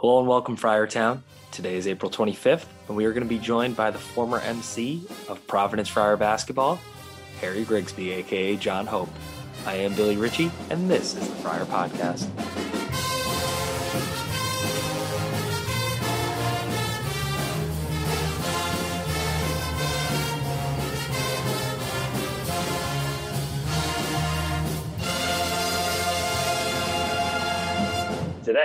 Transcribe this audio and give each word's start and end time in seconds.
Hello 0.00 0.20
and 0.20 0.28
welcome, 0.28 0.56
Friartown. 0.56 1.22
Today 1.50 1.74
is 1.74 1.88
April 1.88 2.08
25th, 2.08 2.66
and 2.86 2.96
we 2.96 3.04
are 3.04 3.12
going 3.12 3.24
to 3.24 3.28
be 3.28 3.40
joined 3.40 3.74
by 3.74 3.90
the 3.90 3.98
former 3.98 4.38
MC 4.38 5.02
of 5.28 5.44
Providence 5.48 5.88
Friar 5.88 6.16
basketball, 6.16 6.78
Harry 7.40 7.64
Grigsby, 7.64 8.12
aka 8.12 8.54
Jon 8.54 8.86
Hope. 8.86 9.08
I 9.66 9.74
am 9.74 9.96
Billy 9.96 10.16
Ritchie, 10.16 10.52
and 10.70 10.88
this 10.88 11.16
is 11.16 11.28
the 11.28 11.34
Friar 11.42 11.64
Podcast. 11.64 12.28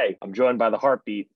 Today, 0.03 0.17
I'm 0.21 0.33
joined 0.33 0.59
by 0.59 0.69
the 0.69 0.77
heartbeat 0.77 1.29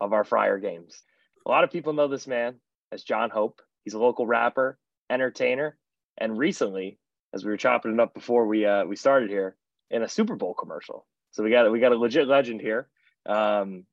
of 0.00 0.12
our 0.12 0.24
Friar 0.24 0.58
games. 0.58 1.02
A 1.46 1.50
lot 1.50 1.64
of 1.64 1.70
people 1.70 1.94
know 1.94 2.08
this 2.08 2.26
man 2.26 2.56
as 2.90 3.02
Jon 3.02 3.30
Hope. 3.30 3.62
He's 3.84 3.94
a 3.94 3.98
local 3.98 4.26
rapper, 4.26 4.78
entertainer, 5.08 5.78
and 6.18 6.36
recently, 6.36 6.98
as 7.32 7.42
we 7.42 7.50
were 7.50 7.56
chopping 7.56 7.94
it 7.94 8.00
up 8.00 8.12
before 8.12 8.46
we 8.46 8.66
uh, 8.66 8.84
we 8.84 8.96
started 8.96 9.30
here, 9.30 9.56
in 9.90 10.02
a 10.02 10.08
Super 10.08 10.36
Bowl 10.36 10.52
commercial. 10.52 11.06
So 11.30 11.42
we 11.42 11.50
got 11.50 11.70
we 11.72 11.80
got 11.80 11.92
a 11.92 11.98
legit 11.98 12.28
legend 12.28 12.60
here. 12.60 12.88
Um, 13.24 13.86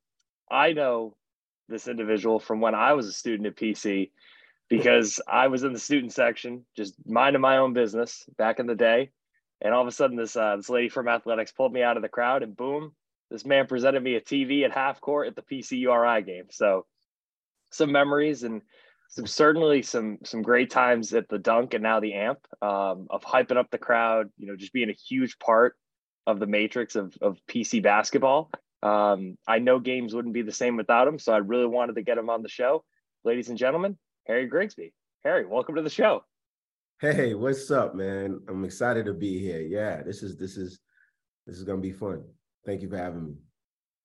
I 0.50 0.72
know 0.74 1.16
this 1.68 1.88
individual 1.88 2.40
from 2.40 2.60
when 2.60 2.74
I 2.74 2.92
was 2.92 3.06
a 3.06 3.12
student 3.12 3.46
at 3.46 3.56
PC 3.56 4.10
because 4.68 5.20
I 5.28 5.48
was 5.48 5.62
in 5.62 5.72
the 5.72 5.78
student 5.78 6.12
section, 6.12 6.66
just 6.76 6.94
minding 7.06 7.40
my 7.40 7.56
own 7.56 7.72
business 7.72 8.24
back 8.36 8.58
in 8.58 8.66
the 8.66 8.74
day. 8.74 9.12
And 9.62 9.72
all 9.72 9.82
of 9.82 9.88
a 9.88 9.92
sudden, 9.92 10.16
this 10.16 10.36
uh, 10.36 10.56
this 10.56 10.68
lady 10.68 10.90
from 10.90 11.08
athletics 11.08 11.52
pulled 11.52 11.72
me 11.72 11.82
out 11.82 11.96
of 11.96 12.02
the 12.02 12.08
crowd, 12.10 12.42
and 12.42 12.54
boom, 12.54 12.92
this 13.30 13.44
man 13.44 13.66
presented 13.66 14.02
me 14.02 14.16
a 14.16 14.20
TV 14.20 14.64
at 14.64 14.72
half 14.72 15.00
court 15.00 15.28
at 15.28 15.36
the 15.36 15.42
PCURI 15.42 16.26
game. 16.26 16.46
So 16.50 16.86
some 17.70 17.92
memories 17.92 18.42
and 18.42 18.62
some 19.08 19.26
certainly 19.26 19.82
some 19.82 20.18
some 20.24 20.42
great 20.42 20.70
times 20.70 21.12
at 21.14 21.28
the 21.28 21.38
dunk 21.38 21.74
and 21.74 21.82
now 21.82 22.00
the 22.00 22.14
amp 22.14 22.38
um, 22.62 23.06
of 23.10 23.22
hyping 23.24 23.56
up 23.56 23.70
the 23.70 23.78
crowd, 23.78 24.30
you 24.36 24.46
know, 24.46 24.56
just 24.56 24.72
being 24.72 24.90
a 24.90 24.94
huge 25.08 25.38
part 25.38 25.76
of 26.26 26.38
the 26.38 26.46
matrix 26.46 26.96
of, 26.96 27.14
of 27.20 27.38
PC 27.48 27.82
basketball. 27.82 28.50
Um, 28.82 29.36
I 29.46 29.58
know 29.58 29.78
games 29.78 30.14
wouldn't 30.14 30.34
be 30.34 30.42
the 30.42 30.52
same 30.52 30.76
without 30.76 31.08
him, 31.08 31.18
so 31.18 31.32
I 31.32 31.38
really 31.38 31.66
wanted 31.66 31.96
to 31.96 32.02
get 32.02 32.18
him 32.18 32.30
on 32.30 32.42
the 32.42 32.48
show. 32.48 32.84
Ladies 33.24 33.48
and 33.48 33.58
gentlemen, 33.58 33.98
Harry 34.26 34.46
Grigsby. 34.46 34.92
Harry, 35.24 35.44
welcome 35.44 35.74
to 35.74 35.82
the 35.82 35.90
show. 35.90 36.24
Hey, 37.00 37.34
what's 37.34 37.70
up, 37.70 37.94
man? 37.94 38.40
I'm 38.48 38.64
excited 38.64 39.06
to 39.06 39.12
be 39.12 39.38
here. 39.38 39.60
Yeah, 39.60 40.02
this 40.02 40.22
is 40.22 40.36
this 40.36 40.56
is 40.56 40.78
this 41.46 41.56
is 41.56 41.64
gonna 41.64 41.80
be 41.80 41.92
fun. 41.92 42.24
Thank 42.64 42.82
you 42.82 42.88
for 42.88 42.96
having 42.96 43.26
me. 43.26 43.34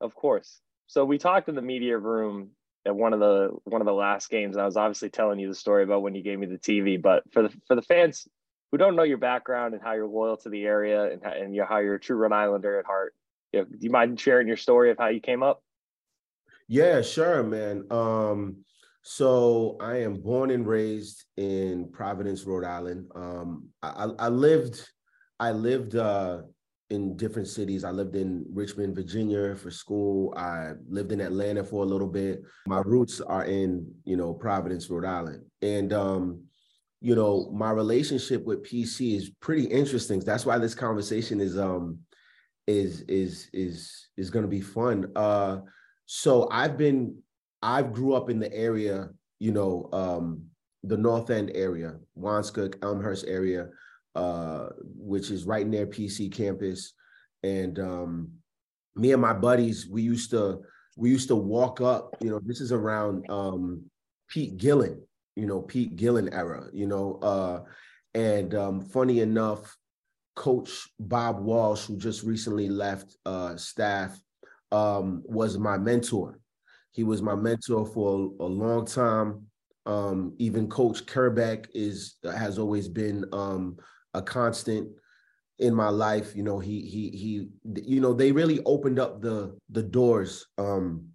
Of 0.01 0.15
course. 0.15 0.61
So 0.87 1.05
we 1.05 1.17
talked 1.17 1.49
in 1.49 1.55
the 1.55 1.61
media 1.61 1.97
room 1.97 2.51
at 2.85 2.95
one 2.95 3.13
of 3.13 3.19
the 3.19 3.49
one 3.63 3.81
of 3.81 3.85
the 3.85 3.93
last 3.93 4.29
games, 4.29 4.55
and 4.55 4.61
I 4.61 4.65
was 4.65 4.77
obviously 4.77 5.09
telling 5.09 5.39
you 5.39 5.47
the 5.47 5.55
story 5.55 5.83
about 5.83 6.01
when 6.01 6.15
you 6.15 6.21
gave 6.21 6.39
me 6.39 6.45
the 6.45 6.57
TV. 6.57 7.01
But 7.01 7.23
for 7.31 7.43
the 7.43 7.49
for 7.67 7.75
the 7.75 7.81
fans 7.81 8.27
who 8.71 8.77
don't 8.77 8.95
know 8.95 9.03
your 9.03 9.17
background 9.17 9.73
and 9.73 9.83
how 9.83 9.93
you're 9.93 10.07
loyal 10.07 10.37
to 10.37 10.49
the 10.49 10.63
area 10.63 11.11
and 11.11 11.21
how, 11.23 11.31
and 11.31 11.59
how 11.67 11.79
you're 11.79 11.95
a 11.95 11.99
true 11.99 12.17
Rhode 12.17 12.33
Islander 12.33 12.79
at 12.79 12.85
heart, 12.85 13.15
you 13.53 13.59
know, 13.59 13.65
do 13.65 13.77
you 13.79 13.89
mind 13.89 14.19
sharing 14.19 14.47
your 14.47 14.57
story 14.57 14.91
of 14.91 14.97
how 14.97 15.07
you 15.07 15.19
came 15.19 15.43
up? 15.43 15.63
Yeah, 16.67 17.01
sure, 17.01 17.43
man. 17.43 17.85
Um, 17.91 18.57
so 19.01 19.77
I 19.79 19.97
am 19.97 20.15
born 20.15 20.49
and 20.49 20.65
raised 20.65 21.25
in 21.37 21.89
Providence, 21.91 22.43
Rhode 22.43 22.65
Island. 22.65 23.11
Um, 23.13 23.69
I, 23.83 24.09
I 24.17 24.27
lived 24.29 24.87
I 25.39 25.51
lived 25.51 25.95
uh, 25.95 26.41
in 26.89 27.17
different 27.17 27.47
cities. 27.47 27.83
I 27.83 27.91
lived 27.91 28.15
in 28.15 28.45
Richmond, 28.51 28.95
Virginia 28.95 29.55
for 29.55 29.71
school. 29.71 30.33
I 30.37 30.73
lived 30.87 31.11
in 31.11 31.21
Atlanta 31.21 31.63
for 31.63 31.83
a 31.83 31.87
little 31.87 32.07
bit. 32.07 32.43
My 32.67 32.81
roots 32.85 33.21
are 33.21 33.45
in, 33.45 33.91
you 34.03 34.17
know, 34.17 34.33
Providence, 34.33 34.89
Rhode 34.89 35.05
Island. 35.05 35.43
And 35.61 35.93
um, 35.93 36.43
you 37.01 37.15
know, 37.15 37.51
my 37.51 37.71
relationship 37.71 38.45
with 38.45 38.63
PC 38.63 39.15
is 39.15 39.29
pretty 39.39 39.65
interesting. 39.65 40.19
That's 40.19 40.45
why 40.45 40.57
this 40.57 40.75
conversation 40.75 41.39
is 41.39 41.57
um 41.57 41.99
is 42.67 43.01
is 43.01 43.49
is 43.53 44.07
is 44.17 44.29
going 44.29 44.43
to 44.43 44.49
be 44.49 44.61
fun. 44.61 45.11
Uh 45.15 45.59
so 46.05 46.47
I've 46.51 46.77
been 46.77 47.17
I've 47.61 47.93
grew 47.93 48.13
up 48.13 48.29
in 48.29 48.39
the 48.39 48.51
area, 48.53 49.09
you 49.39 49.51
know, 49.51 49.89
um 49.93 50.45
the 50.83 50.97
North 50.97 51.29
End 51.29 51.51
area, 51.53 51.95
Wanskuck, 52.17 52.75
Elmhurst 52.83 53.25
area 53.27 53.69
uh, 54.15 54.69
which 54.79 55.29
is 55.31 55.45
right 55.45 55.67
near 55.67 55.85
PC 55.85 56.31
campus. 56.31 56.93
And 57.43 57.79
um, 57.79 58.31
me 58.95 59.11
and 59.11 59.21
my 59.21 59.33
buddies, 59.33 59.87
we 59.87 60.01
used 60.01 60.31
to 60.31 60.61
we 60.97 61.09
used 61.09 61.27
to 61.27 61.35
walk 61.35 61.81
up. 61.81 62.15
You 62.21 62.31
know, 62.31 62.39
this 62.43 62.61
is 62.61 62.71
around 62.71 63.29
um, 63.29 63.83
Pete 64.29 64.57
Gillen. 64.57 65.01
You 65.35 65.45
know, 65.45 65.61
Pete 65.61 65.95
Gillen 65.95 66.33
era. 66.33 66.67
You 66.73 66.87
know, 66.87 67.19
uh, 67.21 67.61
and 68.13 68.55
um, 68.55 68.81
funny 68.81 69.19
enough, 69.19 69.75
Coach 70.35 70.89
Bob 70.99 71.39
Walsh, 71.39 71.85
who 71.85 71.97
just 71.97 72.23
recently 72.23 72.69
left 72.69 73.17
uh, 73.25 73.55
staff, 73.57 74.19
um, 74.71 75.23
was 75.25 75.57
my 75.57 75.77
mentor. 75.77 76.39
He 76.91 77.03
was 77.03 77.21
my 77.21 77.35
mentor 77.35 77.85
for 77.85 78.31
a, 78.39 78.45
long 78.45 78.85
time. 78.85 79.47
Um, 79.85 80.33
even 80.37 80.69
Coach 80.69 81.05
Kerbeck 81.05 81.67
is 81.73 82.15
has 82.23 82.57
always 82.57 82.87
been 82.87 83.25
um, 83.33 83.77
a 84.17 84.21
constant 84.21 84.89
in 85.59 85.73
my 85.73 85.89
life. 85.89 86.35
You 86.35 86.43
know, 86.43 86.59
he 86.59 86.81
he 86.81 87.09
he 87.09 87.49
you 87.83 88.01
know, 88.01 88.13
they 88.13 88.31
really 88.31 88.61
opened 88.65 88.99
up 88.99 89.21
the 89.21 89.57
the 89.69 89.83
doors 89.83 90.47
um 90.57 91.09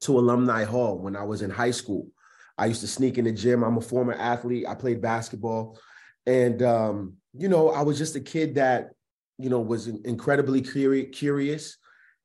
to 0.00 0.18
alumni 0.18 0.64
hall 0.64 0.98
when 0.98 1.16
I 1.16 1.24
was 1.24 1.42
in 1.42 1.50
high 1.50 1.70
school. 1.70 2.08
I 2.56 2.66
used 2.66 2.80
to 2.80 2.88
sneak 2.88 3.18
in 3.18 3.24
the 3.24 3.32
gym. 3.32 3.62
I'm 3.62 3.78
a 3.78 3.80
former 3.80 4.14
athlete. 4.14 4.66
I 4.68 4.74
played 4.74 5.00
basketball. 5.00 5.78
And 6.26 6.62
um, 6.62 7.14
you 7.32 7.48
know, 7.48 7.70
I 7.70 7.82
was 7.82 7.98
just 7.98 8.16
a 8.16 8.20
kid 8.20 8.56
that, 8.56 8.90
you 9.38 9.48
know, 9.48 9.60
was 9.60 9.86
incredibly 9.86 10.60
curious 10.60 11.78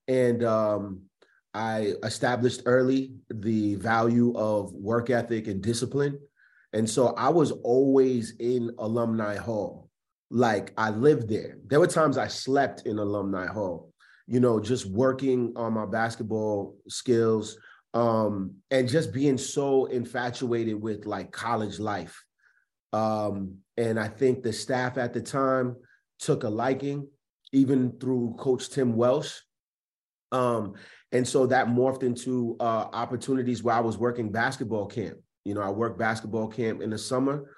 and 0.07 0.43
um 0.43 1.01
I 1.53 1.93
established 2.03 2.63
early 2.65 3.13
the 3.29 3.75
value 3.75 4.35
of 4.35 4.73
work 4.73 5.11
ethic 5.11 5.47
and 5.47 5.61
discipline. 5.61 6.19
And 6.73 6.89
so 6.89 7.09
I 7.09 7.29
was 7.29 7.51
always 7.51 8.33
in 8.39 8.71
alumni 8.79 9.35
hall 9.35 9.82
like 10.33 10.73
I 10.77 10.89
lived 10.89 11.29
there. 11.29 11.57
There 11.67 11.79
were 11.79 11.87
times 11.87 12.17
I 12.17 12.27
slept 12.27 12.87
in 12.87 12.97
Alumni 12.97 13.45
Hall, 13.45 13.93
you 14.25 14.39
know, 14.39 14.59
just 14.59 14.87
working 14.87 15.53
on 15.55 15.73
my 15.73 15.85
basketball 15.85 16.75
skills 16.89 17.55
um, 17.93 18.55
and 18.71 18.89
just 18.89 19.13
being 19.13 19.37
so 19.37 19.85
infatuated 19.85 20.81
with 20.81 21.05
like 21.05 21.31
college 21.31 21.77
life. 21.79 22.25
Um, 22.93 23.57
and 23.77 23.99
I 23.99 24.07
think 24.07 24.41
the 24.41 24.51
staff 24.51 24.97
at 24.97 25.13
the 25.13 25.21
time 25.21 25.75
took 26.17 26.43
a 26.43 26.49
liking, 26.49 27.07
even 27.51 27.99
through 27.99 28.35
Coach 28.39 28.71
Tim 28.71 28.95
Welsh. 28.95 29.37
Um, 30.31 30.73
and 31.11 31.27
so 31.27 31.45
that 31.45 31.67
morphed 31.67 32.01
into 32.01 32.57
uh, 32.59 32.87
opportunities 32.91 33.61
where 33.61 33.75
I 33.75 33.81
was 33.81 33.99
working 33.99 34.31
basketball 34.31 34.87
camp. 34.87 35.19
You 35.45 35.53
know, 35.53 35.61
I 35.61 35.69
worked 35.69 35.99
basketball 35.99 36.47
camp 36.47 36.81
in 36.81 36.89
the 36.89 36.97
summer 36.97 37.55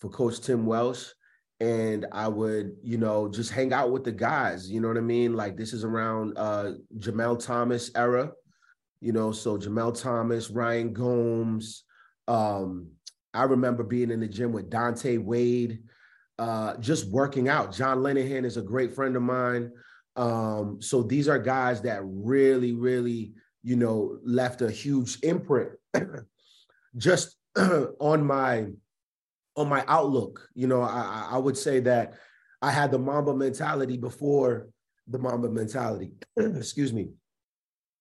for 0.00 0.10
Coach 0.10 0.40
Tim 0.40 0.66
Welsh 0.66 1.06
and 1.60 2.06
I 2.12 2.28
would, 2.28 2.76
you 2.82 2.98
know, 2.98 3.28
just 3.28 3.50
hang 3.50 3.72
out 3.72 3.90
with 3.90 4.04
the 4.04 4.12
guys. 4.12 4.70
You 4.70 4.80
know 4.80 4.88
what 4.88 4.98
I 4.98 5.02
mean? 5.02 5.34
Like 5.34 5.56
this 5.56 5.72
is 5.72 5.84
around 5.84 6.36
uh 6.36 6.72
Jamel 6.98 7.42
Thomas 7.42 7.90
era, 7.94 8.32
you 9.00 9.12
know. 9.12 9.32
So 9.32 9.56
Jamel 9.56 9.98
Thomas, 10.00 10.50
Ryan 10.50 10.92
Gomes. 10.92 11.84
Um, 12.28 12.88
I 13.32 13.44
remember 13.44 13.82
being 13.82 14.10
in 14.10 14.20
the 14.20 14.28
gym 14.28 14.52
with 14.52 14.70
Dante 14.70 15.16
Wade, 15.18 15.82
uh, 16.38 16.76
just 16.76 17.10
working 17.10 17.48
out. 17.48 17.74
John 17.74 17.98
Linehan 17.98 18.44
is 18.44 18.56
a 18.56 18.62
great 18.62 18.94
friend 18.94 19.16
of 19.16 19.22
mine. 19.22 19.70
Um, 20.16 20.78
so 20.80 21.02
these 21.02 21.28
are 21.28 21.38
guys 21.38 21.82
that 21.82 22.00
really, 22.02 22.72
really, 22.72 23.32
you 23.62 23.76
know, 23.76 24.18
left 24.24 24.62
a 24.62 24.70
huge 24.70 25.18
imprint 25.22 25.72
just 26.96 27.36
on 27.56 28.26
my 28.26 28.66
on 29.56 29.68
my 29.68 29.84
outlook. 29.88 30.48
You 30.54 30.66
know, 30.66 30.82
I, 30.82 31.28
I 31.32 31.38
would 31.38 31.56
say 31.56 31.80
that 31.80 32.14
I 32.62 32.70
had 32.70 32.90
the 32.90 32.98
Mamba 32.98 33.34
mentality 33.34 33.96
before 33.96 34.68
the 35.08 35.18
Mamba 35.18 35.48
mentality. 35.48 36.12
Excuse 36.36 36.92
me. 36.92 37.10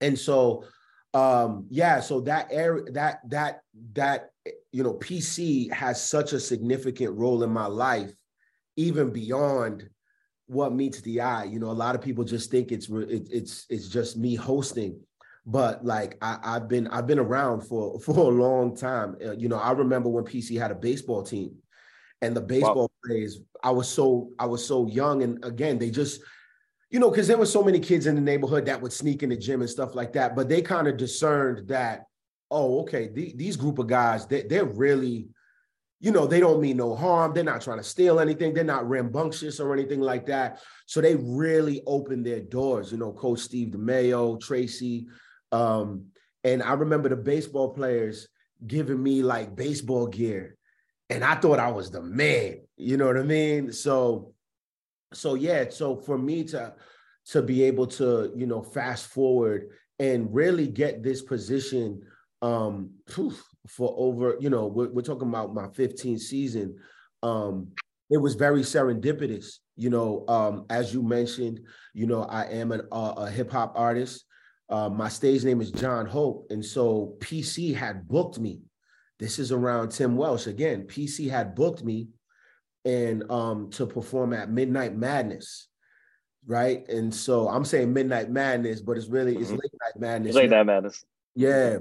And 0.02 0.18
so, 0.18 0.66
um, 1.13 1.66
yeah, 1.69 2.02
so 2.02 2.22
that 2.22 2.48
area, 2.52 2.92
that 2.92 3.22
that 3.30 3.62
that 3.94 4.31
you 4.72 4.84
know, 4.84 4.94
PC 4.96 5.72
has 5.72 6.04
such 6.04 6.34
a 6.34 6.40
significant 6.40 7.18
role 7.18 7.44
in 7.44 7.50
my 7.50 7.66
life, 7.66 8.12
even 8.75 9.12
beyond 9.12 9.90
what 10.48 10.74
meets 10.74 11.02
the 11.02 11.22
eye. 11.22 11.46
You 11.46 11.60
know, 11.60 11.72
a 11.72 11.72
lot 11.72 11.96
of 11.96 12.02
people 12.02 12.24
just 12.24 12.52
think 12.52 12.72
it's 12.72 12.90
it, 12.90 13.30
it's 13.31 13.66
it's 13.69 13.88
just 13.88 14.18
me 14.18 14.36
hosting, 14.36 15.00
but 15.45 15.86
like 15.86 16.18
I, 16.21 16.39
have 16.44 16.68
been 16.68 16.88
I've 16.88 17.07
been 17.07 17.19
around 17.19 17.62
for 17.62 18.00
for 18.06 18.18
a 18.18 18.36
long 18.36 18.75
time. 18.75 19.15
Uh, 19.24 19.31
you 19.31 19.47
know, 19.47 19.57
I 19.57 19.71
remember 19.71 20.09
when 20.09 20.24
PC 20.24 20.59
had 20.59 20.71
a 20.71 20.75
baseball 20.75 21.24
team, 21.24 21.56
and 22.21 22.36
the 22.36 22.42
baseball 22.42 22.75
wow. 22.75 22.89
plays. 23.06 23.39
I 23.63 23.71
was 23.71 23.89
so 23.89 24.31
I 24.39 24.45
was 24.45 24.65
so 24.65 24.88
young, 24.88 25.24
and 25.24 25.44
again, 25.44 25.77
they 25.77 25.89
just 25.89 26.21
you 26.92 27.00
know, 27.00 27.09
because 27.09 27.27
there 27.27 27.38
were 27.38 27.45
so 27.45 27.63
many 27.63 27.80
kids 27.80 28.06
in 28.06 28.15
the 28.15 28.21
neighborhood 28.21 28.65
that 28.65 28.81
would 28.81 28.94
sneak 28.94 29.24
in 29.24 29.30
the 29.30 29.36
gym 29.36 29.62
and 29.62 29.69
stuff 29.69 29.95
like 29.95 30.13
that. 30.13 30.36
But 30.36 30.47
they 30.47 30.62
kind 30.62 30.88
of 30.88 30.97
discerned 30.97 31.68
that, 31.68 32.06
oh, 32.51 32.81
okay, 32.81 33.09
the, 33.09 33.33
these 33.36 33.57
group 33.57 33.80
of 33.80 33.88
guys, 33.88 34.27
they, 34.27 34.44
they're 34.44 34.63
really, 34.63 35.27
you 36.00 36.12
know, 36.12 36.27
they 36.27 36.39
don't 36.39 36.62
mean 36.62 36.77
no 36.77 36.95
harm. 36.95 37.33
They're 37.33 37.44
not 37.44 37.62
trying 37.62 37.80
to 37.80 37.83
steal 37.83 38.19
anything. 38.19 38.53
They're 38.53 38.63
not 38.63 38.88
rambunctious 38.88 39.59
or 39.59 39.74
anything 39.74 40.00
like 40.00 40.27
that. 40.27 40.62
So 40.86 41.01
they 41.01 41.15
really 41.15 41.81
opened 41.88 42.25
their 42.25 42.42
doors. 42.42 42.92
You 42.92 43.00
know, 43.00 43.12
Coach 43.12 43.39
Steve 43.39 43.69
DeMayo, 43.69 44.39
Tracy, 44.39 45.07
um, 45.56 46.07
and 46.44 46.62
I 46.62 46.74
remember 46.74 47.10
the 47.10 47.16
baseball 47.16 47.74
players 47.74 48.28
giving 48.66 49.02
me 49.02 49.24
like 49.24 49.56
baseball 49.56 50.07
gear, 50.07 50.57
and 51.10 51.24
I 51.24 51.36
thought 51.36 51.60
I 51.60 51.72
was 51.72 51.90
the 51.92 52.02
man. 52.02 52.62
You 52.78 52.98
know 52.98 53.07
what 53.07 53.18
I 53.18 53.24
mean? 53.24 53.72
So 53.72 54.34
so 55.13 55.36
yeah, 55.36 55.69
so 55.69 55.96
for 55.96 56.18
me 56.18 56.44
to 56.46 56.74
to 57.28 57.42
be 57.42 57.63
able 57.63 57.88
to, 57.88 58.31
you 58.36 58.46
know, 58.46 58.62
fast 58.62 59.07
forward 59.07 59.69
and 59.98 60.31
really 60.34 60.68
get 60.68 61.02
this 61.02 61.22
position 61.22 62.02
um 62.42 62.92
for 63.68 63.96
over, 63.98 64.36
you 64.40 64.50
know, 64.50 64.68
we're, 64.68 64.90
we're 64.90 65.02
talking 65.02 65.28
about 65.30 65.56
my 65.56 65.68
15th 65.68 66.19
season. 66.19 66.78
Um, 67.24 67.69
it 68.12 68.18
was 68.18 68.36
very 68.36 68.62
serendipitous. 68.62 69.56
You 69.75 69.90
know, 69.90 70.24
um, 70.28 70.66
as 70.69 70.94
you 70.94 71.02
mentioned, 71.02 71.62
you 71.94 72.06
know, 72.06 72.24
I 72.24 72.44
am 72.44 72.72
an, 72.72 72.81
uh, 72.92 73.13
a 73.18 73.31
hip 73.31 73.52
hop 73.52 73.74
artist. 73.75 74.25
Uh, 74.69 74.89
my 74.89 75.09
stage 75.09 75.44
name 75.44 75.62
is 75.62 75.71
Jon 75.71 76.06
Hope, 76.06 76.47
and 76.50 76.65
so 76.65 77.15
PC 77.19 77.75
had 77.75 78.07
booked 78.07 78.39
me. 78.39 78.62
This 79.19 79.39
is 79.39 79.51
around 79.51 79.89
Tim 79.89 80.17
Welsh 80.17 80.47
again. 80.47 80.88
PC 80.88 81.29
had 81.29 81.56
booked 81.56 81.83
me 81.83 82.07
and 82.83 83.29
um, 83.31 83.69
to 83.71 83.85
perform 83.85 84.33
at 84.33 84.50
Midnight 84.50 84.95
Madness, 84.95 85.67
right? 86.45 86.88
And 86.89 87.13
so 87.13 87.47
I'm 87.47 87.65
saying 87.65 87.94
Midnight 87.94 88.29
Madness, 88.29 88.81
but 88.81 88.97
it's 88.97 89.07
really 89.07 89.35
it's 89.35 89.47
mm-hmm. 89.47 89.56
Late 89.56 89.73
Night 89.81 90.00
Madness. 90.00 90.35
Late 90.35 90.50
Night 90.50 90.65
Madness. 90.65 91.06
Yeah, 91.35 91.77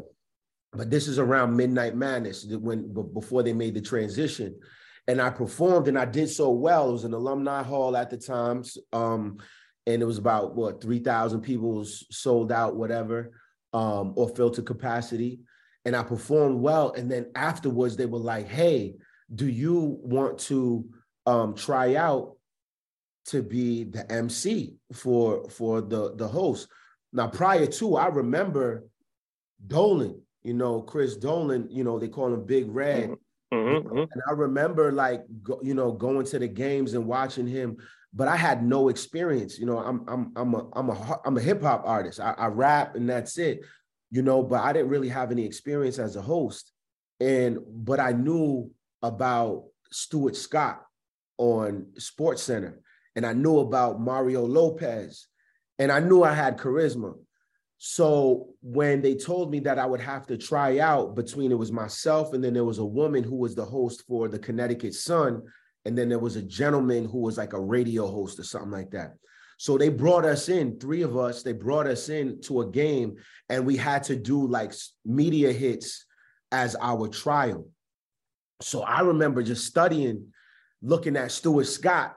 but 0.72 0.90
this 0.90 1.08
is 1.08 1.18
around 1.18 1.56
Midnight 1.56 1.94
Madness 1.94 2.46
when 2.46 2.92
before 3.12 3.42
they 3.42 3.52
made 3.52 3.74
the 3.74 3.80
transition, 3.80 4.58
and 5.06 5.20
I 5.20 5.30
performed 5.30 5.88
and 5.88 5.98
I 5.98 6.04
did 6.06 6.30
so 6.30 6.50
well. 6.50 6.88
It 6.88 6.92
was 6.92 7.04
an 7.04 7.14
alumni 7.14 7.62
hall 7.62 7.96
at 7.96 8.10
the 8.10 8.16
time, 8.16 8.64
um, 8.92 9.38
and 9.86 10.02
it 10.02 10.06
was 10.06 10.18
about 10.18 10.54
what 10.54 10.80
three 10.80 11.00
thousand 11.00 11.42
people 11.42 11.84
sold 11.84 12.52
out, 12.52 12.76
whatever, 12.76 13.32
um, 13.72 14.12
or 14.16 14.28
filled 14.28 14.54
to 14.54 14.62
capacity. 14.62 15.40
And 15.84 15.94
I 15.94 16.02
performed 16.02 16.60
well, 16.60 16.92
and 16.92 17.10
then 17.10 17.30
afterwards 17.34 17.96
they 17.96 18.06
were 18.06 18.18
like, 18.18 18.48
"Hey." 18.48 18.94
do 19.32 19.46
you 19.46 19.98
want 20.02 20.38
to 20.38 20.84
um, 21.26 21.54
try 21.54 21.94
out 21.96 22.36
to 23.26 23.42
be 23.42 23.84
the 23.84 24.10
MC 24.10 24.74
for 24.92 25.48
for 25.48 25.80
the 25.80 26.14
the 26.14 26.28
host? 26.28 26.68
Now, 27.12 27.28
prior 27.28 27.66
to, 27.66 27.96
I 27.96 28.08
remember 28.08 28.84
Dolan, 29.66 30.20
you 30.42 30.54
know, 30.54 30.82
Chris 30.82 31.16
Dolan, 31.16 31.68
you 31.70 31.84
know, 31.84 31.98
they 31.98 32.08
call 32.08 32.34
him 32.34 32.44
Big 32.44 32.68
Red. 32.68 33.10
Mm-hmm. 33.52 33.56
mm-hmm. 33.56 33.98
And 33.98 34.22
I 34.28 34.32
remember 34.32 34.92
like 34.92 35.22
go, 35.42 35.60
you 35.62 35.74
know 35.74 35.92
going 35.92 36.26
to 36.26 36.38
the 36.38 36.48
games 36.48 36.94
and 36.94 37.06
watching 37.06 37.46
him, 37.46 37.76
but 38.14 38.28
I 38.28 38.36
had 38.36 38.64
no 38.64 38.88
experience. 38.88 39.58
You 39.58 39.66
know, 39.66 39.78
I'm 39.78 40.04
I'm 40.08 40.32
I'm 40.36 40.54
a 40.54 40.68
I'm 40.72 40.88
a 40.90 41.20
I'm 41.24 41.36
a 41.36 41.40
hip 41.40 41.62
hop 41.62 41.82
artist. 41.84 42.20
I, 42.20 42.34
I 42.38 42.46
rap 42.46 42.94
and 42.94 43.08
that's 43.08 43.38
it. 43.38 43.60
You 44.10 44.22
know, 44.22 44.42
but 44.42 44.62
I 44.62 44.72
didn't 44.72 44.90
really 44.90 45.08
have 45.08 45.32
any 45.32 45.44
experience 45.44 45.98
as 45.98 46.14
a 46.14 46.22
host. 46.22 46.72
And 47.20 47.58
but 47.66 47.98
I 47.98 48.12
knew 48.12 48.70
about 49.02 49.64
Stuart 49.90 50.36
Scott 50.36 50.82
on 51.38 51.86
Sports 51.98 52.42
Center, 52.42 52.80
and 53.16 53.26
I 53.26 53.32
knew 53.32 53.58
about 53.58 54.00
Mario 54.00 54.44
Lopez, 54.44 55.26
and 55.80 55.90
I 55.90 55.98
knew 55.98 56.22
I 56.22 56.32
had 56.32 56.56
charisma. 56.56 57.14
So 57.78 58.48
when 58.62 59.02
they 59.02 59.14
told 59.14 59.50
me 59.50 59.58
that 59.60 59.78
I 59.78 59.86
would 59.86 60.00
have 60.00 60.26
to 60.28 60.38
try 60.38 60.78
out 60.78 61.16
between 61.16 61.50
it 61.50 61.58
was 61.58 61.72
myself 61.72 62.32
and 62.32 62.42
then 62.42 62.54
there 62.54 62.64
was 62.64 62.78
a 62.78 62.84
woman 62.84 63.22
who 63.22 63.36
was 63.36 63.54
the 63.54 63.64
host 63.64 64.04
for 64.06 64.26
the 64.26 64.38
Connecticut 64.38 64.94
Sun, 64.94 65.42
and 65.84 65.96
then 65.96 66.08
there 66.08 66.18
was 66.18 66.36
a 66.36 66.42
gentleman 66.42 67.04
who 67.04 67.18
was 67.18 67.36
like 67.36 67.52
a 67.52 67.60
radio 67.60 68.06
host 68.06 68.38
or 68.38 68.44
something 68.44 68.70
like 68.70 68.90
that. 68.90 69.14
So 69.58 69.78
they 69.78 69.88
brought 69.88 70.24
us 70.24 70.48
in, 70.48 70.78
three 70.78 71.02
of 71.02 71.16
us, 71.16 71.42
they 71.42 71.52
brought 71.52 71.86
us 71.86 72.08
in 72.08 72.40
to 72.42 72.62
a 72.62 72.70
game 72.70 73.16
and 73.48 73.66
we 73.66 73.76
had 73.76 74.02
to 74.04 74.16
do 74.16 74.46
like 74.46 74.72
media 75.04 75.52
hits 75.52 76.06
as 76.50 76.74
our 76.80 77.08
trial. 77.08 77.68
So 78.60 78.82
I 78.82 79.00
remember 79.00 79.42
just 79.42 79.66
studying, 79.66 80.32
looking 80.82 81.16
at 81.16 81.32
Stuart 81.32 81.66
Scott, 81.66 82.16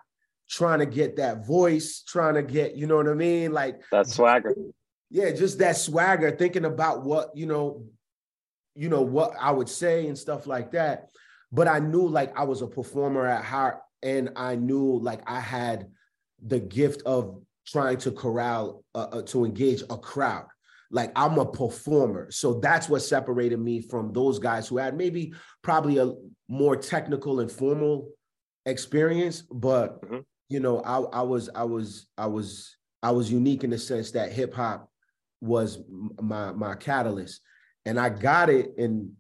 trying 0.50 0.80
to 0.80 0.86
get 0.86 1.18
that 1.18 1.46
voice, 1.46 2.04
trying 2.08 2.36
to 2.36 2.44
get, 2.44 2.76
you 2.76 2.88
know 2.88 2.96
what 2.96 3.08
I 3.08 3.14
mean? 3.14 3.52
Like 3.52 3.82
that 3.92 4.08
swagger. 4.08 4.56
Yeah, 5.10 5.32
just 5.32 5.60
that 5.60 5.78
swagger, 5.78 6.32
thinking 6.32 6.66
about 6.66 7.04
what, 7.04 7.36
you 7.36 7.46
know, 7.46 7.86
you 8.76 8.90
know, 8.90 9.02
what 9.02 9.34
I 9.40 9.52
would 9.52 9.70
say 9.70 10.08
and 10.08 10.18
stuff 10.18 10.48
like 10.48 10.72
that. 10.72 11.10
But 11.58 11.68
I 11.68 11.80
knew 11.80 12.08
like 12.08 12.38
I 12.38 12.44
was 12.44 12.62
a 12.62 12.68
performer 12.68 13.26
at 13.26 13.44
heart 13.44 13.80
and 14.02 14.30
I 14.36 14.56
knew 14.56 15.00
like 15.00 15.22
I 15.30 15.40
had 15.40 15.88
the 16.46 16.60
gift 16.60 17.02
of 17.06 17.42
trying 17.66 17.98
to 17.98 18.12
corral, 18.12 18.86
uh, 18.96 19.08
uh, 19.12 19.22
to 19.24 19.44
engage 19.44 19.82
a 19.90 19.98
crowd 19.98 20.46
like 20.90 21.12
I'm 21.16 21.38
a 21.38 21.46
performer. 21.46 22.32
So 22.32 22.60
that's 22.60 22.88
what 22.88 23.02
separated 23.02 23.60
me 23.60 23.82
from 23.82 24.14
those 24.14 24.40
guys 24.40 24.68
who 24.68 24.78
had 24.78 24.96
maybe 24.96 25.34
probably 25.62 25.98
a 25.98 26.14
more 26.48 26.76
technical 26.76 27.40
and 27.40 27.52
formal 27.52 28.10
experience, 28.66 29.42
but 29.42 30.02
mm-hmm. 30.02 30.20
you 30.50 30.60
know, 30.60 30.82
I, 30.82 31.20
I 31.20 31.22
was 31.24 31.50
I 31.54 31.64
was 31.64 32.08
I 32.18 32.28
was 32.28 32.78
I 33.04 33.12
was 33.12 33.32
unique 33.32 33.64
in 33.64 33.70
the 33.70 33.78
sense 33.78 34.12
that 34.12 34.32
hip 34.32 34.54
hop 34.54 34.90
was 35.42 35.80
my 36.22 36.52
my 36.54 36.76
catalyst, 36.76 37.42
and 37.86 38.00
I 38.00 38.10
got 38.10 38.50
it. 38.50 38.78
And 38.78 39.12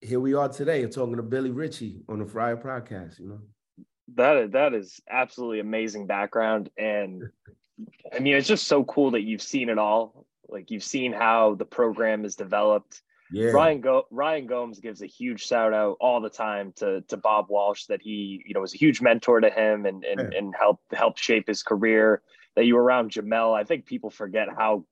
here 0.00 0.20
we 0.20 0.34
are 0.34 0.48
today, 0.48 0.86
talking 0.86 1.16
to 1.16 1.22
Billy 1.22 1.50
Ritchie 1.50 2.02
on 2.08 2.18
the 2.18 2.26
Friar 2.26 2.56
podcast. 2.56 3.18
You 3.18 3.28
know, 3.28 3.40
that 4.14 4.52
that 4.52 4.74
is 4.74 5.00
absolutely 5.10 5.60
amazing 5.60 6.06
background, 6.06 6.70
and 6.78 7.22
I 8.14 8.20
mean, 8.20 8.34
it's 8.34 8.48
just 8.48 8.66
so 8.66 8.84
cool 8.84 9.12
that 9.12 9.22
you've 9.22 9.42
seen 9.42 9.68
it 9.68 9.78
all. 9.78 10.26
Like 10.48 10.70
you've 10.70 10.84
seen 10.84 11.12
how 11.12 11.54
the 11.54 11.64
program 11.64 12.24
is 12.24 12.36
developed. 12.36 13.02
Yeah. 13.30 13.50
Ryan 13.50 13.80
Go- 13.82 14.06
Ryan 14.10 14.46
Gomes 14.46 14.78
gives 14.78 15.02
a 15.02 15.06
huge 15.06 15.44
shout 15.44 15.74
out 15.74 15.98
all 16.00 16.20
the 16.20 16.30
time 16.30 16.72
to 16.76 17.02
to 17.08 17.16
Bob 17.16 17.46
Walsh 17.50 17.84
that 17.86 18.00
he 18.00 18.42
you 18.46 18.54
know 18.54 18.60
was 18.60 18.74
a 18.74 18.78
huge 18.78 19.02
mentor 19.02 19.40
to 19.40 19.50
him 19.50 19.84
and 19.84 20.04
and, 20.04 20.32
yeah. 20.32 20.38
and 20.38 20.54
helped 20.58 20.94
helped 20.94 21.18
shape 21.18 21.46
his 21.48 21.62
career. 21.62 22.22
That 22.56 22.64
you 22.64 22.74
were 22.74 22.82
around 22.82 23.12
Jamel. 23.12 23.56
I 23.56 23.64
think 23.64 23.86
people 23.86 24.10
forget 24.10 24.48
how 24.48 24.84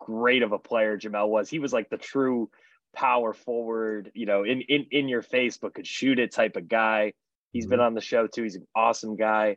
great 0.00 0.42
of 0.42 0.52
a 0.52 0.58
player 0.58 0.98
Jamel 0.98 1.28
was. 1.28 1.48
He 1.48 1.58
was 1.58 1.72
like 1.72 1.88
the 1.88 1.96
true 1.96 2.50
power 2.94 3.32
forward, 3.32 4.10
you 4.14 4.26
know, 4.26 4.44
in 4.44 4.60
in 4.62 4.86
in 4.90 5.08
your 5.08 5.22
face 5.22 5.58
but 5.58 5.74
could 5.74 5.86
shoot 5.86 6.18
it 6.18 6.32
type 6.32 6.56
of 6.56 6.68
guy. 6.68 7.12
He's 7.52 7.64
mm-hmm. 7.64 7.70
been 7.70 7.80
on 7.80 7.94
the 7.94 8.00
show 8.00 8.26
too. 8.26 8.42
He's 8.42 8.56
an 8.56 8.66
awesome 8.74 9.16
guy 9.16 9.56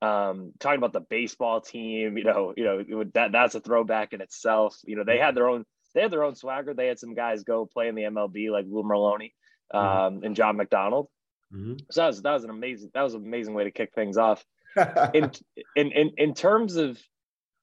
um 0.00 0.52
talking 0.60 0.78
about 0.78 0.92
the 0.92 1.00
baseball 1.00 1.60
team 1.60 2.16
you 2.16 2.24
know 2.24 2.54
you 2.56 2.64
know 2.64 3.04
that 3.14 3.32
that's 3.32 3.56
a 3.56 3.60
throwback 3.60 4.12
in 4.12 4.20
itself 4.20 4.78
you 4.84 4.94
know 4.94 5.02
they 5.04 5.18
had 5.18 5.34
their 5.34 5.48
own 5.48 5.64
they 5.94 6.02
had 6.02 6.12
their 6.12 6.22
own 6.22 6.36
swagger 6.36 6.72
they 6.72 6.86
had 6.86 6.98
some 6.98 7.14
guys 7.14 7.42
go 7.42 7.66
play 7.66 7.88
in 7.88 7.96
the 7.96 8.02
mlb 8.02 8.50
like 8.50 8.64
lou 8.68 8.84
merloni 8.84 9.32
mm-hmm. 9.74 9.76
um 9.76 10.14
mm-hmm. 10.14 10.24
and 10.24 10.36
john 10.36 10.56
mcdonald 10.56 11.08
mm-hmm. 11.52 11.74
so 11.90 12.00
that 12.00 12.06
was 12.06 12.22
that 12.22 12.32
was 12.32 12.44
an 12.44 12.50
amazing 12.50 12.90
that 12.94 13.02
was 13.02 13.14
an 13.14 13.24
amazing 13.24 13.54
way 13.54 13.64
to 13.64 13.72
kick 13.72 13.92
things 13.92 14.16
off 14.16 14.44
in, 15.14 15.32
in 15.74 15.90
in 15.90 16.10
in 16.16 16.34
terms 16.34 16.76
of 16.76 16.96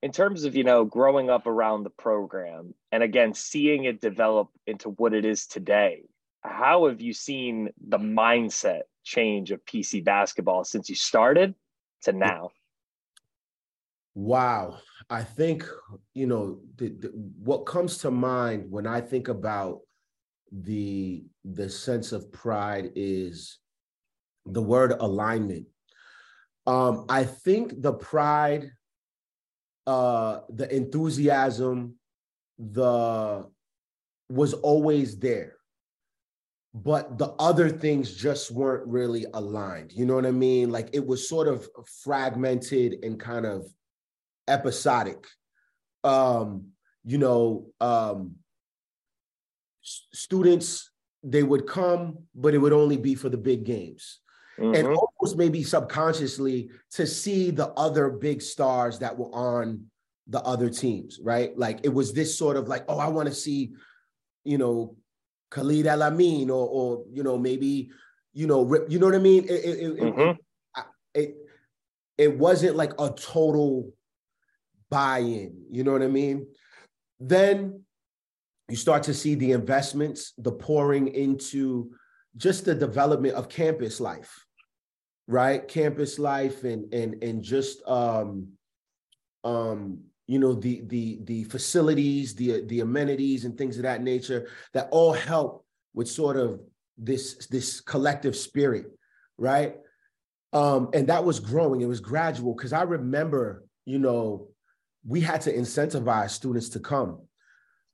in 0.05 0.11
terms 0.11 0.45
of 0.45 0.55
you 0.55 0.63
know 0.63 0.85
growing 0.85 1.29
up 1.29 1.47
around 1.47 1.83
the 1.83 1.89
program 1.89 2.73
and 2.91 3.03
again 3.03 3.33
seeing 3.33 3.83
it 3.85 3.99
develop 3.99 4.49
into 4.65 4.89
what 4.91 5.13
it 5.13 5.25
is 5.25 5.47
today 5.47 6.03
how 6.43 6.87
have 6.87 7.01
you 7.01 7.11
seen 7.11 7.69
the 7.87 7.97
mindset 7.97 8.83
change 9.03 9.51
of 9.51 9.65
pc 9.65 10.03
basketball 10.03 10.63
since 10.63 10.89
you 10.89 10.95
started 10.95 11.53
to 12.05 12.13
now? 12.13 12.51
Wow. 14.13 14.77
I 15.09 15.23
think, 15.23 15.67
you 16.13 16.25
know, 16.25 16.59
the, 16.77 16.89
the, 16.89 17.07
what 17.43 17.65
comes 17.65 17.97
to 17.99 18.11
mind 18.11 18.71
when 18.71 18.87
I 18.87 19.01
think 19.01 19.27
about 19.27 19.81
the 20.51 21.25
the 21.43 21.69
sense 21.69 22.11
of 22.13 22.31
pride 22.31 22.91
is 22.95 23.59
the 24.45 24.61
word 24.61 24.93
alignment. 24.99 25.65
Um, 26.65 27.05
I 27.09 27.25
think 27.25 27.81
the 27.81 27.93
pride, 27.93 28.71
uh, 29.87 30.39
the 30.49 30.73
enthusiasm, 30.73 31.95
the 32.57 33.45
was 34.29 34.53
always 34.53 35.19
there 35.19 35.55
but 36.75 37.17
the 37.17 37.29
other 37.39 37.69
things 37.69 38.13
just 38.13 38.51
weren't 38.51 38.85
really 38.85 39.25
aligned. 39.33 39.93
You 39.93 40.05
know 40.05 40.15
what 40.15 40.25
I 40.25 40.31
mean? 40.31 40.71
Like 40.71 40.89
it 40.91 41.07
was 41.07 41.27
sort 41.27 41.47
of 41.47 41.69
fragmented 42.03 42.97
and 43.01 43.17
kind 43.17 43.45
of 43.45 43.65
episodic. 44.49 45.25
Um, 46.03 46.71
you 47.05 47.17
know, 47.17 47.67
um, 47.79 48.35
students 49.81 50.91
they 51.23 51.43
would 51.43 51.65
come, 51.65 52.17
but 52.35 52.53
it 52.53 52.57
would 52.57 52.73
only 52.73 52.97
be 52.97 53.15
for 53.15 53.29
the 53.29 53.37
big 53.37 53.63
games. 53.63 54.19
Mm-hmm. 54.59 54.73
and 54.73 54.87
almost 54.87 55.37
maybe 55.37 55.63
subconsciously 55.63 56.69
to 56.91 57.05
see 57.05 57.51
the 57.51 57.69
other 57.71 58.09
big 58.09 58.41
stars 58.41 58.99
that 58.99 59.17
were 59.17 59.33
on 59.33 59.85
the 60.27 60.41
other 60.41 60.69
teams, 60.69 61.19
right? 61.21 61.57
Like 61.57 61.81
it 61.83 61.93
was 61.93 62.13
this 62.13 62.37
sort 62.37 62.57
of 62.57 62.67
like, 62.67 62.85
oh, 62.87 62.99
I 62.99 63.07
want 63.07 63.29
to 63.29 63.35
see, 63.35 63.73
you 64.43 64.57
know, 64.57 64.95
Khalid 65.51 65.87
El 65.87 66.03
Amin 66.03 66.49
or, 66.49 66.67
or 66.67 67.05
you 67.11 67.23
know, 67.23 67.37
maybe, 67.37 67.91
you 68.33 68.47
know, 68.47 68.85
you 68.87 68.99
know 68.99 69.05
what 69.05 69.15
I 69.15 69.19
mean? 69.19 69.43
It, 69.45 69.51
it, 69.51 69.97
mm-hmm. 69.97 70.31
it, 70.75 70.85
it, 71.13 71.35
it 72.17 72.37
wasn't 72.37 72.75
like 72.75 72.93
a 72.99 73.09
total 73.11 73.93
buy-in, 74.89 75.65
you 75.69 75.83
know 75.83 75.91
what 75.91 76.01
I 76.01 76.07
mean? 76.07 76.47
Then 77.19 77.83
you 78.67 78.75
start 78.75 79.03
to 79.03 79.13
see 79.13 79.35
the 79.35 79.51
investments, 79.51 80.33
the 80.37 80.51
pouring 80.51 81.07
into 81.09 81.91
just 82.37 82.65
the 82.65 82.75
development 82.75 83.35
of 83.35 83.49
campus 83.49 83.99
life, 83.99 84.45
right? 85.27 85.67
Campus 85.67 86.19
life 86.19 86.63
and 86.63 86.93
and 86.93 87.23
and 87.23 87.43
just 87.43 87.85
um 87.87 88.49
um 89.43 89.99
you 90.27 90.39
know 90.39 90.53
the 90.53 90.81
the 90.87 91.19
the 91.23 91.43
facilities, 91.45 92.35
the 92.35 92.65
the 92.65 92.79
amenities 92.79 93.45
and 93.45 93.57
things 93.57 93.77
of 93.77 93.83
that 93.83 94.01
nature 94.01 94.49
that 94.73 94.89
all 94.91 95.13
help 95.13 95.65
with 95.93 96.09
sort 96.09 96.37
of 96.37 96.59
this 96.97 97.47
this 97.47 97.81
collective 97.81 98.35
spirit, 98.35 98.87
right? 99.37 99.75
Um, 100.53 100.89
and 100.93 101.07
that 101.07 101.25
was 101.25 101.39
growing. 101.39 101.81
It 101.81 101.87
was 101.87 101.99
gradual 101.99 102.55
because 102.55 102.73
I 102.73 102.83
remember, 102.83 103.65
you 103.85 103.99
know, 103.99 104.49
we 105.05 105.21
had 105.21 105.41
to 105.41 105.53
incentivize 105.53 106.31
students 106.31 106.69
to 106.69 106.79
come. 106.79 107.21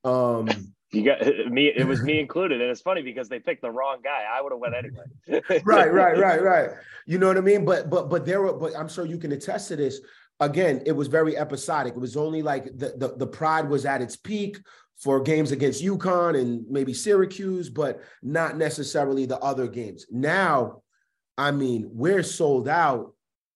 Um, 0.03 0.73
you 0.91 1.05
got 1.05 1.21
me. 1.51 1.71
It 1.75 1.87
was 1.87 2.01
me 2.01 2.19
included, 2.19 2.61
and 2.61 2.69
it's 2.69 2.81
funny 2.81 3.01
because 3.01 3.29
they 3.29 3.39
picked 3.39 3.61
the 3.61 3.71
wrong 3.71 3.97
guy. 4.03 4.25
I 4.31 4.41
would 4.41 4.51
have 4.51 4.59
went 4.59 4.75
anyway. 4.75 5.61
right, 5.65 5.91
right, 5.91 6.17
right, 6.17 6.41
right. 6.41 6.69
You 7.05 7.17
know 7.17 7.27
what 7.27 7.37
I 7.37 7.41
mean? 7.41 7.65
But 7.65 7.89
but 7.89 8.09
but 8.09 8.25
there 8.25 8.41
were. 8.41 8.53
But 8.53 8.75
I'm 8.75 8.89
sure 8.89 9.05
you 9.05 9.17
can 9.17 9.31
attest 9.31 9.69
to 9.69 9.75
this. 9.75 10.01
Again, 10.39 10.81
it 10.85 10.93
was 10.93 11.07
very 11.07 11.37
episodic. 11.37 11.93
It 11.93 11.99
was 11.99 12.17
only 12.17 12.41
like 12.41 12.65
the 12.65 12.93
the, 12.97 13.15
the 13.17 13.27
pride 13.27 13.69
was 13.69 13.85
at 13.85 14.01
its 14.01 14.15
peak 14.15 14.57
for 14.97 15.19
games 15.19 15.51
against 15.51 15.83
UConn 15.83 16.39
and 16.39 16.63
maybe 16.69 16.93
Syracuse, 16.93 17.69
but 17.69 18.01
not 18.21 18.57
necessarily 18.57 19.25
the 19.25 19.39
other 19.39 19.67
games. 19.67 20.05
Now, 20.11 20.83
I 21.37 21.51
mean, 21.51 21.89
we're 21.91 22.23
sold 22.23 22.67
out. 22.67 23.13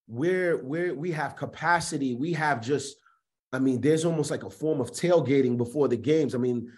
We're 0.08 0.63
we're 0.63 0.94
we 0.94 1.12
have 1.12 1.36
capacity. 1.36 2.15
We 2.15 2.34
have 2.34 2.62
just 2.62 2.98
I 3.51 3.60
mean, 3.60 3.80
there's 3.80 4.06
almost 4.06 4.32
like 4.32 4.44
a 4.44 4.50
form 4.50 4.82
of 4.82 4.92
tailgating 4.92 5.58
before 5.58 5.88
the 5.88 5.98
games. 5.98 6.36
I 6.36 6.39
mean, 6.39 6.72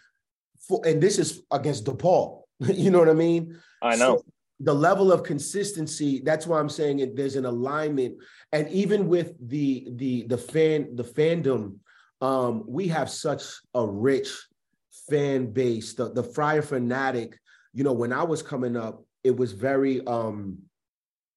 for, 0.67 0.81
and 0.85 1.01
this 1.01 1.17
is 1.17 1.41
against 1.51 1.85
DePaul. 1.85 2.43
you 2.59 2.91
know 2.91 2.99
what 2.99 3.09
I 3.09 3.13
mean? 3.13 3.57
I 3.81 3.95
know. 3.95 4.17
So 4.17 4.25
the 4.59 4.73
level 4.73 5.11
of 5.11 5.23
consistency. 5.23 6.21
That's 6.23 6.47
why 6.47 6.59
I'm 6.59 6.69
saying 6.69 6.99
it. 6.99 7.15
There's 7.15 7.35
an 7.35 7.45
alignment, 7.45 8.15
and 8.51 8.67
even 8.69 9.07
with 9.07 9.33
the 9.47 9.87
the 9.91 10.23
the 10.23 10.37
fan 10.37 10.95
the 10.95 11.03
fandom, 11.03 11.77
um, 12.21 12.63
we 12.67 12.87
have 12.87 13.09
such 13.09 13.43
a 13.73 13.85
rich 13.85 14.29
fan 15.09 15.51
base. 15.51 15.93
The 15.93 16.11
the 16.11 16.23
Friar 16.23 16.61
fanatic. 16.61 17.37
You 17.73 17.83
know, 17.83 17.93
when 17.93 18.11
I 18.11 18.23
was 18.23 18.41
coming 18.41 18.75
up, 18.75 19.03
it 19.23 19.35
was 19.35 19.51
very 19.51 20.05
um, 20.07 20.57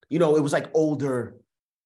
you 0.08 0.18
know, 0.18 0.37
it 0.37 0.40
was 0.40 0.52
like 0.52 0.70
older 0.75 1.37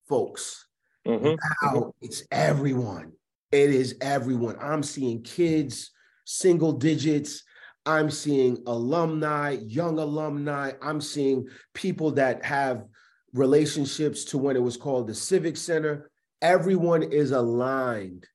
folks. 0.08 0.66
Mm-hmm. 1.06 1.34
Now 1.62 1.80
mm-hmm. 1.80 1.90
it's 2.00 2.24
everyone. 2.30 3.12
It 3.50 3.70
is 3.70 3.96
everyone. 4.00 4.56
I'm 4.60 4.82
seeing 4.82 5.22
kids, 5.22 5.90
single 6.25 6.73
digits. 6.73 7.43
I'm 7.87 8.11
seeing 8.11 8.62
alumni, 8.66 9.59
young 9.61 9.99
alumni. 9.99 10.73
I'm 10.83 11.00
seeing 11.00 11.47
people 11.75 12.12
that 12.12 12.45
have 12.45 12.85
relationships 13.33 14.25
to 14.25 14.38
when 14.38 14.57
it 14.57 14.62
was 14.62 14.76
called 14.76 15.07
the 15.07 15.14
Civic 15.14 15.57
Center. 15.57 16.11
Everyone 16.40 17.02
is 17.02 17.33
aligned. 17.33 18.26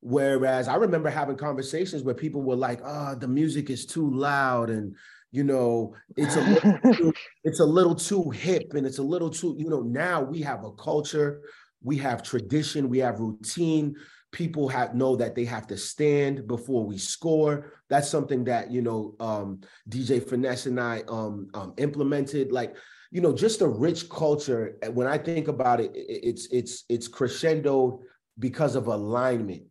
Whereas 0.00 0.68
I 0.68 0.76
remember 0.76 1.10
having 1.10 1.36
conversations 1.36 2.02
where 2.02 2.14
people 2.14 2.42
were 2.42 2.56
like, 2.56 2.80
"Ah, 2.84 3.12
oh, 3.12 3.18
the 3.18 3.28
music 3.28 3.70
is 3.70 3.86
too 3.86 4.08
loud," 4.08 4.70
and 4.70 4.94
you 5.32 5.42
know, 5.42 5.94
it's 6.16 6.36
a 6.36 6.40
little 6.40 6.78
too, 6.94 7.12
it's 7.44 7.60
a 7.60 7.64
little 7.64 7.94
too 7.94 8.30
hip, 8.30 8.74
and 8.74 8.86
it's 8.86 8.98
a 8.98 9.02
little 9.02 9.30
too, 9.30 9.56
you 9.58 9.68
know. 9.68 9.82
Now 9.82 10.22
we 10.22 10.40
have 10.42 10.64
a 10.64 10.70
culture, 10.72 11.40
we 11.82 11.96
have 11.98 12.22
tradition, 12.22 12.88
we 12.88 12.98
have 12.98 13.18
routine 13.18 13.96
people 14.36 14.68
have 14.68 14.94
know 14.94 15.16
that 15.16 15.34
they 15.34 15.46
have 15.46 15.66
to 15.66 15.78
stand 15.78 16.46
before 16.46 16.84
we 16.84 16.98
score. 16.98 17.72
That's 17.88 18.06
something 18.06 18.44
that 18.44 18.70
you 18.70 18.82
know 18.82 19.14
um, 19.18 19.62
DJ 19.88 20.22
Finesse 20.22 20.66
and 20.66 20.78
I 20.78 21.04
um, 21.08 21.48
um, 21.54 21.72
implemented. 21.78 22.52
Like 22.52 22.76
you 23.10 23.22
know, 23.22 23.32
just 23.32 23.62
a 23.62 23.66
rich 23.66 24.10
culture. 24.10 24.76
When 24.92 25.06
I 25.06 25.16
think 25.16 25.48
about 25.48 25.80
it, 25.80 25.90
it's 25.94 26.48
it's 26.52 26.84
it's 26.90 27.08
crescendo 27.08 28.02
because 28.38 28.76
of 28.76 28.88
alignment. 28.88 29.62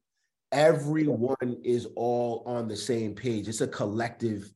Everyone 0.52 1.58
is 1.64 1.88
all 1.96 2.42
on 2.48 2.68
the 2.68 2.76
same 2.76 3.14
page. 3.14 3.48
It's 3.48 3.62
a 3.62 3.68
collective. 3.68 4.52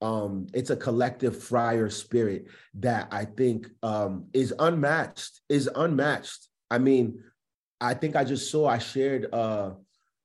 Um, 0.00 0.48
it's 0.52 0.70
a 0.70 0.76
collective 0.76 1.40
friar 1.40 1.88
spirit 1.88 2.46
that 2.80 3.06
I 3.12 3.26
think 3.26 3.68
um, 3.84 4.26
is 4.32 4.52
unmatched. 4.58 5.42
Is 5.48 5.70
unmatched. 5.72 6.48
I 6.68 6.78
mean, 6.78 7.22
I 7.82 7.94
think 7.94 8.14
I 8.14 8.24
just 8.24 8.50
saw 8.50 8.68
I 8.68 8.78
shared 8.78 9.26
uh, 9.32 9.72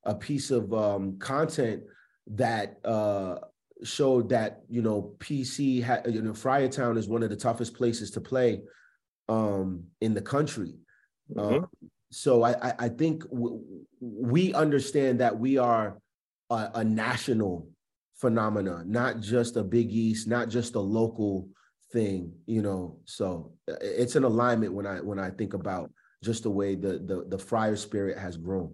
a 0.04 0.14
piece 0.14 0.52
of 0.52 0.72
um, 0.74 1.18
content 1.18 1.84
that 2.28 2.78
uh, 2.86 3.38
showed 3.84 4.30
that 4.30 4.62
you 4.70 4.82
know 4.82 5.16
PC 5.18 5.82
had 5.82 6.06
you 6.14 6.22
know 6.22 6.34
Friartown 6.34 6.98
is 6.98 7.08
one 7.08 7.24
of 7.24 7.30
the 7.30 7.36
toughest 7.36 7.74
places 7.74 8.12
to 8.12 8.22
play 8.22 8.62
um, 9.28 9.86
in 10.02 10.14
the 10.14 10.22
country. 10.22 10.76
Mm-hmm. 11.36 11.64
Uh, 11.64 11.68
so 12.12 12.44
I, 12.44 12.74
I 12.80 12.90
think 12.90 13.28
w- 13.30 13.62
we 14.00 14.54
understand 14.54 15.20
that 15.20 15.38
we 15.38 15.58
are 15.58 15.98
a, 16.50 16.72
a 16.76 16.84
national 16.84 17.68
phenomena, 18.16 18.84
not 18.86 19.20
just 19.20 19.58
a 19.58 19.64
Big 19.64 19.92
East, 19.92 20.28
not 20.28 20.48
just 20.48 20.76
a 20.76 20.80
local 20.80 21.50
thing. 21.92 22.32
You 22.46 22.62
know, 22.62 23.00
so 23.06 23.54
it's 23.68 24.16
an 24.16 24.24
alignment 24.24 24.74
when 24.74 24.86
I 24.86 25.02
when 25.02 25.20
I 25.20 25.32
think 25.32 25.54
about 25.54 25.92
just 26.24 26.43
the 26.43 26.50
way 26.50 26.75
the 26.75 27.00
the 27.00 27.25
the 27.27 27.38
friar 27.38 27.75
spirit 27.75 28.17
has 28.17 28.38
grown. 28.38 28.74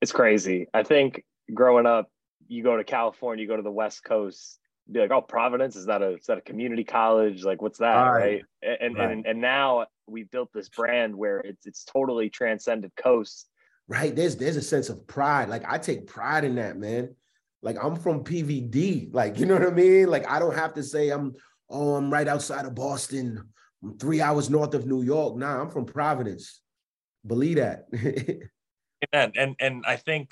It's 0.00 0.12
crazy. 0.12 0.66
I 0.72 0.82
think 0.82 1.24
growing 1.52 1.86
up, 1.86 2.10
you 2.48 2.62
go 2.62 2.76
to 2.76 2.84
California, 2.84 3.42
you 3.42 3.48
go 3.48 3.56
to 3.56 3.62
the 3.62 3.70
West 3.70 4.02
Coast, 4.02 4.58
be 4.90 5.00
like, 5.00 5.10
oh, 5.10 5.20
Providence 5.20 5.76
is 5.76 5.86
that 5.86 6.02
a 6.02 6.16
is 6.16 6.26
that 6.26 6.38
a 6.38 6.42
community 6.42 6.84
college? 6.84 7.44
Like, 7.44 7.62
what's 7.62 7.78
that, 7.78 7.94
right? 7.94 8.44
right? 8.62 8.76
And, 8.80 8.96
right. 8.96 9.10
and 9.10 9.26
and 9.26 9.40
now 9.40 9.86
we 10.06 10.24
built 10.24 10.50
this 10.52 10.68
brand 10.68 11.14
where 11.14 11.38
it's 11.38 11.66
it's 11.66 11.84
totally 11.84 12.30
transcended 12.30 12.92
coast. 12.96 13.48
Right. 13.88 14.14
There's 14.14 14.36
there's 14.36 14.56
a 14.56 14.62
sense 14.62 14.88
of 14.88 15.06
pride. 15.06 15.48
Like 15.48 15.64
I 15.68 15.78
take 15.78 16.06
pride 16.06 16.44
in 16.44 16.56
that, 16.56 16.76
man. 16.76 17.14
Like 17.62 17.76
I'm 17.82 17.96
from 17.96 18.24
PVD. 18.24 19.12
Like 19.12 19.38
you 19.38 19.46
know 19.46 19.54
what 19.54 19.68
I 19.68 19.70
mean. 19.70 20.08
Like 20.08 20.28
I 20.28 20.38
don't 20.38 20.56
have 20.56 20.74
to 20.74 20.82
say 20.82 21.10
I'm 21.10 21.34
oh 21.68 21.94
I'm 21.94 22.12
right 22.12 22.28
outside 22.28 22.64
of 22.64 22.74
Boston 22.74 23.48
I'm 23.82 23.98
three 23.98 24.20
hours 24.20 24.50
north 24.50 24.74
of 24.74 24.86
New 24.86 25.02
York. 25.02 25.36
Nah, 25.36 25.60
I'm 25.60 25.70
from 25.70 25.86
Providence. 25.86 26.60
Believe 27.26 27.56
that. 27.56 27.86
and 29.12 29.36
and 29.36 29.56
and 29.60 29.84
I 29.86 29.96
think 29.96 30.30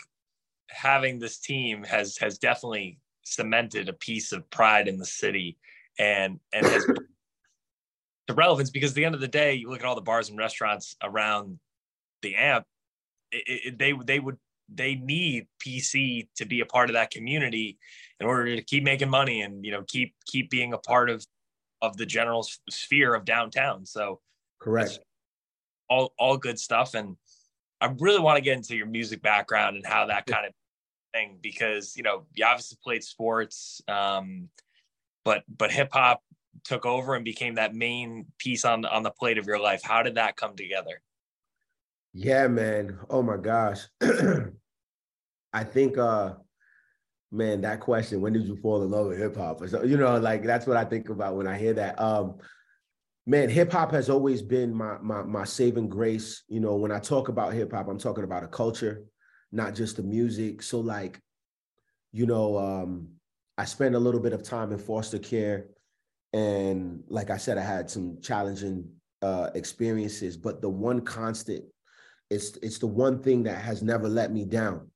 having 0.71 1.19
this 1.19 1.38
team 1.38 1.83
has 1.85 2.17
has 2.19 2.38
definitely 2.38 2.99
cemented 3.25 3.88
a 3.88 3.93
piece 3.93 4.33
of 4.33 4.49
pride 4.50 4.88
in 4.88 4.99
the 4.99 5.07
city 5.07 5.57
and 5.99 6.38
and 6.52 6.67
has 6.67 6.87
the 8.28 8.35
relevance 8.35 8.71
because 8.71 8.90
at 8.90 8.95
the 8.95 9.05
end 9.05 9.14
of 9.14 9.21
the 9.21 9.28
day 9.28 9.55
you 9.55 9.71
look 9.71 9.81
at 9.81 9.87
all 9.87 9.95
the 9.95 10.00
bars 10.00 10.28
and 10.28 10.38
restaurants 10.38 10.97
around 11.02 11.59
the 12.23 12.35
amp 12.35 12.64
it, 13.33 13.43
it, 13.47 13.78
they 13.78 13.93
they 14.05 14.21
would 14.21 14.37
they 14.73 14.95
need 14.95 15.47
pc 15.64 16.28
to 16.37 16.45
be 16.45 16.61
a 16.61 16.67
part 16.67 16.90
of 16.90 16.95
that 16.95 17.11
community 17.11 17.78
in 18.21 18.26
order 18.26 18.55
to 18.55 18.62
keep 18.62 18.85
making 18.85 19.09
money 19.09 19.40
and 19.43 19.64
you 19.64 19.71
know 19.71 19.83
keep 19.87 20.14
keep 20.26 20.50
being 20.50 20.73
a 20.73 20.78
part 20.78 21.09
of 21.09 21.25
of 21.82 21.97
the 21.97 22.06
general 22.06 22.47
sphere 22.68 23.14
of 23.14 23.25
downtown. 23.25 23.87
So 23.87 24.20
correct. 24.61 25.00
All 25.88 26.12
all 26.18 26.37
good 26.37 26.58
stuff. 26.58 26.94
And 26.94 27.16
I 27.80 27.94
really 27.99 28.20
want 28.20 28.37
to 28.37 28.42
get 28.42 28.56
into 28.56 28.76
your 28.76 28.87
music 28.87 29.23
background 29.23 29.76
and 29.76 29.87
how 29.87 30.06
that 30.06 30.26
kind 30.26 30.47
of 30.47 30.52
thing 31.14 31.38
because 31.40 31.97
you 31.97 32.02
know 32.02 32.25
you 32.35 32.44
obviously 32.44 32.78
played 32.82 33.04
sports, 33.04 33.80
um, 33.88 34.49
but 35.25 35.44
but 35.49 35.70
hip 35.70 35.90
hop 35.92 36.23
took 36.64 36.85
over 36.85 37.14
and 37.14 37.25
became 37.25 37.54
that 37.54 37.75
main 37.75 38.26
piece 38.38 38.64
on 38.64 38.85
on 38.85 39.02
the 39.02 39.11
plate 39.11 39.38
of 39.38 39.47
your 39.47 39.61
life. 39.61 39.82
How 39.82 40.02
did 40.02 40.16
that 40.16 40.37
come 40.37 40.56
together? 40.56 41.00
Yeah, 42.14 42.49
man. 42.49 42.99
Oh 43.08 43.23
my 43.23 43.37
gosh. 43.37 43.87
I 45.52 45.64
think 45.64 45.99
uh 45.99 46.35
man, 47.30 47.61
that 47.62 47.80
question, 47.80 48.20
when 48.20 48.32
did 48.32 48.47
you 48.47 48.56
fall 48.56 48.82
in 48.82 48.90
love 48.90 49.06
with 49.06 49.18
hip 49.18 49.37
hop? 49.37 49.66
So, 49.68 49.82
you 49.82 49.97
know, 49.97 50.18
like 50.18 50.44
that's 50.44 50.66
what 50.66 50.76
I 50.76 50.85
think 50.85 51.08
about 51.08 51.37
when 51.37 51.47
I 51.47 51.58
hear 51.58 51.75
that. 51.75 52.00
Um, 52.00 52.38
man, 53.26 53.49
hip 53.49 53.73
hop 53.73 53.92
has 53.92 54.08
always 54.08 54.42
been 54.42 54.73
my 54.75 54.99
my 54.99 55.23
my 55.23 55.44
saving 55.44 55.88
grace. 55.88 56.42
You 56.49 56.61
know, 56.61 56.76
when 56.76 56.92
I 56.92 56.99
talk 56.99 57.28
about 57.28 57.52
hip 57.52 57.73
hop, 57.73 57.88
I'm 57.88 57.99
talking 57.99 58.25
about 58.25 58.44
a 58.44 58.49
culture, 58.49 59.04
not 59.52 59.75
just 59.75 59.97
the 59.97 60.02
music. 60.02 60.62
So, 60.62 60.80
like, 60.80 61.20
you 62.12 62.26
know, 62.26 62.56
um, 62.56 63.08
I 63.58 63.64
spent 63.64 63.94
a 63.94 63.99
little 63.99 64.20
bit 64.20 64.32
of 64.32 64.42
time 64.42 64.73
in 64.73 64.78
foster 64.78 65.18
care. 65.18 65.66
And 66.32 67.02
like 67.08 67.30
I 67.30 67.38
said, 67.38 67.58
I 67.58 67.62
had 67.62 67.90
some 67.90 68.20
challenging 68.20 68.88
uh, 69.23 69.50
experiences, 69.54 70.37
but 70.37 70.61
the 70.61 70.68
one 70.68 71.00
constant, 71.00 71.64
it's 72.30 72.56
it's 72.62 72.78
the 72.78 72.87
one 72.87 73.23
thing 73.23 73.42
that 73.44 73.61
has 73.61 73.82
never 73.82 74.08
let 74.08 74.30
me 74.30 74.44
down. 74.44 74.90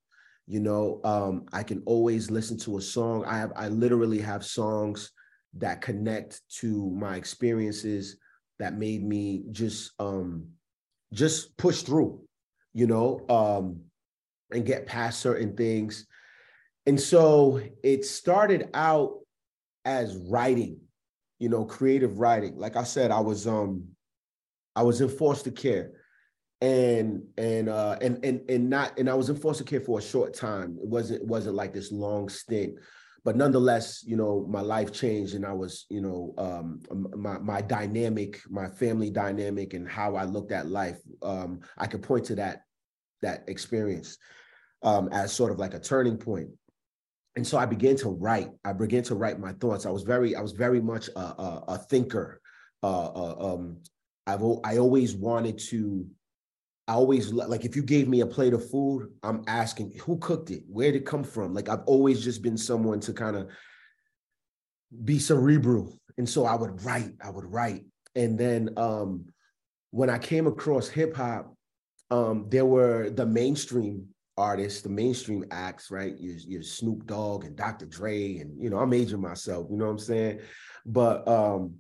You 0.47 0.61
know, 0.61 1.01
um, 1.05 1.47
I 1.53 1.63
can 1.63 1.83
always 1.87 2.31
listen 2.31 2.59
to 2.59 2.79
a 2.79 2.83
song. 2.83 3.25
I 3.25 3.39
have 3.39 3.53
I 3.57 3.69
literally 3.69 4.19
have 4.21 4.45
songs 4.45 5.13
that 5.55 5.81
connect 5.81 6.41
to 6.61 6.91
my 6.91 7.17
experiences 7.17 8.17
that 8.59 8.75
made 8.79 9.05
me 9.05 9.45
just 9.51 9.93
um 9.99 10.49
just 11.13 11.57
push 11.57 11.83
through, 11.83 12.23
you 12.73 12.87
know, 12.87 13.21
um, 13.29 13.81
and 14.51 14.67
get 14.67 14.87
past 14.87 15.21
certain 15.21 15.57
things. 15.57 16.07
And 16.87 17.01
so 17.01 17.61
it 17.85 18.05
started 18.05 18.69
out 18.75 19.19
as 19.85 20.17
writing, 20.17 20.81
you 21.39 21.49
know, 21.49 21.65
creative 21.65 22.19
writing. 22.19 22.57
Like 22.57 22.77
I 22.77 22.85
said, 22.85 23.11
I 23.11 23.21
was 23.21 23.47
um 23.47 23.85
I 24.75 24.83
was 24.83 25.01
in 25.01 25.09
foster 25.09 25.51
care 25.51 25.93
and 26.63 27.25
and 27.39 27.69
uh 27.69 27.99
and 28.01 28.25
and 28.25 28.49
and 28.49 28.71
not 28.71 28.99
and 28.99 29.11
I 29.11 29.15
was 29.15 29.29
in 29.29 29.37
foster 29.37 29.65
care 29.65 29.81
for 29.81 29.99
a 29.99 30.03
short 30.03 30.35
time. 30.35 30.79
It 30.83 30.89
wasn't 30.89 31.23
it 31.23 31.27
wasn't 31.29 31.57
like 31.57 31.75
this 31.75 31.93
long 31.93 32.29
stint, 32.31 32.77
but 33.25 33.37
nonetheless, 33.37 34.05
you 34.07 34.17
know, 34.17 34.47
my 34.49 34.63
life 34.63 34.93
changed 34.93 35.35
and 35.35 35.45
I 35.47 35.53
was, 35.53 35.87
you 35.91 36.01
know, 36.01 36.35
um 36.39 36.81
my 37.17 37.39
my 37.39 37.61
dynamic, 37.63 38.41
my 38.49 38.69
family 38.69 39.11
dynamic 39.11 39.75
and 39.75 39.89
how 39.89 40.17
I 40.17 40.25
looked 40.25 40.53
at 40.53 40.69
life. 40.69 40.99
Um 41.23 41.61
I 41.79 41.87
could 41.89 42.03
point 42.03 42.27
to 42.27 42.37
that 42.37 42.63
that 43.23 43.45
experience 43.49 44.19
um 44.83 45.09
as 45.13 45.33
sort 45.33 45.53
of 45.53 45.59
like 45.59 45.75
a 45.75 45.81
turning 45.81 46.19
point. 46.19 46.51
and 47.37 47.47
so 47.47 47.59
I 47.59 47.67
began 47.67 47.97
to 47.97 48.11
write. 48.11 48.51
I 48.65 48.73
began 48.73 49.03
to 49.05 49.15
write 49.15 49.39
my 49.41 49.53
thoughts. 49.55 49.87
I 49.87 49.91
was 49.91 50.03
very, 50.03 50.37
I 50.37 50.43
was 50.43 50.53
very 50.53 50.81
much 50.81 51.09
a, 51.17 51.21
a, 51.21 51.65
a 51.69 51.79
thinker. 51.79 52.41
Uh, 52.83 53.07
uh, 53.07 53.55
um, 53.55 53.79
I've 54.27 54.43
I 54.65 54.79
always 54.79 55.15
wanted 55.15 55.59
to. 55.71 56.07
I 56.93 56.95
always 56.95 57.33
like 57.33 57.65
if 57.65 57.75
you 57.75 57.83
gave 57.83 58.07
me 58.07 58.21
a 58.21 58.27
plate 58.27 58.53
of 58.53 58.71
food, 58.71 59.09
I'm 59.23 59.45
asking 59.47 59.99
who 60.05 60.19
cooked 60.19 60.51
it, 60.51 60.63
where 60.69 60.93
did 60.93 61.01
it 61.01 61.07
come 61.07 61.25
from. 61.25 61.55
Like 61.55 61.71
I've 61.71 61.85
always 61.87 62.23
just 62.23 62.43
been 62.43 62.59
someone 62.59 63.01
to 63.01 63.15
kind 63.15 63.35
of 63.35 63.49
be 65.03 65.19
cerebral, 65.19 65.99
and 66.19 66.29
so 66.29 66.45
I 66.45 66.55
would 66.55 66.85
write. 66.85 67.15
I 67.25 67.31
would 67.31 67.47
write, 67.47 67.87
and 68.15 68.39
then 68.39 68.75
um, 68.77 69.25
when 69.91 70.11
I 70.11 70.19
came 70.19 70.47
across 70.47 70.87
hip 70.87 71.17
hop, 71.17 71.55
um, 72.11 72.49
there 72.51 72.67
were 72.67 73.09
the 73.09 73.25
mainstream 73.25 74.09
artists, 74.37 74.83
the 74.83 74.91
mainstream 74.91 75.47
acts, 75.51 75.91
right? 75.91 76.15
Your, 76.21 76.37
your 76.47 76.63
Snoop 76.63 77.07
Dogg 77.07 77.47
and 77.47 77.57
Dr. 77.57 77.87
Dre, 77.87 78.37
and 78.37 78.63
you 78.63 78.69
know, 78.69 78.77
I'm 78.77 78.93
aging 78.93 79.23
myself, 79.23 79.67
you 79.71 79.79
know 79.79 79.87
what 79.87 79.93
I'm 79.93 79.99
saying? 79.99 80.41
But 80.85 81.27
um 81.27 81.77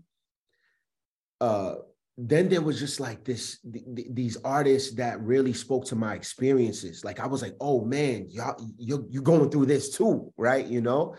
uh 1.38 1.75
then 2.19 2.49
there 2.49 2.61
was 2.61 2.78
just 2.78 3.00
like 3.00 3.25
this 3.25 3.59
th- 3.73 4.07
these 4.11 4.37
artists 4.45 4.95
that 4.95 5.21
really 5.23 5.52
spoke 5.52 5.87
to 5.87 5.97
my 5.97 6.14
experiences. 6.14 7.04
Like 7.04 7.21
i 7.21 7.26
was 7.26 7.42
like 7.42 7.54
oh 7.61 7.85
man 7.85 8.26
y'all 8.28 8.57
you're, 8.78 9.04
you're 9.09 9.23
going 9.23 9.50
through 9.50 9.66
this 9.66 9.97
too 9.97 10.33
right 10.37 10.66
you 10.66 10.81
know? 10.81 11.16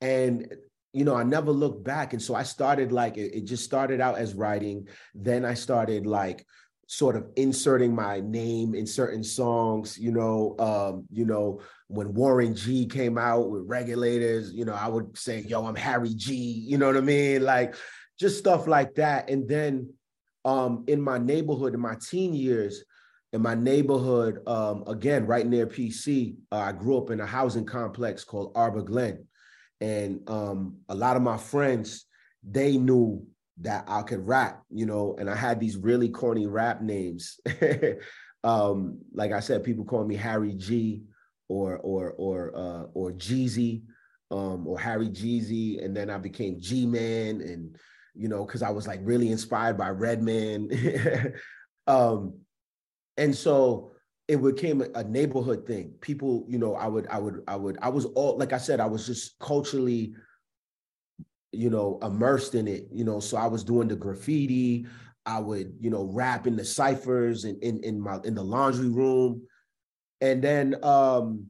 And 0.00 0.52
you 0.92 1.04
know 1.04 1.14
i 1.14 1.22
never 1.22 1.52
looked 1.52 1.84
back. 1.84 2.12
And 2.12 2.22
so 2.22 2.34
i 2.34 2.42
started 2.42 2.92
like 2.92 3.16
it, 3.16 3.34
it 3.34 3.44
just 3.44 3.64
started 3.64 4.00
out 4.00 4.18
as 4.18 4.34
writing. 4.34 4.88
Then 5.14 5.44
i 5.44 5.54
started 5.54 6.06
like 6.06 6.44
sort 6.86 7.16
of 7.16 7.26
inserting 7.36 7.94
my 7.94 8.20
name 8.20 8.74
in 8.74 8.86
certain 8.86 9.24
songs 9.24 9.96
you 9.96 10.12
know 10.12 10.54
um 10.58 11.06
you 11.10 11.24
know 11.24 11.58
when 11.86 12.12
warren 12.12 12.54
g 12.54 12.84
came 12.84 13.16
out 13.16 13.48
with 13.48 13.62
regulators 13.64 14.52
you 14.52 14.66
know 14.66 14.74
i 14.74 14.86
would 14.86 15.16
say 15.16 15.40
yo 15.40 15.64
i'm 15.64 15.76
harry 15.76 16.12
g 16.12 16.34
you 16.34 16.76
know 16.76 16.88
what 16.88 16.96
i 16.96 17.00
mean? 17.00 17.44
Like 17.44 17.76
just 18.22 18.38
stuff 18.38 18.68
like 18.68 18.94
that. 18.94 19.28
And 19.28 19.48
then 19.48 19.92
um 20.44 20.84
in 20.88 21.00
my 21.00 21.18
neighborhood 21.18 21.74
in 21.74 21.80
my 21.80 21.96
teen 22.10 22.34
years 22.34 22.84
in 23.32 23.40
my 23.40 23.54
neighborhood 23.54 24.40
um 24.46 24.84
again 24.86 25.26
right 25.26 25.46
near 25.46 25.66
pc 25.66 26.36
uh, 26.50 26.56
i 26.58 26.72
grew 26.72 26.98
up 26.98 27.10
in 27.10 27.20
a 27.20 27.26
housing 27.26 27.64
complex 27.64 28.24
called 28.24 28.52
arbor 28.54 28.82
glen 28.82 29.24
and 29.80 30.28
um 30.28 30.76
a 30.88 30.94
lot 30.94 31.16
of 31.16 31.22
my 31.22 31.36
friends 31.36 32.06
they 32.42 32.76
knew 32.76 33.24
that 33.60 33.84
I 33.86 34.02
could 34.02 34.26
rap, 34.26 34.62
you 34.70 34.86
know, 34.86 35.16
and 35.18 35.30
I 35.30 35.36
had 35.36 35.60
these 35.60 35.76
really 35.76 36.08
corny 36.08 36.46
rap 36.46 36.82
names. 36.82 37.38
um, 38.44 39.00
like 39.14 39.32
I 39.32 39.40
said, 39.40 39.64
people 39.64 39.84
call 39.84 40.04
me 40.04 40.16
Harry 40.16 40.54
G 40.54 41.02
or 41.48 41.78
or 41.78 42.12
or 42.12 42.56
uh 42.56 42.82
or 42.94 43.12
Jeezy, 43.12 43.82
um, 44.30 44.66
or 44.66 44.78
Harry 44.78 45.08
Jeezy, 45.08 45.84
and 45.84 45.96
then 45.96 46.10
I 46.10 46.18
became 46.18 46.60
G 46.60 46.86
Man, 46.86 47.40
and 47.40 47.76
you 48.14 48.28
know, 48.28 48.44
because 48.44 48.62
I 48.62 48.70
was 48.70 48.86
like 48.86 49.00
really 49.02 49.30
inspired 49.30 49.76
by 49.78 49.90
Redman. 49.90 50.70
um, 51.86 52.34
and 53.16 53.34
so 53.34 53.92
it 54.28 54.42
became 54.42 54.82
a 54.94 55.04
neighborhood 55.04 55.66
thing. 55.66 55.94
People, 56.00 56.44
you 56.48 56.58
know, 56.58 56.74
I 56.74 56.86
would, 56.86 57.06
I 57.08 57.18
would, 57.18 57.42
I 57.48 57.56
would, 57.56 57.78
I 57.82 57.88
was 57.88 58.06
all 58.06 58.38
like 58.38 58.52
I 58.52 58.58
said, 58.58 58.80
I 58.80 58.86
was 58.86 59.06
just 59.06 59.38
culturally 59.38 60.14
you 61.52 61.68
know, 61.68 61.98
immersed 62.02 62.54
in 62.54 62.66
it, 62.66 62.88
you 62.90 63.04
know, 63.04 63.20
so 63.20 63.36
I 63.36 63.46
was 63.46 63.62
doing 63.62 63.86
the 63.86 63.94
graffiti, 63.94 64.86
I 65.26 65.38
would, 65.38 65.74
you 65.78 65.90
know, 65.90 66.04
rap 66.04 66.46
in 66.46 66.56
the 66.56 66.64
ciphers 66.64 67.44
and 67.44 67.62
in, 67.62 67.84
in 67.84 68.00
my 68.00 68.18
in 68.24 68.34
the 68.34 68.42
laundry 68.42 68.88
room. 68.88 69.46
And 70.20 70.42
then 70.42 70.76
um, 70.82 71.46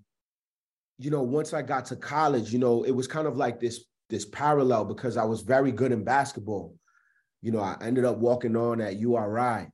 you 0.98 1.10
know, 1.10 1.22
once 1.22 1.54
I 1.54 1.62
got 1.62 1.86
to 1.86 1.96
college, 1.96 2.52
you 2.52 2.58
know, 2.58 2.82
it 2.82 2.90
was 2.90 3.06
kind 3.06 3.26
of 3.26 3.36
like 3.36 3.60
this 3.60 3.84
this 4.10 4.24
parallel 4.24 4.84
because 4.84 5.16
I 5.16 5.24
was 5.24 5.42
very 5.42 5.72
good 5.72 5.92
in 5.92 6.04
basketball. 6.04 6.74
You 7.40 7.52
know, 7.52 7.60
I 7.60 7.76
ended 7.80 8.04
up 8.04 8.18
walking 8.18 8.56
on 8.56 8.80
at 8.80 8.96
URI. 8.98 9.68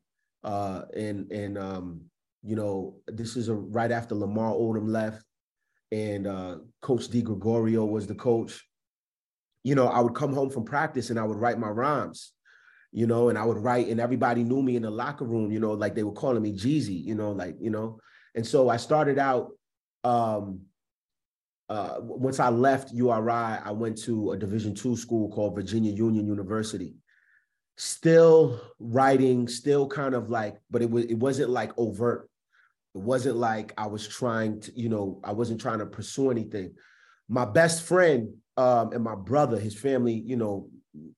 Uh 0.45 0.83
and 0.97 1.31
and 1.33 1.59
um, 1.59 2.03
you 2.45 2.55
know, 2.55 3.01
this 3.09 3.37
is 3.37 3.49
a 3.49 3.55
right 3.55 3.91
after 3.91 4.15
Lamar 4.15 4.53
Odom 4.53 4.89
left 4.89 5.25
and 5.91 6.27
uh 6.27 6.59
Coach 6.81 7.09
DeGregorio 7.09 7.89
was 7.89 8.07
the 8.07 8.15
coach 8.15 8.63
you 9.69 9.75
know, 9.75 9.89
I 9.89 10.01
would 10.01 10.15
come 10.15 10.33
home 10.33 10.51
from 10.51 10.65
practice 10.65 11.11
and 11.11 11.19
I 11.19 11.25
would 11.25 11.37
write 11.37 11.59
my 11.59 11.69
rhymes, 11.69 12.33
you 12.93 13.07
know, 13.07 13.29
and 13.29 13.37
I 13.37 13.45
would 13.45 13.59
write, 13.59 13.89
and 13.89 14.01
everybody 14.01 14.45
knew 14.45 14.63
me 14.63 14.77
in 14.77 14.83
the 14.83 14.91
locker 14.91 15.25
room, 15.25 15.51
you 15.51 15.61
know, 15.61 15.73
like 15.73 15.95
they 15.95 16.05
were 16.05 16.13
calling 16.13 16.43
me 16.43 16.53
Jeezy, 16.53 17.05
you 17.05 17.15
know, 17.15 17.33
like, 17.33 17.57
you 17.61 17.71
know. 17.71 17.99
And 18.35 18.47
so 18.47 18.69
I 18.69 18.77
started 18.77 19.19
out, 19.19 19.51
um, 20.05 20.61
uh, 21.69 21.97
once 22.01 22.41
I 22.41 22.49
left 22.49 22.93
URI, 22.93 23.61
I 23.65 23.71
went 23.73 23.99
to 24.05 24.33
a 24.33 24.37
Division 24.37 24.75
two 24.75 24.97
school 24.97 25.31
called 25.31 25.55
Virginia 25.55 25.93
Union 25.93 26.27
University. 26.27 26.95
Still 27.77 28.61
writing, 28.79 29.47
still 29.47 29.87
kind 29.87 30.15
of 30.15 30.31
like, 30.31 30.57
but 30.71 30.83
it 30.83 30.91
was 30.91 31.05
it 31.05 31.15
wasn't 31.15 31.51
like 31.51 31.77
overt. 31.79 32.29
It 32.95 33.03
wasn't 33.03 33.37
like 33.37 33.73
I 33.77 33.87
was 33.87 34.09
trying 34.09 34.61
to, 34.63 34.79
you 34.79 34.89
know, 34.89 35.21
I 35.23 35.33
wasn't 35.33 35.61
trying 35.61 35.79
to 35.81 35.87
pursue 35.87 36.31
anything. 36.31 36.75
My 37.29 37.45
best 37.45 37.83
friend 37.83 38.35
um, 38.57 38.93
and 38.93 39.05
my 39.05 39.15
brother, 39.15 39.59
his 39.59 39.79
family, 39.79 40.15
you 40.15 40.37
know, 40.37 40.71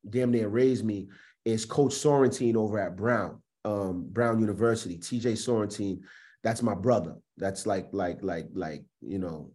damn 0.08 0.32
near 0.32 0.48
raised 0.48 0.84
me, 0.84 1.08
is 1.44 1.64
Coach 1.64 1.92
Sorrentine 1.92 2.56
over 2.56 2.78
at 2.78 2.96
Brown, 2.96 3.40
um, 3.64 4.06
Brown 4.10 4.40
University, 4.40 4.98
TJ 4.98 5.32
Sorrentine. 5.32 6.00
That's 6.42 6.62
my 6.62 6.74
brother. 6.74 7.16
That's 7.36 7.66
like, 7.66 7.88
like, 7.92 8.18
like, 8.22 8.48
like, 8.52 8.82
you 9.00 9.18
know, 9.18 9.52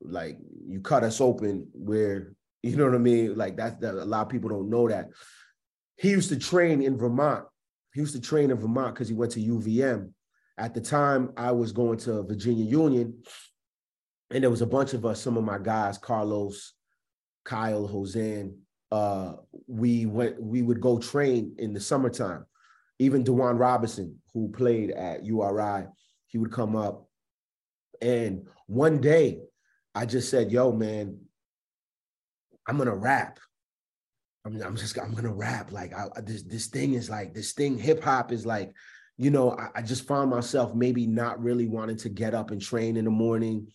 like 0.00 0.38
you 0.66 0.80
cut 0.80 1.04
us 1.04 1.20
open 1.20 1.68
where, 1.72 2.32
you 2.62 2.76
know 2.76 2.86
what 2.86 2.94
I 2.94 2.98
mean? 2.98 3.36
Like 3.36 3.56
that's 3.56 3.76
that 3.80 3.94
a 3.94 4.04
lot 4.04 4.22
of 4.22 4.28
people 4.28 4.50
don't 4.50 4.70
know 4.70 4.88
that. 4.88 5.08
He 5.96 6.10
used 6.10 6.28
to 6.30 6.38
train 6.38 6.82
in 6.82 6.96
Vermont. 6.96 7.44
He 7.94 8.00
used 8.00 8.14
to 8.14 8.20
train 8.20 8.50
in 8.50 8.56
Vermont 8.58 8.94
because 8.94 9.08
he 9.08 9.14
went 9.14 9.32
to 9.32 9.40
UVM. 9.40 10.12
At 10.56 10.74
the 10.74 10.80
time, 10.80 11.32
I 11.36 11.52
was 11.52 11.72
going 11.72 11.98
to 12.00 12.22
Virginia 12.22 12.64
Union, 12.64 13.22
and 14.30 14.42
there 14.42 14.50
was 14.50 14.62
a 14.62 14.66
bunch 14.66 14.92
of 14.92 15.06
us, 15.06 15.20
some 15.20 15.36
of 15.36 15.44
my 15.44 15.58
guys, 15.58 15.98
Carlos, 15.98 16.74
Kyle, 17.44 17.88
Hosan, 17.88 18.54
uh, 18.90 19.34
we 19.66 20.06
went, 20.06 20.42
we 20.42 20.62
would 20.62 20.80
go 20.80 20.98
train 20.98 21.54
in 21.58 21.72
the 21.72 21.80
summertime. 21.80 22.44
Even 22.98 23.24
Dawan 23.24 23.58
Robinson, 23.58 24.18
who 24.34 24.48
played 24.50 24.90
at 24.90 25.24
URI, 25.24 25.86
he 26.26 26.38
would 26.38 26.52
come 26.52 26.74
up. 26.74 27.08
And 28.00 28.46
one 28.66 29.00
day 29.00 29.40
I 29.98 30.06
just 30.06 30.30
said, 30.30 30.52
yo, 30.52 30.72
man, 30.72 31.18
I'm 32.66 32.78
gonna 32.78 32.96
rap. 32.96 33.38
I'm, 34.46 34.60
I'm 34.62 34.76
just, 34.76 34.98
I'm 34.98 35.12
gonna 35.12 35.32
rap. 35.32 35.72
Like 35.72 35.92
I, 35.92 36.08
this, 36.20 36.42
this 36.44 36.66
thing 36.68 36.94
is 36.94 37.10
like, 37.10 37.34
this 37.34 37.52
thing, 37.52 37.78
hip 37.78 38.02
hop 38.02 38.32
is 38.32 38.46
like, 38.46 38.72
you 39.16 39.30
know, 39.30 39.52
I, 39.52 39.68
I 39.76 39.82
just 39.82 40.06
found 40.06 40.30
myself 40.30 40.74
maybe 40.74 41.06
not 41.06 41.42
really 41.42 41.66
wanting 41.66 41.96
to 41.98 42.08
get 42.08 42.34
up 42.34 42.50
and 42.50 42.60
train 42.60 42.96
in 42.96 43.04
the 43.04 43.10
morning 43.10 43.68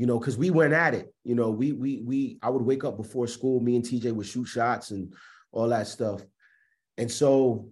you 0.00 0.06
know, 0.06 0.18
because 0.18 0.38
we 0.38 0.48
went 0.48 0.72
at 0.72 0.94
it. 0.94 1.12
You 1.24 1.34
know, 1.34 1.50
we 1.50 1.72
we 1.72 2.00
we 2.02 2.38
I 2.42 2.48
would 2.48 2.62
wake 2.62 2.84
up 2.84 2.96
before 2.96 3.26
school. 3.26 3.60
Me 3.60 3.76
and 3.76 3.84
TJ 3.84 4.14
would 4.14 4.26
shoot 4.26 4.46
shots 4.46 4.92
and 4.92 5.12
all 5.52 5.68
that 5.68 5.88
stuff. 5.88 6.22
And 6.96 7.10
so, 7.10 7.68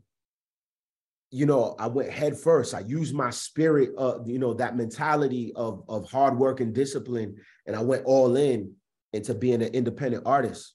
you 1.31 1.47
know, 1.47 1.75
I 1.79 1.89
went 1.89 2.11
head 2.11 2.39
first. 2.39 2.75
I 2.75 2.81
used 2.81 3.15
my 3.15 3.31
spirit, 3.31 3.91
uh, 3.99 4.19
you 4.25 4.39
know, 4.39 4.55
that 4.55 4.77
mentality 4.77 5.53
of 5.55 5.85
of 5.89 6.11
hard 6.11 6.39
work 6.39 6.61
and 6.61 6.75
discipline, 6.75 7.37
and 7.67 7.77
I 7.77 7.83
went 7.83 8.05
all 8.07 8.37
in 8.37 8.75
into 9.13 9.35
being 9.35 9.63
an 9.63 9.75
independent 9.75 10.25
artist. 10.27 10.75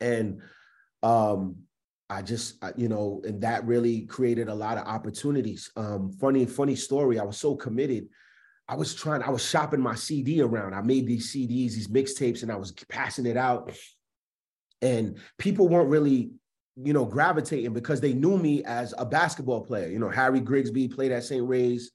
And 0.00 0.40
um, 1.02 1.56
I 2.10 2.22
just, 2.22 2.62
you 2.76 2.88
know, 2.88 3.22
and 3.24 3.40
that 3.42 3.66
really 3.66 4.02
created 4.02 4.48
a 4.48 4.54
lot 4.54 4.78
of 4.78 4.86
opportunities. 4.86 5.70
Um, 5.76 6.12
funny, 6.20 6.46
funny 6.46 6.76
story. 6.76 7.18
I 7.18 7.24
was 7.24 7.38
so 7.38 7.54
committed. 7.54 8.06
I 8.68 8.76
was 8.76 8.94
trying, 8.94 9.22
I 9.22 9.30
was 9.30 9.44
shopping 9.44 9.80
my 9.80 9.94
CD 9.94 10.40
around. 10.40 10.74
I 10.74 10.80
made 10.80 11.06
these 11.06 11.32
CDs, 11.32 11.74
these 11.74 11.88
mixtapes, 11.88 12.42
and 12.42 12.50
I 12.50 12.56
was 12.56 12.72
passing 12.88 13.26
it 13.26 13.36
out. 13.36 13.72
And 14.80 15.18
people 15.38 15.68
weren't 15.68 15.90
really, 15.90 16.30
you 16.76 16.92
know, 16.92 17.04
gravitating 17.04 17.72
because 17.72 18.00
they 18.00 18.12
knew 18.12 18.36
me 18.36 18.64
as 18.64 18.94
a 18.98 19.04
basketball 19.04 19.60
player. 19.60 19.88
You 19.88 19.98
know, 19.98 20.08
Harry 20.08 20.40
Grigsby 20.40 20.88
played 20.88 21.12
at 21.12 21.24
St. 21.24 21.46
Ray's, 21.46 21.92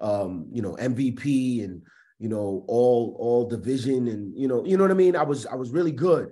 um, 0.00 0.46
you 0.52 0.62
know, 0.62 0.74
MVP 0.76 1.64
and, 1.64 1.82
you 2.18 2.28
know, 2.28 2.64
all 2.68 3.16
all 3.18 3.48
division 3.48 4.08
and 4.08 4.36
you 4.36 4.48
know, 4.48 4.64
you 4.64 4.76
know 4.76 4.84
what 4.84 4.90
I 4.90 4.94
mean? 4.94 5.16
I 5.16 5.22
was 5.22 5.44
I 5.46 5.54
was 5.54 5.70
really 5.70 5.92
good. 5.92 6.30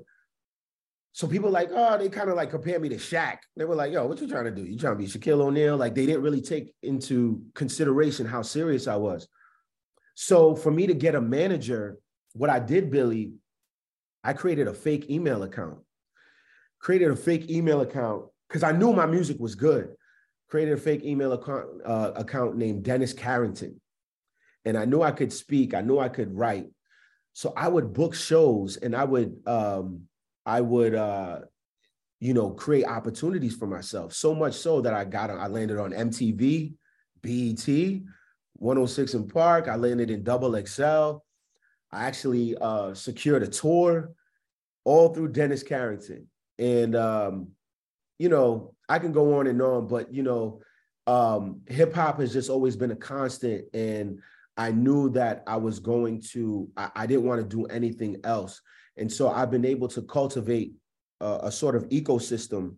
So 1.12 1.26
people 1.26 1.50
like, 1.50 1.70
oh, 1.74 1.98
they 1.98 2.08
kind 2.08 2.30
of 2.30 2.36
like 2.36 2.50
compare 2.50 2.78
me 2.78 2.88
to 2.90 2.96
Shaq. 2.96 3.38
They 3.56 3.64
were 3.64 3.74
like, 3.74 3.92
yo, 3.92 4.06
what 4.06 4.20
you 4.20 4.28
trying 4.28 4.44
to 4.44 4.50
do? 4.52 4.62
You 4.62 4.78
trying 4.78 4.96
to 4.96 4.98
be 4.98 5.08
Shaquille 5.08 5.40
O'Neal? 5.40 5.76
Like 5.76 5.94
they 5.94 6.06
didn't 6.06 6.22
really 6.22 6.40
take 6.40 6.72
into 6.82 7.42
consideration 7.54 8.26
how 8.26 8.42
serious 8.42 8.86
I 8.86 8.96
was. 8.96 9.26
So 10.14 10.54
for 10.54 10.70
me 10.70 10.86
to 10.86 10.94
get 10.94 11.16
a 11.16 11.20
manager, 11.20 11.98
what 12.32 12.50
I 12.50 12.60
did, 12.60 12.90
Billy, 12.90 13.32
I 14.22 14.34
created 14.34 14.68
a 14.68 14.74
fake 14.74 15.10
email 15.10 15.42
account. 15.42 15.78
Created 16.80 17.10
a 17.10 17.16
fake 17.16 17.50
email 17.50 17.80
account 17.82 18.24
because 18.48 18.62
I 18.62 18.72
knew 18.72 18.92
my 18.92 19.06
music 19.06 19.38
was 19.38 19.54
good. 19.54 19.94
Created 20.48 20.74
a 20.74 20.80
fake 20.80 21.04
email 21.04 21.32
account, 21.32 21.66
uh, 21.84 22.12
account 22.16 22.56
named 22.56 22.82
Dennis 22.82 23.12
Carrington. 23.12 23.80
And 24.64 24.76
I 24.76 24.84
knew 24.84 25.02
I 25.02 25.12
could 25.12 25.32
speak. 25.32 25.74
I 25.74 25.80
knew 25.80 25.98
I 25.98 26.08
could 26.08 26.36
write. 26.36 26.66
So 27.32 27.52
I 27.56 27.68
would 27.68 27.92
book 27.92 28.14
shows 28.14 28.76
and 28.76 28.96
I 28.96 29.04
would 29.04 29.36
um, 29.46 30.08
I 30.44 30.60
would, 30.60 30.94
uh, 30.94 31.40
you 32.18 32.34
know, 32.34 32.50
create 32.50 32.84
opportunities 32.84 33.54
for 33.54 33.66
myself. 33.66 34.12
So 34.12 34.34
much 34.34 34.54
so 34.54 34.80
that 34.80 34.94
I 34.94 35.04
got, 35.04 35.30
I 35.30 35.46
landed 35.46 35.78
on 35.78 35.92
MTV, 35.92 36.74
BET, 37.22 38.02
106 38.54 39.14
in 39.14 39.28
Park. 39.28 39.68
I 39.68 39.76
landed 39.76 40.10
in 40.10 40.24
Double 40.24 40.60
XL. 40.66 41.22
I 41.92 42.04
actually 42.04 42.56
uh, 42.60 42.94
secured 42.94 43.42
a 43.42 43.48
tour 43.48 44.12
all 44.84 45.14
through 45.14 45.28
Dennis 45.28 45.62
Carrington. 45.62 46.26
And, 46.60 46.94
um, 46.94 47.48
you 48.18 48.28
know, 48.28 48.74
I 48.88 48.98
can 48.98 49.12
go 49.12 49.38
on 49.38 49.46
and 49.46 49.60
on, 49.62 49.88
but, 49.88 50.12
you 50.12 50.22
know, 50.22 50.60
um, 51.06 51.62
hip 51.66 51.94
hop 51.94 52.20
has 52.20 52.32
just 52.32 52.50
always 52.50 52.76
been 52.76 52.90
a 52.90 52.96
constant. 52.96 53.64
And 53.74 54.20
I 54.56 54.70
knew 54.70 55.08
that 55.10 55.42
I 55.46 55.56
was 55.56 55.78
going 55.78 56.22
to, 56.32 56.68
I, 56.76 56.90
I 56.94 57.06
didn't 57.06 57.24
want 57.24 57.40
to 57.40 57.56
do 57.56 57.64
anything 57.66 58.18
else. 58.24 58.60
And 58.98 59.10
so 59.10 59.30
I've 59.30 59.50
been 59.50 59.64
able 59.64 59.88
to 59.88 60.02
cultivate 60.02 60.74
a, 61.20 61.40
a 61.44 61.52
sort 61.52 61.74
of 61.74 61.88
ecosystem, 61.88 62.74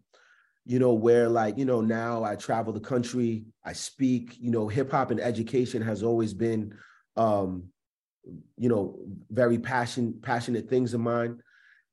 you 0.64 0.78
know, 0.78 0.92
where 0.92 1.28
like, 1.28 1.58
you 1.58 1.64
know, 1.64 1.80
now 1.80 2.22
I 2.22 2.36
travel 2.36 2.72
the 2.72 2.80
country, 2.80 3.44
I 3.64 3.72
speak, 3.72 4.36
you 4.38 4.52
know, 4.52 4.68
hip 4.68 4.92
hop 4.92 5.10
and 5.10 5.20
education 5.20 5.82
has 5.82 6.04
always 6.04 6.32
been, 6.32 6.74
um, 7.16 7.64
you 8.56 8.68
know, 8.68 9.00
very 9.30 9.58
passion, 9.58 10.20
passionate 10.22 10.68
things 10.68 10.94
of 10.94 11.00
mine. 11.00 11.42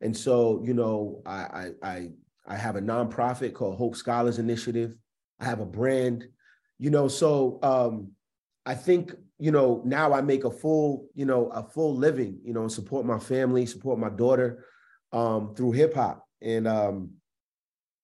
And 0.02 0.16
so, 0.16 0.62
you 0.66 0.74
know, 0.74 1.22
I, 1.26 1.32
I, 1.34 1.72
I, 1.84 2.10
I 2.48 2.56
have 2.56 2.76
a 2.76 2.82
nonprofit 2.82 3.54
called 3.54 3.78
Hope 3.78 3.96
Scholars 3.96 4.40
Initiative. 4.40 4.96
I 5.40 5.46
have 5.46 5.60
a 5.60 5.66
brand, 5.66 6.28
you 6.78 6.90
know, 6.90 7.08
so 7.08 7.60
um, 7.62 8.12
I 8.66 8.76
think 8.76 9.14
you 9.40 9.52
know, 9.52 9.82
now 9.86 10.14
I 10.14 10.22
make 10.22 10.44
a 10.44 10.52
full, 10.52 11.08
you 11.16 11.26
know, 11.26 11.48
a 11.48 11.64
full 11.64 11.96
living, 11.96 12.40
you 12.44 12.54
know, 12.54 12.62
and 12.62 12.72
support 12.72 13.06
my 13.06 13.18
family, 13.18 13.66
support 13.66 13.98
my 13.98 14.10
daughter 14.10 14.66
um, 15.14 15.56
through 15.56 15.72
hip 15.72 15.96
hop. 15.96 16.28
And 16.42 16.68
um, 16.68 17.12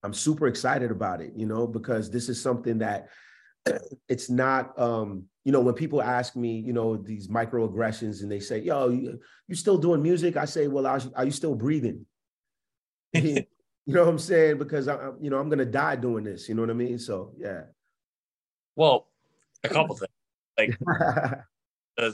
I'm 0.01 0.13
super 0.13 0.47
excited 0.47 0.91
about 0.91 1.19
it, 1.19 1.34
you 1.36 1.45
know, 1.45 1.67
because 1.67 2.10
this 2.10 2.29
is 2.29 2.41
something 2.41 2.77
that 2.77 3.10
it's 4.08 4.30
not, 4.30 4.78
um, 4.80 5.23
you 5.43 5.51
know, 5.51 5.62
when 5.62 5.75
people 5.75 6.01
ask 6.01 6.36
me, 6.36 6.60
you 6.60 6.73
know, 6.73 6.97
these 6.97 7.28
microaggressions 7.28 8.21
and 8.21 8.32
they 8.32 8.39
say, 8.39 8.60
yo, 8.60 8.89
you, 8.89 9.19
you 9.47 9.56
still 9.56 9.78
doing 9.78 10.01
music? 10.01 10.38
I 10.38 10.45
say, 10.45 10.67
well, 10.67 10.86
are, 10.86 11.01
are 11.15 11.25
you 11.25 11.32
still 11.32 11.56
breathing? 11.56 12.06
you 13.13 13.45
know 13.88 14.01
what 14.04 14.10
I'm 14.10 14.19
saying? 14.19 14.58
Because 14.58 14.88
I'm, 14.88 15.17
you 15.21 15.30
know, 15.30 15.39
I'm 15.39 15.49
going 15.49 15.60
to 15.60 15.65
die 15.65 15.95
doing 15.95 16.23
this. 16.23 16.49
You 16.49 16.56
know 16.56 16.62
what 16.62 16.71
I 16.71 16.73
mean? 16.73 16.99
So, 16.99 17.34
yeah. 17.38 17.62
Well, 18.75 19.08
a 19.63 19.69
couple 19.69 19.95
things 19.95 20.12
like 20.58 20.78
uh, 21.97 22.12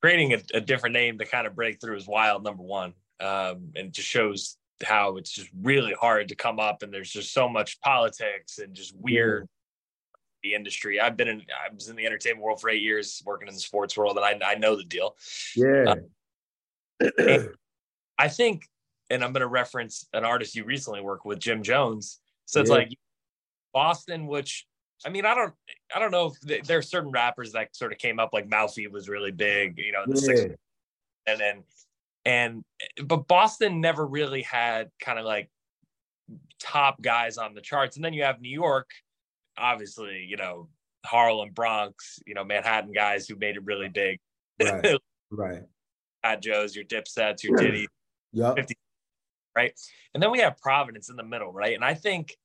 creating 0.00 0.34
a, 0.34 0.42
a, 0.54 0.60
different 0.60 0.94
name 0.94 1.18
to 1.18 1.24
kind 1.24 1.46
of 1.46 1.54
break 1.54 1.80
through 1.80 1.96
is 1.96 2.06
wild. 2.06 2.44
Number 2.44 2.62
one, 2.62 2.94
um, 3.20 3.72
and 3.76 3.92
just 3.92 4.08
shows 4.08 4.56
how 4.82 5.16
it's 5.16 5.30
just 5.30 5.48
really 5.62 5.94
hard 5.94 6.28
to 6.28 6.34
come 6.34 6.58
up, 6.58 6.82
and 6.82 6.92
there's 6.92 7.10
just 7.10 7.32
so 7.32 7.48
much 7.48 7.80
politics 7.80 8.58
and 8.58 8.74
just 8.74 8.94
weird. 8.96 9.48
The 10.44 10.54
industry. 10.54 11.00
I've 11.00 11.16
been 11.16 11.26
in. 11.26 11.40
I 11.40 11.72
was 11.74 11.88
in 11.88 11.96
the 11.96 12.04
entertainment 12.04 12.44
world 12.44 12.60
for 12.60 12.68
eight 12.68 12.82
years, 12.82 13.22
working 13.24 13.48
in 13.48 13.54
the 13.54 13.60
sports 13.60 13.96
world, 13.96 14.18
and 14.18 14.44
I, 14.44 14.52
I 14.52 14.54
know 14.56 14.76
the 14.76 14.84
deal. 14.84 15.16
Yeah. 15.56 15.94
Uh, 17.00 17.38
I 18.18 18.28
think, 18.28 18.68
and 19.08 19.24
I'm 19.24 19.32
going 19.32 19.40
to 19.40 19.46
reference 19.46 20.06
an 20.12 20.24
artist 20.24 20.54
you 20.54 20.64
recently 20.64 21.00
worked 21.00 21.24
with, 21.24 21.38
Jim 21.38 21.62
Jones. 21.62 22.20
So 22.44 22.60
it's 22.60 22.68
yeah. 22.68 22.76
like 22.76 22.98
Boston, 23.72 24.26
which 24.26 24.66
I 25.04 25.08
mean, 25.08 25.26
I 25.26 25.34
don't, 25.34 25.52
I 25.94 25.98
don't 25.98 26.10
know 26.10 26.32
if 26.46 26.66
there 26.66 26.78
are 26.78 26.82
certain 26.82 27.10
rappers 27.10 27.52
that 27.52 27.74
sort 27.74 27.92
of 27.92 27.98
came 27.98 28.18
up 28.18 28.30
like 28.32 28.48
Mouthy 28.48 28.86
was 28.86 29.08
really 29.08 29.32
big, 29.32 29.78
you 29.78 29.92
know, 29.92 30.04
the 30.06 30.20
yeah. 30.20 30.44
60s, 30.44 30.56
and 31.26 31.40
then, 31.40 31.62
and 32.26 32.64
but 33.04 33.26
Boston 33.28 33.80
never 33.80 34.06
really 34.06 34.42
had 34.42 34.90
kind 35.00 35.18
of 35.18 35.24
like 35.24 35.50
top 36.60 37.00
guys 37.02 37.38
on 37.38 37.54
the 37.54 37.60
charts, 37.60 37.96
and 37.96 38.04
then 38.04 38.12
you 38.12 38.22
have 38.22 38.40
New 38.40 38.50
York, 38.50 38.90
obviously, 39.56 40.26
you 40.28 40.36
know, 40.36 40.68
Harlem, 41.04 41.50
Bronx, 41.50 42.18
you 42.26 42.34
know, 42.34 42.44
Manhattan 42.44 42.92
guys 42.92 43.28
who 43.28 43.36
made 43.36 43.56
it 43.56 43.64
really 43.64 43.88
big, 43.88 44.18
right? 44.62 44.98
right. 45.30 45.62
Fat 46.22 46.42
Joe's, 46.42 46.74
your 46.74 46.84
Dipsets, 46.84 47.42
your 47.42 47.56
Diddy, 47.56 47.86
yeah, 48.32 48.54
right, 49.56 49.72
and 50.14 50.22
then 50.22 50.30
we 50.30 50.40
have 50.40 50.58
Providence 50.58 51.10
in 51.10 51.16
the 51.16 51.24
middle, 51.24 51.52
right, 51.52 51.74
and 51.74 51.84
I 51.84 51.94
think 51.94 52.36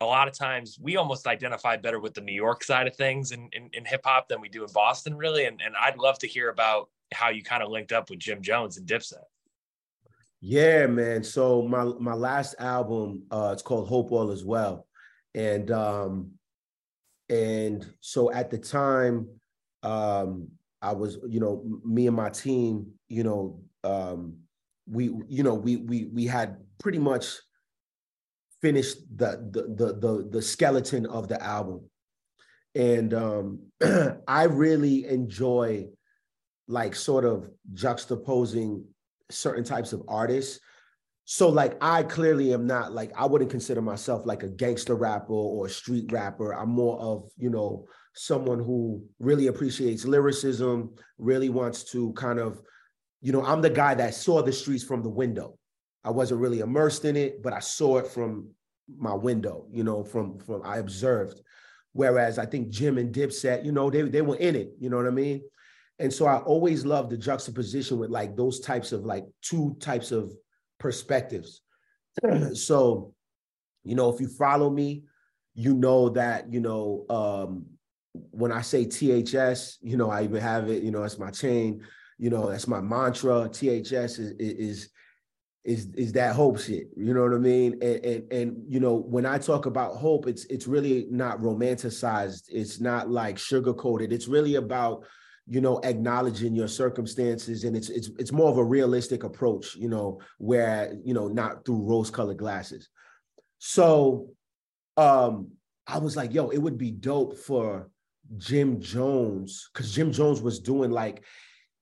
a 0.00 0.04
lot 0.04 0.28
of 0.28 0.34
times 0.34 0.78
we 0.80 0.96
almost 0.96 1.26
identify 1.26 1.76
better 1.76 1.98
with 1.98 2.14
the 2.14 2.20
New 2.20 2.34
York 2.34 2.62
side 2.62 2.86
of 2.86 2.94
things 2.94 3.32
in, 3.32 3.48
in, 3.52 3.68
in 3.72 3.84
hip 3.84 4.02
hop 4.04 4.28
than 4.28 4.40
we 4.40 4.48
do 4.48 4.64
in 4.64 4.72
Boston, 4.72 5.16
really. 5.16 5.46
And, 5.46 5.60
and 5.64 5.74
I'd 5.80 5.98
love 5.98 6.18
to 6.20 6.28
hear 6.28 6.50
about 6.50 6.88
how 7.12 7.30
you 7.30 7.42
kind 7.42 7.62
of 7.62 7.70
linked 7.70 7.92
up 7.92 8.10
with 8.10 8.20
Jim 8.20 8.40
Jones 8.40 8.76
and 8.76 8.86
Dipset. 8.86 9.24
Yeah, 10.40 10.86
man. 10.86 11.24
So 11.24 11.62
my 11.62 11.84
my 11.98 12.14
last 12.14 12.54
album, 12.60 13.24
uh, 13.30 13.50
it's 13.52 13.62
called 13.62 13.88
Hope 13.88 14.12
All 14.12 14.30
Is 14.30 14.44
Well, 14.44 14.86
and 15.34 15.68
um, 15.72 16.30
and 17.28 17.86
so 18.00 18.32
at 18.32 18.50
the 18.50 18.58
time, 18.58 19.28
um, 19.82 20.48
I 20.80 20.92
was, 20.92 21.18
you 21.28 21.40
know, 21.40 21.62
me 21.84 22.06
and 22.06 22.16
my 22.16 22.30
team, 22.30 22.92
you 23.08 23.24
know, 23.24 23.60
um, 23.84 24.36
we, 24.86 25.10
you 25.28 25.42
know, 25.42 25.54
we 25.54 25.76
we 25.76 26.04
we 26.06 26.24
had 26.24 26.56
pretty 26.78 26.98
much 26.98 27.26
finished 28.60 28.98
the 29.16 29.48
the 29.50 29.62
the 29.74 29.92
the, 29.94 30.28
the 30.30 30.42
skeleton 30.42 31.06
of 31.06 31.28
the 31.28 31.42
album. 31.42 31.82
And 32.74 33.14
um 33.14 33.58
i 34.28 34.44
really 34.44 35.06
enjoy 35.06 35.86
like 36.68 36.94
sort 36.94 37.24
of 37.24 37.48
juxtaposing 37.74 38.84
certain 39.30 39.64
types 39.64 39.92
of 39.92 40.02
artists 40.06 40.60
so 41.30 41.48
like 41.48 41.76
i 41.82 42.02
clearly 42.02 42.54
am 42.54 42.66
not 42.66 42.92
like 42.92 43.12
i 43.14 43.26
wouldn't 43.26 43.50
consider 43.50 43.82
myself 43.82 44.24
like 44.24 44.42
a 44.42 44.48
gangster 44.48 44.94
rapper 44.94 45.32
or 45.32 45.66
a 45.66 45.70
street 45.70 46.10
rapper 46.10 46.54
i'm 46.54 46.70
more 46.70 46.98
of 47.00 47.30
you 47.36 47.50
know 47.50 47.84
someone 48.14 48.58
who 48.58 49.02
really 49.18 49.48
appreciates 49.48 50.06
lyricism 50.06 50.90
really 51.18 51.50
wants 51.50 51.84
to 51.84 52.12
kind 52.14 52.38
of 52.38 52.62
you 53.20 53.30
know 53.30 53.44
i'm 53.44 53.60
the 53.60 53.68
guy 53.68 53.94
that 53.94 54.14
saw 54.14 54.40
the 54.40 54.52
streets 54.52 54.82
from 54.82 55.02
the 55.02 55.08
window 55.08 55.58
I 56.04 56.10
wasn't 56.10 56.40
really 56.40 56.60
immersed 56.60 57.04
in 57.04 57.16
it, 57.16 57.42
but 57.42 57.52
I 57.52 57.58
saw 57.60 57.98
it 57.98 58.06
from 58.06 58.48
my 58.96 59.12
window, 59.12 59.66
you 59.70 59.84
know, 59.84 60.02
from 60.02 60.38
from 60.38 60.62
I 60.64 60.78
observed. 60.78 61.42
Whereas 61.92 62.38
I 62.38 62.46
think 62.46 62.70
Jim 62.70 62.98
and 62.98 63.14
Dipset, 63.14 63.64
you 63.64 63.72
know, 63.72 63.90
they 63.90 64.02
they 64.02 64.22
were 64.22 64.36
in 64.36 64.56
it, 64.56 64.70
you 64.78 64.88
know 64.88 64.96
what 64.96 65.06
I 65.06 65.10
mean? 65.10 65.42
And 65.98 66.12
so 66.12 66.26
I 66.26 66.38
always 66.38 66.86
loved 66.86 67.10
the 67.10 67.18
juxtaposition 67.18 67.98
with 67.98 68.10
like 68.10 68.36
those 68.36 68.60
types 68.60 68.92
of 68.92 69.04
like 69.04 69.26
two 69.42 69.76
types 69.80 70.12
of 70.12 70.32
perspectives. 70.78 71.62
so, 72.54 73.14
you 73.84 73.94
know, 73.94 74.12
if 74.12 74.20
you 74.20 74.28
follow 74.28 74.70
me, 74.70 75.04
you 75.54 75.74
know 75.74 76.08
that, 76.10 76.52
you 76.52 76.60
know, 76.60 77.04
um, 77.10 77.66
when 78.30 78.52
I 78.52 78.62
say 78.62 78.84
THS, 78.84 79.78
you 79.80 79.96
know, 79.96 80.10
I 80.10 80.24
even 80.24 80.40
have 80.40 80.68
it, 80.70 80.82
you 80.82 80.90
know, 80.90 81.02
that's 81.02 81.18
my 81.18 81.30
chain, 81.30 81.82
you 82.18 82.30
know, 82.30 82.50
that's 82.50 82.68
my 82.68 82.80
mantra. 82.80 83.48
THS 83.48 84.18
is, 84.18 84.32
is 84.38 84.88
is 85.64 85.88
is 85.96 86.12
that 86.12 86.34
hope 86.34 86.58
shit. 86.58 86.88
You 86.96 87.12
know 87.12 87.22
what 87.22 87.34
I 87.34 87.38
mean? 87.38 87.74
And, 87.82 88.04
and 88.04 88.32
and 88.32 88.56
you 88.68 88.80
know, 88.80 88.94
when 88.94 89.26
I 89.26 89.38
talk 89.38 89.66
about 89.66 89.96
hope, 89.96 90.26
it's 90.26 90.44
it's 90.46 90.66
really 90.66 91.06
not 91.10 91.40
romanticized. 91.40 92.44
It's 92.48 92.80
not 92.80 93.10
like 93.10 93.38
sugar 93.38 93.74
coated. 93.74 94.12
It's 94.12 94.28
really 94.28 94.54
about 94.54 95.04
you 95.48 95.60
know 95.60 95.80
acknowledging 95.82 96.54
your 96.54 96.68
circumstances 96.68 97.64
and 97.64 97.76
it's 97.76 97.88
it's 97.88 98.10
it's 98.18 98.32
more 98.32 98.50
of 98.50 98.58
a 98.58 98.64
realistic 98.64 99.24
approach 99.24 99.74
you 99.76 99.88
know 99.88 100.20
where 100.38 100.94
you 101.04 101.14
know 101.14 101.28
not 101.28 101.64
through 101.64 101.82
rose 101.82 102.10
colored 102.10 102.36
glasses 102.36 102.88
so 103.58 104.30
um, 104.96 105.52
I 105.86 105.98
was 105.98 106.16
like, 106.16 106.34
yo, 106.34 106.48
it 106.48 106.58
would 106.58 106.76
be 106.76 106.90
dope 106.90 107.36
for 107.38 107.88
Jim 108.36 108.80
Jones 108.80 109.68
because 109.72 109.94
Jim 109.94 110.12
Jones 110.12 110.42
was 110.42 110.60
doing 110.60 110.90
like 110.90 111.24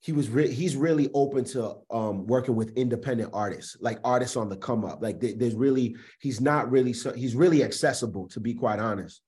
he 0.01 0.13
was 0.13 0.29
re- 0.29 0.53
he's 0.53 0.77
really 0.77 1.11
open 1.15 1.45
to 1.45 1.77
um, 1.91 2.27
working 2.27 2.55
with 2.55 2.77
independent 2.77 3.31
artists, 3.33 3.77
like 3.81 3.99
artists 4.05 4.37
on 4.37 4.49
the 4.49 4.57
come 4.57 4.85
up. 4.85 5.03
Like 5.03 5.19
there's 5.21 5.55
really 5.55 5.97
he's 6.21 6.41
not 6.41 6.71
really 6.71 6.93
so 6.93 7.13
he's 7.13 7.35
really 7.35 7.65
accessible 7.65 8.29
to 8.29 8.41
be 8.41 8.55
quite 8.55 8.79
honest. 8.79 9.23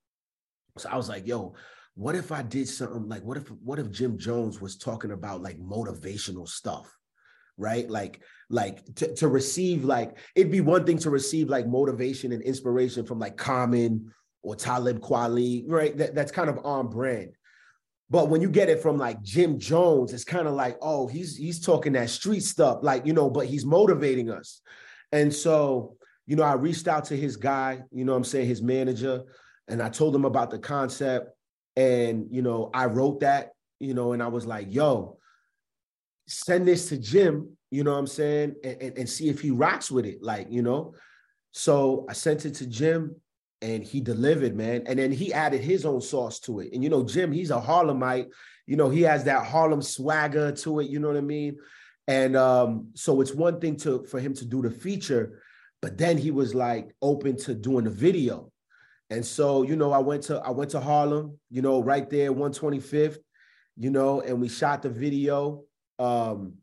So 0.77 0.89
I 0.89 0.97
was 0.97 1.09
like, 1.09 1.27
yo, 1.27 1.55
what 1.99 2.15
if 2.15 2.31
I 2.31 2.43
did 2.43 2.69
something 2.69 3.09
like 3.09 3.25
what 3.25 3.37
if 3.37 3.49
what 3.49 3.81
if 3.81 3.91
Jim 3.91 4.19
Jones 4.19 4.61
was 4.61 4.77
talking 4.77 5.11
about 5.11 5.43
like 5.43 5.59
motivational 5.59 6.49
stuff, 6.49 6.89
right? 7.57 7.91
Like 7.91 8.23
like 8.51 8.85
to, 8.95 9.13
to 9.17 9.27
receive 9.27 9.85
like 9.85 10.17
it'd 10.37 10.53
be 10.53 10.61
one 10.61 10.87
thing 10.87 10.99
to 10.99 11.11
receive 11.11 11.49
like 11.49 11.67
motivation 11.67 12.31
and 12.31 12.41
inspiration 12.41 13.05
from 13.05 13.19
like 13.19 13.37
Common 13.37 14.15
or 14.43 14.55
Talib 14.55 15.01
Kweli, 15.01 15.65
right? 15.67 15.99
That, 15.99 16.15
that's 16.15 16.31
kind 16.31 16.49
of 16.49 16.65
on 16.65 16.87
brand. 16.89 17.33
But 18.09 18.29
when 18.29 18.43
you 18.43 18.49
get 18.49 18.69
it 18.69 18.81
from 18.81 18.97
like 18.97 19.21
Jim 19.23 19.59
Jones, 19.59 20.13
it's 20.13 20.23
kind 20.23 20.47
of 20.47 20.55
like, 20.55 20.79
oh, 20.81 21.09
he's 21.09 21.37
he's 21.37 21.59
talking 21.59 21.95
that 21.95 22.11
street 22.11 22.45
stuff, 22.45 22.79
like 22.83 23.07
you 23.07 23.13
know, 23.13 23.29
but 23.29 23.47
he's 23.47 23.67
motivating 23.67 24.31
us. 24.31 24.61
And 25.11 25.35
so, 25.35 25.97
you 26.27 26.37
know, 26.37 26.45
I 26.45 26.53
reached 26.53 26.87
out 26.87 27.07
to 27.07 27.17
his 27.17 27.37
guy, 27.37 27.83
you 27.91 28.05
know 28.05 28.15
I'm 28.15 28.23
saying, 28.23 28.47
his 28.47 28.63
manager, 28.63 29.25
and 29.67 29.83
I 29.83 29.89
told 29.89 30.15
him 30.15 30.25
about 30.25 30.51
the 30.51 30.61
concept. 30.61 31.33
And 31.79 32.27
you 32.31 32.43
know, 32.43 32.71
I 32.75 32.87
wrote 32.87 33.21
that, 33.21 33.53
you 33.79 33.95
know, 33.95 34.13
and 34.13 34.23
I 34.23 34.27
was 34.27 34.47
like, 34.47 34.67
yo, 34.75 35.19
send 36.27 36.67
this 36.67 36.89
to 36.89 36.99
Jim, 36.99 37.57
you 37.71 37.85
know 37.85 37.93
what 37.93 38.01
I'm 38.01 38.07
saying, 38.09 38.57
and, 38.65 38.83
and, 38.83 38.99
and 38.99 39.09
see 39.09 39.29
if 39.29 39.41
he 39.41 39.53
rocks 39.53 39.89
with 39.89 40.05
it. 40.05 40.21
Like, 40.21 40.49
you 40.51 40.63
know. 40.63 40.95
So 41.53 42.05
I 42.09 42.15
sent 42.15 42.45
it 42.47 42.55
to 42.57 42.67
Jim 42.67 43.15
and 43.63 43.85
he 43.85 44.01
delivered, 44.01 44.57
man. 44.57 44.83
And 44.87 44.99
then 44.99 45.13
he 45.13 45.33
added 45.33 45.61
his 45.61 45.87
own 45.87 46.01
sauce 46.01 46.41
to 46.41 46.61
it. 46.61 46.73
And 46.73 46.83
you 46.83 46.91
know, 46.91 47.05
Jim, 47.05 47.31
he's 47.31 47.53
a 47.53 47.61
Harlemite. 47.61 48.27
You 48.67 48.77
know, 48.77 48.91
he 48.91 49.03
has 49.03 49.25
that 49.25 49.47
Harlem 49.47 49.81
swagger 49.81 50.51
to 50.53 50.81
it. 50.81 50.91
You 50.91 50.99
know 50.99 51.09
what 51.09 51.17
I 51.17 51.23
mean? 51.23 51.59
And 52.09 52.37
um, 52.37 52.89
so 52.95 53.21
it's 53.21 53.35
one 53.35 53.61
thing 53.61 53.77
to 53.77 54.05
for 54.05 54.19
him 54.19 54.35
to 54.35 54.45
do 54.45 54.63
the 54.63 54.71
feature, 54.71 55.43
but 55.81 55.97
then 55.97 56.19
he 56.19 56.31
was 56.33 56.55
like 56.55 56.95
open 57.01 57.37
to 57.39 57.55
doing 57.55 57.85
the 57.85 57.91
video. 57.91 58.51
And 59.11 59.25
so, 59.25 59.63
you 59.63 59.77
know, 59.77 59.93
I 59.93 59.99
went 59.99 60.25
to 60.25 60.39
I 60.41 60.51
went 60.51 60.71
to 60.73 60.81
Harlem, 60.81 61.39
you 61.51 61.63
know, 61.63 61.83
right 61.83 62.09
there, 62.09 62.33
125th, 62.33 63.19
you 63.77 63.91
know, 63.91 64.21
and 64.21 64.41
we 64.41 64.49
shot 64.49 64.83
the 64.83 64.91
video. 64.91 65.65
Um, 65.99 66.55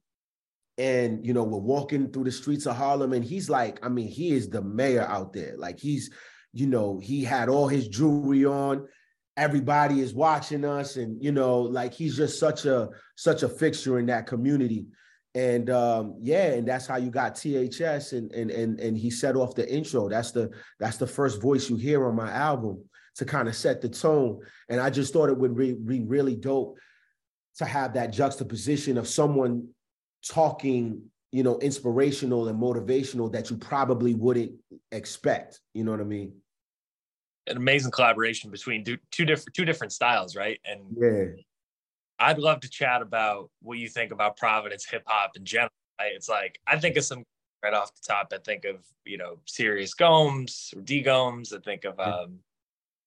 and 0.77 1.25
you 1.25 1.34
know, 1.34 1.43
we're 1.43 1.58
walking 1.58 2.12
through 2.12 2.25
the 2.25 2.31
streets 2.31 2.65
of 2.65 2.75
Harlem, 2.75 3.13
and 3.13 3.23
he's 3.23 3.49
like, 3.49 3.84
I 3.86 3.89
mean, 3.89 4.08
he 4.08 4.34
is 4.34 4.49
the 4.49 4.62
mayor 4.62 5.08
out 5.08 5.31
there. 5.31 5.55
Like 5.58 5.79
he's 5.79 6.12
you 6.55 6.67
know, 6.67 6.99
he 6.99 7.21
had 7.21 7.49
all 7.49 7.67
his 7.67 7.89
jewelry 7.89 8.45
on. 8.45 8.88
Everybody 9.36 9.99
is 9.99 10.13
watching 10.13 10.63
us, 10.63 10.95
and 10.95 11.21
you 11.21 11.34
know, 11.34 11.60
like 11.60 11.93
he's 11.93 12.15
just 12.15 12.39
such 12.39 12.65
a 12.65 12.89
such 13.17 13.43
a 13.43 13.49
fixture 13.49 13.99
in 13.99 14.05
that 14.05 14.25
community. 14.25 14.86
And 15.35 15.69
um, 15.69 16.15
yeah, 16.21 16.53
and 16.53 16.67
that's 16.67 16.87
how 16.87 16.95
you 16.95 17.11
got 17.11 17.35
THS, 17.35 18.13
and 18.13 18.31
and 18.31 18.49
and 18.49 18.79
and 18.79 18.97
he 18.97 19.09
set 19.09 19.35
off 19.35 19.53
the 19.53 19.69
intro. 19.71 20.09
That's 20.09 20.31
the 20.31 20.49
that's 20.79 20.97
the 20.97 21.07
first 21.07 21.41
voice 21.41 21.69
you 21.69 21.75
hear 21.75 22.07
on 22.07 22.15
my 22.15 22.31
album 22.31 22.83
to 23.15 23.25
kind 23.25 23.47
of 23.47 23.55
set 23.55 23.81
the 23.81 23.89
tone. 23.89 24.39
And 24.69 24.79
I 24.79 24.89
just 24.89 25.13
thought 25.13 25.29
it 25.29 25.37
would 25.37 25.55
be, 25.55 25.73
be 25.73 26.01
really 26.01 26.35
dope 26.35 26.77
to 27.57 27.65
have 27.65 27.93
that 27.93 28.11
juxtaposition 28.11 28.97
of 28.97 29.07
someone 29.07 29.67
talking 30.25 31.01
you 31.31 31.43
know 31.43 31.59
inspirational 31.59 32.47
and 32.47 32.59
motivational 32.59 33.31
that 33.33 33.49
you 33.49 33.57
probably 33.57 34.15
wouldn't 34.15 34.53
expect 34.91 35.59
you 35.73 35.83
know 35.83 35.91
what 35.91 35.99
i 35.99 36.03
mean 36.03 36.33
an 37.47 37.57
amazing 37.57 37.91
collaboration 37.91 38.49
between 38.49 38.83
two 38.83 39.25
different 39.25 39.53
two 39.53 39.65
different 39.65 39.93
styles, 39.93 40.35
right? 40.35 40.59
And 40.65 40.81
yeah, 40.97 41.41
I'd 42.19 42.39
love 42.39 42.62
to 42.62 42.69
chat 42.69 43.01
about 43.01 43.49
what 43.62 43.78
you 43.78 43.89
think 43.89 44.12
about 44.12 44.38
Providence 44.38 44.86
hip 44.86 45.04
hop 45.06 45.36
in 45.36 45.45
general. 45.45 45.71
It's 45.99 46.30
like 46.30 46.60
I 46.67 46.78
think 46.78 46.97
of 46.97 47.04
some 47.04 47.23
right 47.63 47.73
off 47.73 47.93
the 47.93 48.01
top. 48.08 48.32
I 48.34 48.38
think 48.38 48.65
of 48.65 48.86
you 49.06 49.17
know 49.17 49.38
Serious 49.45 49.93
Gomes 49.93 50.73
or 50.75 50.82
D 50.82 51.01
Gomes. 51.01 51.54
I 51.54 51.60
think 51.60 51.86
of 51.86 51.99
um, 51.99 52.39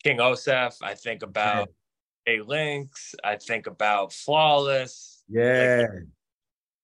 King 0.03 0.19
Osef. 0.19 0.77
I 0.83 0.95
think 0.95 1.23
about 1.23 1.69
A 2.27 2.41
Links. 2.41 3.15
I 3.25 3.37
think 3.37 3.67
about 3.67 4.13
Flawless. 4.13 5.23
Yeah, 5.29 5.87
like, 5.91 6.03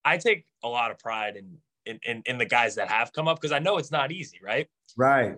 I 0.04 0.16
take 0.18 0.46
a 0.62 0.68
lot 0.68 0.90
of 0.90 0.98
pride 0.98 1.36
in 1.36 1.58
in 1.86 1.98
in, 2.04 2.22
in 2.26 2.38
the 2.38 2.46
guys 2.46 2.74
that 2.76 2.88
have 2.88 3.12
come 3.12 3.28
up 3.28 3.40
because 3.40 3.52
I 3.52 3.58
know 3.58 3.78
it's 3.78 3.92
not 3.92 4.12
easy, 4.12 4.38
right? 4.42 4.68
Right. 4.96 5.36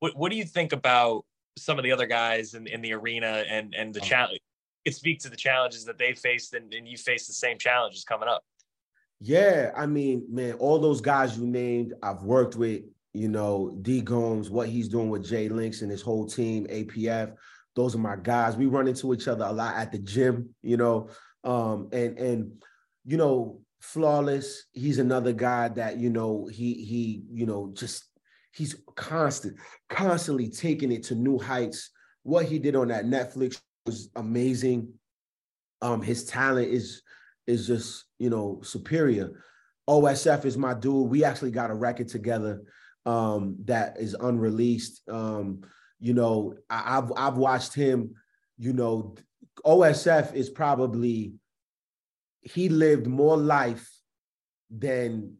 What 0.00 0.16
What 0.16 0.30
do 0.30 0.36
you 0.36 0.44
think 0.44 0.72
about 0.72 1.24
some 1.56 1.78
of 1.78 1.84
the 1.84 1.92
other 1.92 2.06
guys 2.06 2.54
in, 2.54 2.66
in 2.66 2.80
the 2.80 2.92
arena 2.92 3.44
and 3.48 3.74
and 3.74 3.94
the 3.94 4.00
oh. 4.00 4.04
challenge 4.04 4.40
it 4.84 4.94
speaks 4.94 5.24
to 5.24 5.30
the 5.30 5.36
challenges 5.36 5.84
that 5.84 5.98
they 5.98 6.12
faced 6.12 6.54
and, 6.54 6.72
and 6.74 6.86
you 6.86 6.96
face 6.96 7.26
the 7.26 7.32
same 7.32 7.58
challenges 7.58 8.04
coming 8.04 8.28
up 8.28 8.44
yeah 9.20 9.70
i 9.76 9.86
mean 9.86 10.24
man 10.28 10.52
all 10.54 10.78
those 10.78 11.00
guys 11.00 11.38
you 11.38 11.46
named 11.46 11.94
i've 12.02 12.22
worked 12.22 12.56
with 12.56 12.82
you 13.12 13.28
know 13.28 13.76
d 13.82 14.00
gomes 14.00 14.50
what 14.50 14.68
he's 14.68 14.88
doing 14.88 15.08
with 15.08 15.24
jay 15.24 15.48
links 15.48 15.82
and 15.82 15.90
his 15.90 16.02
whole 16.02 16.26
team 16.26 16.66
apf 16.66 17.32
those 17.76 17.94
are 17.94 17.98
my 17.98 18.16
guys 18.16 18.56
we 18.56 18.66
run 18.66 18.88
into 18.88 19.12
each 19.14 19.28
other 19.28 19.44
a 19.44 19.52
lot 19.52 19.74
at 19.76 19.92
the 19.92 19.98
gym 19.98 20.48
you 20.62 20.76
know 20.76 21.08
um 21.44 21.88
and 21.92 22.18
and 22.18 22.64
you 23.04 23.16
know 23.16 23.60
flawless 23.80 24.64
he's 24.72 24.98
another 24.98 25.32
guy 25.32 25.68
that 25.68 25.98
you 25.98 26.10
know 26.10 26.48
he 26.50 26.74
he 26.74 27.22
you 27.30 27.46
know 27.46 27.70
just 27.74 28.04
he's 28.54 28.76
constant, 28.94 29.56
constantly 29.88 30.48
taking 30.48 30.92
it 30.92 31.02
to 31.04 31.14
new 31.14 31.38
heights. 31.38 31.90
What 32.22 32.46
he 32.46 32.58
did 32.58 32.76
on 32.76 32.88
that 32.88 33.04
Netflix 33.04 33.60
was 33.86 34.08
amazing. 34.16 34.92
Um, 35.82 36.02
his 36.02 36.24
talent 36.24 36.68
is 36.68 37.02
is 37.46 37.66
just 37.66 38.04
you 38.18 38.30
know 38.30 38.60
superior. 38.62 39.42
OSF 39.88 40.46
is 40.46 40.56
my 40.56 40.72
dude. 40.72 41.10
We 41.10 41.24
actually 41.24 41.50
got 41.50 41.70
a 41.70 41.74
record 41.74 42.08
together 42.08 42.62
um, 43.04 43.56
that 43.64 44.00
is 44.00 44.14
unreleased. 44.18 45.02
Um, 45.10 45.62
you 46.00 46.14
know, 46.14 46.54
I, 46.70 46.98
I've 46.98 47.12
I've 47.16 47.36
watched 47.36 47.74
him. 47.74 48.14
You 48.56 48.72
know, 48.72 49.16
OSF 49.64 50.34
is 50.34 50.48
probably 50.48 51.34
he 52.42 52.68
lived 52.68 53.06
more 53.06 53.36
life 53.36 53.90
than 54.70 55.36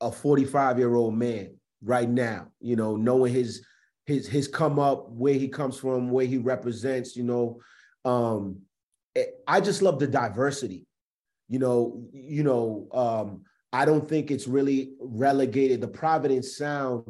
a 0.00 0.12
45 0.12 0.78
year 0.78 0.94
old 0.94 1.14
man 1.14 1.56
right 1.82 2.08
now. 2.08 2.48
You 2.60 2.76
know, 2.76 2.94
knowing 2.96 3.32
his 3.32 3.64
his 4.08 4.26
his 4.26 4.48
come 4.48 4.78
up, 4.78 5.10
where 5.10 5.34
he 5.34 5.48
comes 5.48 5.76
from, 5.76 6.10
where 6.10 6.24
he 6.24 6.38
represents. 6.38 7.14
You 7.14 7.24
know, 7.24 7.60
um, 8.06 8.62
eh, 9.14 9.26
I 9.46 9.60
just 9.60 9.82
love 9.82 9.98
the 9.98 10.06
diversity. 10.06 10.86
You 11.50 11.58
know, 11.58 12.08
you 12.10 12.42
know, 12.42 12.88
um, 12.92 13.42
I 13.70 13.84
don't 13.84 14.08
think 14.08 14.30
it's 14.30 14.48
really 14.48 14.94
relegated. 14.98 15.82
The 15.82 15.88
Providence 15.88 16.56
sound, 16.56 17.04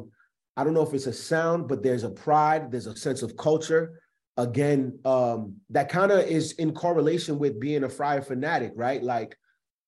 I 0.57 0.65
don't 0.65 0.73
know 0.73 0.85
if 0.85 0.93
it's 0.93 1.07
a 1.07 1.13
sound, 1.13 1.69
but 1.69 1.83
there's 1.83 2.03
a 2.03 2.09
pride, 2.09 2.69
there's 2.69 2.87
a 2.87 2.97
sense 2.97 3.21
of 3.21 3.37
culture. 3.37 4.01
Again, 4.35 4.99
um, 5.05 5.55
that 5.69 5.87
kind 5.87 6.11
of 6.11 6.19
is 6.19 6.51
in 6.53 6.73
correlation 6.73 7.39
with 7.39 7.61
being 7.61 7.85
a 7.85 7.89
friar 7.89 8.21
fanatic, 8.21 8.73
right? 8.75 9.01
Like 9.01 9.37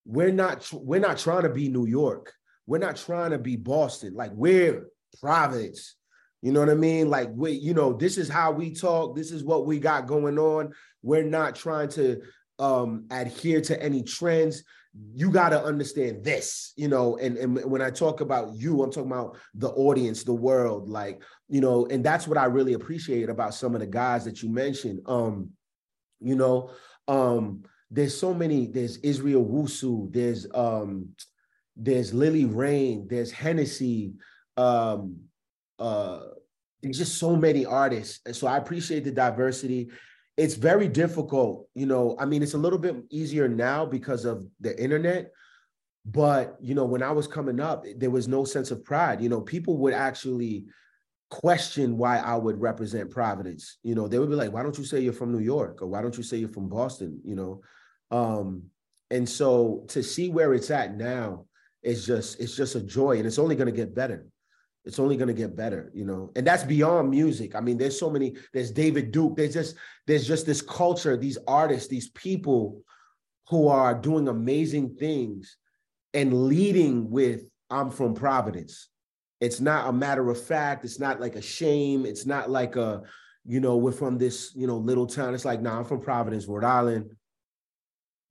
we're 0.06 0.32
not 0.32 0.70
we're 0.72 1.02
not 1.02 1.18
trying 1.18 1.44
to 1.44 1.50
be 1.50 1.68
New 1.68 1.88
York. 1.88 2.34
We're 2.68 2.78
not 2.78 2.96
trying 2.96 3.32
to 3.32 3.38
be 3.38 3.58
Boston. 3.58 4.14
Like 4.14 4.32
we're 4.34 4.88
Providence. 5.20 5.98
You 6.42 6.52
know 6.52 6.60
what 6.60 6.70
I 6.70 6.76
mean? 6.76 7.10
Like 7.10 7.30
we, 7.34 7.52
you 7.52 7.74
know, 7.74 7.94
this 7.94 8.18
is 8.18 8.28
how 8.28 8.52
we 8.52 8.74
talk. 8.74 9.16
This 9.16 9.32
is 9.32 9.44
what 9.44 9.66
we 9.66 9.80
got 9.80 10.08
going 10.08 10.40
on. 10.40 10.74
We're 11.04 11.24
not 11.24 11.56
trying 11.56 11.90
to 11.90 12.22
um 12.60 13.06
adhere 13.12 13.62
to 13.62 13.82
any 13.82 14.04
trends. 14.04 14.64
You 15.14 15.32
got 15.32 15.50
to 15.50 15.64
understand 15.64 16.22
this, 16.22 16.74
you 16.76 16.90
know, 16.90 17.18
and, 17.18 17.38
and 17.38 17.64
when 17.64 17.82
I 17.82 17.92
talk 17.92 18.20
about 18.20 18.56
you, 18.56 18.84
I'm 18.84 18.92
talking 18.92 19.10
about 19.10 19.38
the 19.56 19.70
audience, 19.70 20.24
the 20.24 20.34
world, 20.34 20.90
like, 20.90 21.24
you 21.48 21.62
know, 21.62 21.86
and 21.86 22.04
that's 22.04 22.28
what 22.28 22.38
I 22.38 22.46
really 22.46 22.74
appreciate 22.74 23.30
about 23.30 23.54
some 23.54 23.74
of 23.74 23.80
the 23.80 23.88
guys 23.88 24.26
that 24.26 24.44
you 24.44 24.50
mentioned. 24.50 25.00
Um, 25.06 25.52
you 26.20 26.36
know, 26.36 26.72
um, 27.08 27.64
there's 27.90 28.18
so 28.18 28.34
many, 28.34 28.68
there's 28.68 28.98
Israel 28.98 29.46
Wusu, 29.46 30.12
there's 30.12 30.46
um 30.54 31.10
there's 31.78 32.14
Lily 32.14 32.46
Rain, 32.46 33.08
there's 33.10 33.32
Hennessy, 33.32 34.14
um, 34.58 35.18
uh, 35.82 36.20
there's 36.82 36.98
just 36.98 37.18
so 37.18 37.36
many 37.36 37.66
artists. 37.66 38.20
And 38.26 38.36
so 38.36 38.48
I 38.48 38.58
appreciate 38.58 39.04
the 39.04 39.12
diversity. 39.12 39.90
It's 40.38 40.56
very 40.56 40.88
difficult, 40.88 41.68
you 41.74 41.86
know. 41.86 42.16
I 42.20 42.26
mean, 42.26 42.44
it's 42.44 42.54
a 42.54 42.60
little 42.60 42.80
bit 42.80 42.96
easier 43.10 43.48
now 43.48 43.86
because 43.86 44.24
of 44.24 44.46
the 44.60 44.80
internet. 44.82 45.32
But 46.06 46.56
you 46.62 46.74
know, 46.74 46.86
when 46.86 47.04
I 47.04 47.12
was 47.12 47.28
coming 47.28 47.60
up, 47.60 47.86
there 47.98 48.10
was 48.10 48.28
no 48.28 48.46
sense 48.46 48.72
of 48.72 48.84
pride. 48.84 49.22
You 49.22 49.30
know, 49.30 49.42
people 49.42 49.78
would 49.80 49.94
actually 49.94 50.66
question 51.30 51.98
why 51.98 52.18
I 52.18 52.36
would 52.36 52.60
represent 52.60 53.12
Providence. 53.12 53.78
You 53.84 53.94
know, 53.96 54.08
they 54.08 54.18
would 54.18 54.30
be 54.30 54.36
like, 54.36 54.52
"Why 54.52 54.64
don't 54.64 54.78
you 54.78 54.84
say 54.84 55.00
you're 55.00 55.14
from 55.14 55.32
New 55.32 55.40
York?" 55.40 55.82
or 55.82 55.88
"Why 55.88 56.02
don't 56.02 56.18
you 56.18 56.24
say 56.24 56.38
you're 56.38 56.50
from 56.50 56.70
Boston?" 56.70 57.22
You 57.24 57.36
know, 57.36 57.62
um, 58.10 58.64
and 59.12 59.30
so 59.30 59.86
to 59.90 60.02
see 60.02 60.30
where 60.30 60.56
it's 60.56 60.72
at 60.72 60.96
now, 60.96 61.46
it's 61.84 62.06
just 62.06 62.40
it's 62.40 62.56
just 62.56 62.76
a 62.76 62.82
joy 62.82 63.18
and 63.18 63.28
it's 63.28 63.40
only 63.40 63.56
going 63.56 63.72
to 63.72 63.82
get 63.82 63.94
better 63.94 64.31
It's 64.84 65.00
only 65.00 65.16
going 65.16 65.28
to 65.28 65.34
get 65.34 65.56
better, 65.56 65.92
you 65.94 66.06
know. 66.06 66.32
And 66.36 66.46
that's 66.46 66.64
beyond 66.64 67.10
music. 67.10 67.56
I 67.56 67.62
mean, 67.62 67.78
there's 67.78 68.00
so 68.00 68.10
many. 68.10 68.36
There's 68.54 68.72
David 68.72 69.12
Duke. 69.12 69.36
There's 69.36 69.54
just 69.54 69.76
there's 70.08 70.28
just 70.28 70.46
this 70.46 70.62
culture, 70.62 71.16
these 71.16 71.38
artists, 71.48 71.88
these 71.88 72.10
people 72.10 72.82
who 73.50 73.68
are 73.68 73.94
doing 73.94 74.28
amazing 74.28 74.96
things 74.96 75.58
and 76.14 76.46
leading 76.46 77.10
with 77.10 77.44
I'm 77.70 77.92
from 77.92 78.16
Providence. 78.16 78.90
It's 79.40 79.60
not 79.60 79.88
a 79.88 79.94
matter 79.94 80.30
of 80.30 80.42
fact. 80.42 80.84
It's 80.84 81.00
not 81.00 81.20
like 81.20 81.36
a 81.36 81.42
shame. 81.42 82.06
It's 82.06 82.26
not 82.26 82.50
like 82.50 82.76
a, 82.76 83.02
you 83.46 83.60
know, 83.60 83.78
we're 83.78 83.92
from 83.92 84.18
this, 84.18 84.52
you 84.56 84.68
know, 84.68 84.78
little 84.78 85.08
town. 85.08 85.34
It's 85.34 85.46
like, 85.46 85.62
nah, 85.62 85.80
I'm 85.80 85.86
from 85.86 86.02
Providence, 86.02 86.48
Rhode 86.48 86.64
Island. 86.64 87.12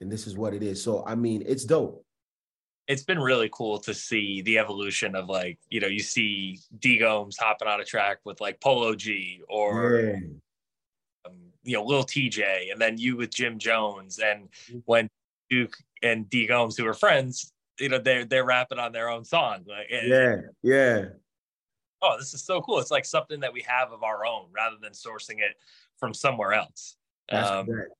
And 0.01 0.11
this 0.11 0.27
is 0.27 0.37
what 0.37 0.55
it 0.55 0.63
is. 0.63 0.83
So 0.83 1.05
I 1.07 1.15
mean, 1.15 1.45
it's 1.47 1.65
dope 1.65 2.05
it's 2.91 3.05
been 3.05 3.21
really 3.21 3.49
cool 3.53 3.79
to 3.79 3.95
see 3.95 4.43
the 4.43 4.59
evolution 4.59 5.15
of 5.15 5.29
like 5.29 5.59
you 5.69 5.79
know 5.79 5.87
you 5.87 6.01
see 6.01 6.59
D 6.81 6.99
Gomes 6.99 7.37
hopping 7.39 7.69
on 7.69 7.81
a 7.81 7.85
track 7.85 8.19
with 8.25 8.41
like 8.41 8.61
Polo 8.61 8.97
G 8.97 9.41
or 9.49 10.01
yeah. 10.01 10.17
um, 11.25 11.37
you 11.63 11.75
know 11.75 11.85
Lil 11.85 12.03
Tjay 12.03 12.73
and 12.73 12.81
then 12.81 12.99
you 12.99 13.17
with 13.17 13.31
Jim 13.31 13.61
Jones 13.61 14.19
and 14.19 14.49
when 14.87 15.09
Duke 15.49 15.77
and 16.03 16.29
D 16.29 16.49
Gomes 16.49 16.77
who 16.77 16.85
are 16.85 16.93
friends 16.93 17.53
you 17.79 17.89
know 17.89 17.99
they're 17.99 18.25
they're 18.25 18.45
rapping 18.45 18.81
on 18.81 18.91
their 18.91 19.09
own 19.09 19.25
song 19.25 19.65
like 19.69 19.87
yeah 19.89 20.37
yeah 20.65 21.05
oh 22.03 22.17
this 22.19 22.35
is 22.35 22.43
so 22.43 22.61
cool 22.61 22.81
it's 22.81 22.91
like 22.91 23.05
something 23.05 23.39
that 23.39 23.53
we 23.53 23.65
have 23.69 23.93
of 23.93 24.03
our 24.03 24.27
own 24.27 24.47
rather 24.53 24.77
than 24.83 24.91
sourcing 24.91 25.39
it 25.39 25.55
from 25.97 26.13
somewhere 26.13 26.55
else 26.55 26.97
That's 27.31 27.49
um, 27.49 27.67
correct. 27.67 27.93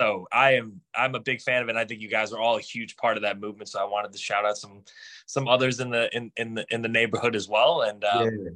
So 0.00 0.26
I 0.32 0.54
am 0.54 0.80
I'm 0.94 1.14
a 1.14 1.20
big 1.20 1.40
fan 1.40 1.62
of 1.62 1.68
it. 1.68 1.72
And 1.72 1.78
I 1.78 1.84
think 1.84 2.00
you 2.00 2.08
guys 2.08 2.32
are 2.32 2.40
all 2.40 2.56
a 2.56 2.60
huge 2.60 2.96
part 2.96 3.16
of 3.16 3.22
that 3.22 3.40
movement. 3.40 3.68
So 3.68 3.80
I 3.80 3.84
wanted 3.84 4.12
to 4.12 4.18
shout 4.18 4.44
out 4.44 4.56
some 4.56 4.82
some 5.26 5.48
others 5.48 5.80
in 5.80 5.90
the 5.90 6.14
in 6.16 6.32
in 6.36 6.54
the 6.54 6.66
in 6.70 6.82
the 6.82 6.88
neighborhood 6.88 7.36
as 7.36 7.48
well. 7.48 7.82
And 7.82 8.04
um, 8.04 8.24
yeah. 8.24 8.50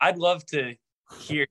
I'd 0.00 0.18
love 0.18 0.44
to 0.46 0.74
hear 1.18 1.46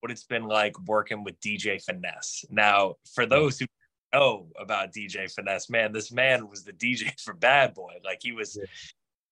what 0.00 0.10
it's 0.10 0.24
been 0.24 0.44
like 0.44 0.78
working 0.86 1.24
with 1.24 1.40
DJ 1.40 1.82
Finesse. 1.82 2.44
Now, 2.50 2.94
for 3.14 3.26
those 3.26 3.58
who 3.58 3.66
know 4.12 4.48
about 4.58 4.92
DJ 4.92 5.32
Finesse, 5.32 5.70
man, 5.70 5.92
this 5.92 6.12
man 6.12 6.48
was 6.48 6.64
the 6.64 6.72
DJ 6.72 7.12
for 7.20 7.34
Bad 7.34 7.74
Boy. 7.74 7.94
Like 8.04 8.18
he 8.22 8.32
was, 8.32 8.56
yeah. 8.56 8.66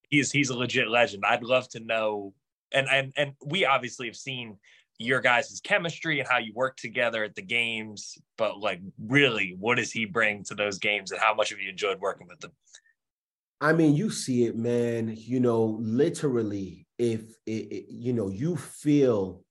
he's 0.09 0.31
he's 0.31 0.51
a 0.51 0.57
legit 0.57 0.89
legend. 0.89 1.25
I'd 1.27 1.43
love 1.43 1.69
to 1.71 1.81
know, 1.81 2.35
and 2.73 2.89
and 2.89 3.12
and 3.17 3.33
we 3.45 3.65
obviously 3.65 4.07
have 4.07 4.17
seen 4.17 4.59
your 4.98 5.20
guys' 5.20 5.61
chemistry 5.62 6.20
and 6.20 6.28
how 6.28 6.38
you 6.38 6.52
work 6.54 6.76
together 6.76 7.22
at 7.24 7.35
the 7.35 7.42
games, 7.42 8.16
but 8.38 8.59
like 8.59 8.80
really, 8.98 9.54
what 9.59 9.76
does 9.76 9.92
he 9.92 10.04
bring 10.04 10.42
to 10.44 10.54
those 10.54 10.78
games 10.78 11.12
and 11.12 11.20
how 11.20 11.35
much 11.35 11.50
have 11.50 11.61
you 11.61 11.68
enjoyed 11.68 12.00
working 12.00 12.26
with 12.26 12.42
him? 12.42 12.52
I 13.61 13.72
mean, 13.72 13.94
you 13.94 14.11
see 14.11 14.44
it, 14.44 14.56
man. 14.56 15.14
You 15.16 15.40
know, 15.40 15.78
literally, 15.80 16.87
if 16.98 17.22
it, 17.46 17.72
it, 17.72 17.85
you 17.88 18.12
know, 18.12 18.28
you 18.28 18.56
feel 18.56 19.42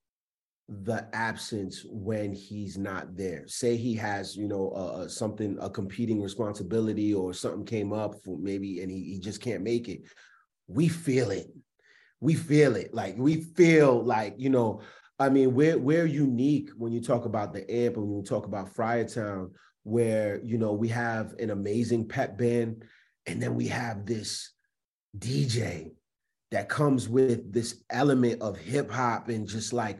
the 0.68 1.06
absence 1.12 1.84
when 1.88 2.32
he's 2.32 2.76
not 2.76 3.16
there. 3.16 3.46
Say 3.46 3.76
he 3.76 3.94
has, 3.94 4.36
you 4.36 4.48
know, 4.48 4.70
uh, 4.70 5.06
something, 5.08 5.56
a 5.60 5.70
competing 5.70 6.20
responsibility, 6.20 7.14
or 7.14 7.32
something 7.32 7.64
came 7.64 7.92
up 7.92 8.14
for 8.24 8.36
maybe, 8.38 8.80
and 8.80 8.90
he, 8.90 9.02
he 9.12 9.18
just 9.20 9.40
can't 9.40 9.62
make 9.62 9.88
it. 9.88 10.02
We 10.66 10.88
feel 10.88 11.30
it. 11.30 11.46
We 12.20 12.34
feel 12.34 12.74
it. 12.74 12.92
Like 12.92 13.14
we 13.16 13.42
feel 13.42 14.02
like, 14.02 14.34
you 14.38 14.50
know, 14.50 14.80
I 15.18 15.30
mean, 15.30 15.54
we're 15.54 15.78
we're 15.78 16.06
unique 16.06 16.70
when 16.76 16.92
you 16.92 17.00
talk 17.00 17.24
about 17.24 17.52
the 17.52 17.70
amp 17.70 17.96
and 17.96 18.06
when 18.06 18.18
you 18.18 18.22
talk 18.22 18.46
about 18.46 18.74
Friartown, 18.74 19.50
where 19.82 20.40
you 20.42 20.58
know 20.58 20.72
we 20.72 20.88
have 20.88 21.32
an 21.38 21.50
amazing 21.50 22.06
pep 22.06 22.36
band, 22.36 22.84
and 23.26 23.42
then 23.42 23.54
we 23.54 23.66
have 23.68 24.04
this 24.04 24.52
DJ 25.18 25.92
that 26.50 26.68
comes 26.68 27.08
with 27.08 27.52
this 27.52 27.82
element 27.90 28.42
of 28.42 28.58
hip 28.58 28.90
hop 28.90 29.28
and 29.28 29.48
just 29.48 29.72
like 29.72 29.98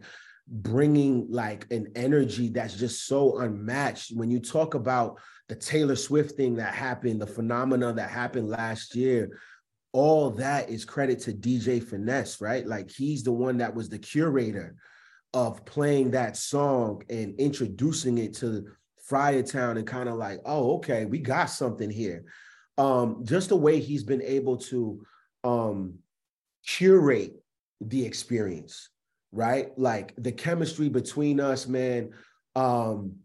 bringing 0.48 1.26
like 1.30 1.66
an 1.72 1.90
energy 1.96 2.48
that's 2.48 2.76
just 2.76 3.06
so 3.06 3.38
unmatched. 3.38 4.12
When 4.14 4.30
you 4.30 4.38
talk 4.38 4.74
about 4.74 5.18
the 5.48 5.56
Taylor 5.56 5.96
Swift 5.96 6.36
thing 6.36 6.56
that 6.56 6.74
happened, 6.74 7.20
the 7.20 7.26
phenomena 7.26 7.92
that 7.94 8.10
happened 8.10 8.48
last 8.48 8.94
year, 8.94 9.38
all 9.92 10.30
that 10.30 10.68
is 10.68 10.84
credit 10.84 11.20
to 11.20 11.32
DJ 11.32 11.82
Finesse, 11.82 12.40
right? 12.40 12.66
Like 12.66 12.90
he's 12.90 13.22
the 13.22 13.32
one 13.32 13.56
that 13.58 13.74
was 13.74 13.88
the 13.88 13.98
curator 13.98 14.76
of 15.36 15.62
playing 15.66 16.12
that 16.12 16.34
song 16.34 17.02
and 17.10 17.38
introducing 17.38 18.16
it 18.16 18.32
to 18.32 18.64
Friartown 19.06 19.76
and 19.76 19.86
kind 19.86 20.08
of 20.08 20.14
like, 20.14 20.40
oh, 20.46 20.76
okay, 20.76 21.04
we 21.04 21.18
got 21.18 21.50
something 21.50 21.90
here. 21.90 22.24
Um, 22.78 23.22
just 23.22 23.50
the 23.50 23.56
way 23.56 23.78
he's 23.78 24.02
been 24.02 24.22
able 24.22 24.56
to 24.56 25.04
um, 25.44 25.98
curate 26.66 27.34
the 27.82 28.06
experience, 28.06 28.88
right? 29.30 29.78
Like 29.78 30.14
the 30.16 30.32
chemistry 30.32 30.88
between 30.88 31.38
us, 31.38 31.66
man. 31.66 32.12
Um, 32.54 33.16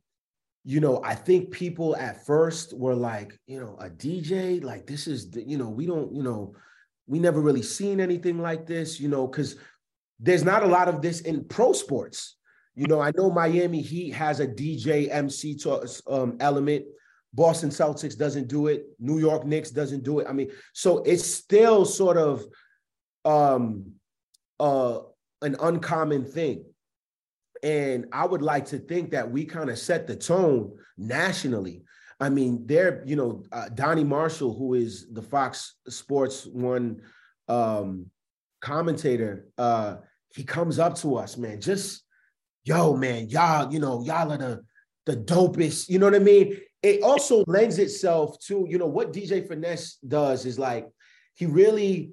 you 0.66 0.82
know, 0.82 1.02
I 1.06 1.16
think 1.16 1.52
people 1.52 1.96
at 1.96 2.26
first 2.26 2.78
were 2.78 2.94
like, 2.94 3.40
you 3.48 3.62
know, 3.62 3.78
a 3.80 3.90
DJ, 3.90 4.62
like 4.62 4.86
this 4.86 5.08
is, 5.08 5.30
you 5.34 5.58
know, 5.58 5.70
we 5.70 5.86
don't, 5.86 6.14
you 6.14 6.24
know, 6.24 6.56
we 7.08 7.20
never 7.20 7.40
really 7.40 7.64
seen 7.64 8.02
anything 8.02 8.38
like 8.38 8.66
this, 8.66 9.00
you 9.00 9.08
know, 9.08 9.28
because 9.28 9.56
there's 10.22 10.44
not 10.44 10.64
a 10.64 10.68
lot 10.68 10.88
of 10.88 11.02
this 11.02 11.22
in 11.22 11.44
pro 11.46 11.74
sports. 11.74 12.38
You 12.76 12.88
know, 12.88 13.02
I 13.02 13.12
know 13.18 13.30
Miami 13.30 13.82
Heat 13.82 14.12
has 14.12 14.40
a 14.40 14.48
DJ 14.48 15.10
MC 15.12 15.56
to, 15.58 15.88
um, 16.08 16.38
element. 16.40 16.86
Boston 17.34 17.70
Celtics 17.70 18.18
doesn't 18.18 18.48
do 18.48 18.68
it. 18.68 18.86
New 19.00 19.20
York 19.20 19.46
Knicks 19.46 19.72
doesn't 19.72 20.04
do 20.04 20.20
it. 20.20 20.28
I 20.30 20.34
mean, 20.34 20.52
so 20.74 21.00
it's 21.00 21.26
still 21.26 21.86
sort 21.86 22.18
of 22.18 22.46
um, 23.26 23.94
uh, 24.60 25.00
an 25.42 25.56
uncommon 25.60 26.26
thing. 26.26 26.66
And 27.64 28.08
I 28.12 28.26
would 28.26 28.42
like 28.42 28.66
to 28.68 28.80
think 28.80 29.12
that 29.12 29.30
we 29.32 29.46
kind 29.46 29.70
of 29.70 29.78
set 29.78 30.08
the 30.08 30.16
tone 30.16 30.72
nationally. 30.98 31.84
I 32.20 32.30
mean, 32.30 32.66
there, 32.68 33.04
you 33.06 33.16
know, 33.16 33.44
uh, 33.52 33.70
Donny 33.70 34.04
Marshall, 34.04 34.54
who 34.54 34.76
is 34.76 35.12
the 35.12 35.22
Fox 35.22 35.76
Sports 35.88 36.46
One 36.46 37.02
um, 37.48 38.08
commentator, 38.62 39.48
uh, 39.58 39.98
he 40.36 40.44
comes 40.44 40.80
up 40.80 40.96
to 40.98 41.18
us, 41.18 41.38
man, 41.38 41.62
just 41.62 42.04
yo, 42.64 42.96
man, 42.96 43.30
y'all, 43.30 43.72
you 43.72 43.80
know, 43.80 44.04
y'all 44.04 44.32
are 44.32 44.38
the 44.38 44.64
the 45.06 45.18
dopest. 45.18 45.90
You 45.90 46.00
know 46.00 46.06
what 46.06 46.16
I 46.16 46.20
mean? 46.20 46.58
It 46.84 47.04
also 47.04 47.44
lends 47.48 47.80
itself 47.80 48.40
to, 48.48 48.66
you 48.70 48.78
know, 48.78 48.88
what 48.88 49.14
DJ 49.14 49.48
Finesse 49.48 49.98
does 50.08 50.46
is 50.46 50.58
like 50.58 50.88
he 51.36 51.46
really 51.46 52.12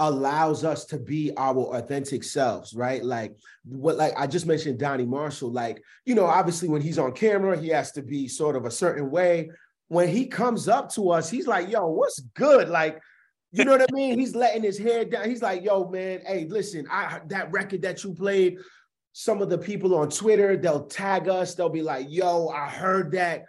allows 0.00 0.64
us 0.64 0.84
to 0.86 0.98
be 0.98 1.32
our 1.36 1.56
authentic 1.76 2.22
selves, 2.22 2.74
right? 2.74 3.04
Like 3.04 3.36
what 3.64 3.96
like 3.96 4.12
I 4.16 4.26
just 4.26 4.46
mentioned 4.46 4.78
Donny 4.78 5.04
Marshall, 5.04 5.52
like, 5.52 5.82
you 6.04 6.14
know, 6.14 6.26
obviously 6.26 6.68
when 6.68 6.82
he's 6.82 6.98
on 6.98 7.12
camera, 7.12 7.58
he 7.58 7.68
has 7.68 7.92
to 7.92 8.02
be 8.02 8.28
sort 8.28 8.56
of 8.56 8.64
a 8.64 8.70
certain 8.70 9.10
way. 9.10 9.50
When 9.88 10.08
he 10.08 10.26
comes 10.26 10.68
up 10.68 10.92
to 10.94 11.10
us, 11.10 11.30
he's 11.30 11.46
like, 11.46 11.70
yo, 11.70 11.86
what's 11.86 12.20
good? 12.20 12.68
Like, 12.68 13.00
you 13.52 13.64
know 13.64 13.72
what 13.72 13.82
I 13.82 13.92
mean? 13.92 14.18
He's 14.18 14.34
letting 14.34 14.62
his 14.62 14.78
hair 14.78 15.04
down. 15.04 15.28
He's 15.28 15.42
like, 15.42 15.64
yo, 15.64 15.88
man, 15.88 16.20
hey, 16.26 16.46
listen, 16.48 16.86
I 16.90 17.20
that 17.28 17.50
record 17.52 17.82
that 17.82 18.04
you 18.04 18.14
played, 18.14 18.58
some 19.12 19.42
of 19.42 19.50
the 19.50 19.58
people 19.58 19.94
on 19.94 20.10
Twitter, 20.10 20.56
they'll 20.56 20.86
tag 20.86 21.28
us, 21.28 21.54
they'll 21.54 21.68
be 21.68 21.82
like, 21.82 22.06
yo, 22.08 22.48
I 22.48 22.68
heard 22.68 23.12
that, 23.12 23.46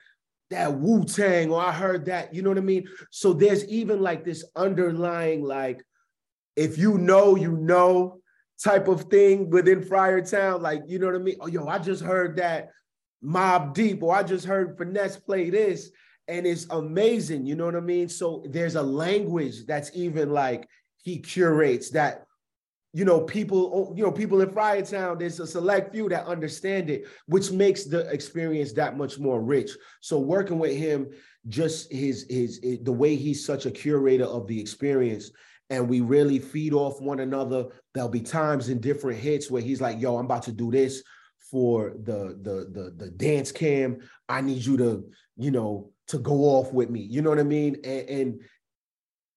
that 0.49 0.73
Wu-Tang, 0.73 1.51
or 1.51 1.61
I 1.61 1.71
heard 1.71 2.05
that, 2.05 2.33
you 2.33 2.41
know 2.41 2.49
what 2.49 2.57
I 2.57 2.61
mean? 2.61 2.87
So 3.11 3.33
there's 3.33 3.65
even 3.65 4.01
like 4.01 4.23
this 4.23 4.43
underlying, 4.55 5.43
like, 5.43 5.83
if 6.55 6.77
you 6.77 6.97
know, 6.97 7.35
you 7.35 7.57
know, 7.57 8.19
type 8.61 8.87
of 8.87 9.03
thing 9.03 9.49
within 9.49 9.81
Friartown. 9.81 10.61
Like, 10.61 10.83
you 10.87 10.99
know 10.99 11.07
what 11.07 11.15
I 11.15 11.19
mean? 11.19 11.37
Oh, 11.39 11.47
yo, 11.47 11.67
I 11.67 11.79
just 11.79 12.03
heard 12.03 12.37
that 12.37 12.69
Mobb 13.23 13.73
Deep, 13.73 14.03
or 14.03 14.15
I 14.15 14.23
just 14.23 14.45
heard 14.45 14.77
Finesse 14.77 15.17
play 15.17 15.49
this 15.49 15.91
and 16.29 16.45
it's 16.45 16.67
amazing. 16.69 17.45
You 17.45 17.55
know 17.55 17.65
what 17.65 17.75
I 17.75 17.81
mean? 17.81 18.07
So 18.07 18.43
there's 18.47 18.75
a 18.75 18.83
language 18.83 19.65
that's 19.65 19.91
even 19.93 20.29
like 20.29 20.67
he 21.03 21.19
curates 21.19 21.89
that. 21.91 22.25
You 22.91 23.05
know, 23.05 23.21
people, 23.21 23.71
oh, 23.71 23.95
you 23.95 24.03
know, 24.03 24.11
people 24.11 24.41
in 24.41 24.49
Friartown, 24.49 25.19
there's 25.19 25.39
a 25.39 25.45
select 25.45 25.93
few 25.93 26.09
that 26.09 26.25
understand 26.25 26.89
it, 26.89 27.05
which 27.27 27.51
makes 27.51 27.83
the 27.83 28.09
experience 28.09 28.73
that 28.73 28.97
much 28.97 29.19
more 29.19 29.43
rich. 29.43 29.69
So 30.01 30.17
working 30.17 30.57
with 30.57 30.75
him, 30.75 31.07
just 31.47 31.91
his 31.91 32.25
his, 32.29 32.59
his 32.63 32.79
the 32.81 32.91
way 32.91 33.15
he's 33.15 33.45
such 33.45 33.67
a 33.67 33.71
curator 33.71 34.25
of 34.25 34.47
the 34.47 34.59
experience, 34.59 35.29
and 35.69 35.87
we 35.87 36.01
really 36.01 36.39
feed 36.39 36.73
off 36.73 36.99
one 36.99 37.19
another. 37.19 37.67
There'll 37.93 38.09
be 38.09 38.21
times 38.21 38.69
in 38.69 38.81
different 38.81 39.19
hits 39.19 39.51
where 39.51 39.61
he's 39.61 39.81
like, 39.81 40.01
"Yo, 40.01 40.17
I'm 40.17 40.25
about 40.25 40.43
to 40.43 40.51
do 40.51 40.71
this 40.71 41.03
for 41.49 41.93
the 42.03 42.37
the 42.41 42.69
the 42.71 42.93
the 42.97 43.11
dance 43.11 43.51
cam. 43.51 43.99
I 44.27 44.41
need 44.41 44.65
you 44.65 44.77
to, 44.77 45.09
you 45.37 45.51
know, 45.51 45.91
to 46.07 46.19
go 46.19 46.33
off 46.33 46.73
with 46.73 46.89
me. 46.89 47.01
You 47.01 47.21
know 47.21 47.29
what 47.29 47.39
I 47.39 47.43
mean? 47.43 47.77
And, 47.83 48.09
and 48.09 48.41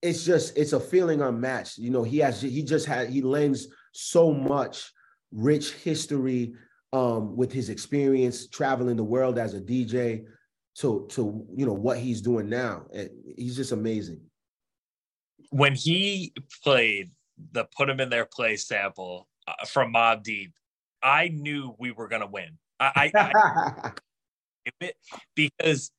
it's 0.02 0.24
just 0.24 0.56
it's 0.56 0.72
a 0.72 0.80
feeling 0.80 1.22
unmatched. 1.22 1.78
You 1.78 1.90
know, 1.90 2.02
he 2.02 2.18
has 2.18 2.40
he 2.42 2.62
just 2.62 2.86
had 2.86 3.10
he 3.10 3.22
lends 3.22 3.68
so 3.92 4.32
much 4.32 4.92
rich 5.30 5.72
history 5.72 6.54
um, 6.92 7.36
with 7.36 7.52
his 7.52 7.70
experience 7.70 8.48
traveling 8.48 8.96
the 8.96 9.04
world 9.04 9.38
as 9.38 9.54
a 9.54 9.60
DJ 9.60 10.24
to 10.76 11.06
to 11.10 11.46
you 11.54 11.66
know 11.66 11.72
what 11.72 11.98
he's 11.98 12.20
doing 12.20 12.48
now. 12.48 12.86
And 12.92 13.10
he's 13.36 13.56
just 13.56 13.72
amazing. 13.72 14.20
When 15.50 15.74
he 15.74 16.32
played 16.62 17.10
the 17.52 17.64
put 17.76 17.90
Him 17.90 18.00
in 18.00 18.10
their 18.10 18.24
place 18.24 18.66
sample 18.66 19.28
uh, 19.46 19.64
from 19.66 19.92
Mobb 19.92 20.22
Deep, 20.22 20.52
I 21.02 21.28
knew 21.28 21.74
we 21.78 21.90
were 21.90 22.08
gonna 22.08 22.26
win. 22.26 22.58
I, 22.78 23.10
I, 23.14 23.92
I 24.80 24.90
because 25.34 25.90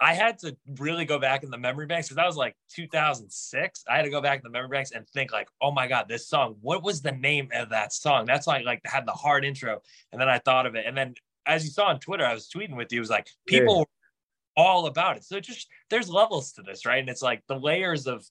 I 0.00 0.14
had 0.14 0.38
to 0.40 0.56
really 0.80 1.04
go 1.04 1.18
back 1.18 1.44
in 1.44 1.50
the 1.50 1.58
memory 1.58 1.86
banks 1.86 2.08
because 2.08 2.16
that 2.16 2.26
was 2.26 2.36
like 2.36 2.56
2006. 2.74 3.84
I 3.88 3.96
had 3.96 4.02
to 4.02 4.10
go 4.10 4.20
back 4.20 4.38
in 4.38 4.42
the 4.42 4.50
memory 4.50 4.68
banks 4.68 4.90
and 4.90 5.08
think 5.08 5.32
like, 5.32 5.48
oh 5.60 5.70
my 5.70 5.86
god, 5.86 6.08
this 6.08 6.26
song. 6.26 6.56
What 6.60 6.82
was 6.82 7.02
the 7.02 7.12
name 7.12 7.48
of 7.54 7.70
that 7.70 7.92
song? 7.92 8.26
That's 8.26 8.46
like 8.46 8.64
like 8.64 8.80
had 8.84 9.06
the 9.06 9.12
hard 9.12 9.44
intro, 9.44 9.80
and 10.10 10.20
then 10.20 10.28
I 10.28 10.38
thought 10.38 10.66
of 10.66 10.74
it, 10.74 10.86
and 10.86 10.96
then 10.96 11.14
as 11.46 11.64
you 11.64 11.70
saw 11.70 11.86
on 11.86 12.00
Twitter, 12.00 12.26
I 12.26 12.34
was 12.34 12.48
tweeting 12.48 12.76
with 12.76 12.92
you. 12.92 12.98
It 12.98 13.00
was 13.00 13.10
like 13.10 13.28
people 13.46 13.78
yeah. 13.78 14.64
all 14.64 14.86
about 14.86 15.16
it. 15.16 15.24
So 15.24 15.40
just 15.40 15.68
there's 15.90 16.08
levels 16.08 16.52
to 16.52 16.62
this, 16.62 16.84
right? 16.86 17.00
And 17.00 17.08
it's 17.08 17.22
like 17.22 17.42
the 17.46 17.58
layers 17.58 18.06
of 18.06 18.26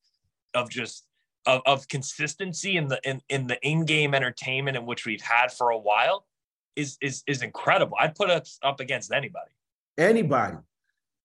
of 0.53 0.69
just 0.69 1.05
of, 1.45 1.61
of 1.65 1.87
consistency 1.87 2.77
in 2.77 2.87
the 2.87 2.99
in, 3.03 3.21
in 3.29 3.47
the 3.47 3.59
in-game 3.67 4.13
entertainment 4.13 4.77
in 4.77 4.85
which 4.85 5.05
we've 5.05 5.21
had 5.21 5.51
for 5.51 5.71
a 5.71 5.77
while 5.77 6.25
is 6.75 6.97
is 7.01 7.23
is 7.27 7.41
incredible. 7.41 7.97
I'd 7.99 8.15
put 8.15 8.29
us 8.29 8.59
up 8.63 8.79
against 8.79 9.11
anybody. 9.11 9.51
Anybody. 9.97 10.57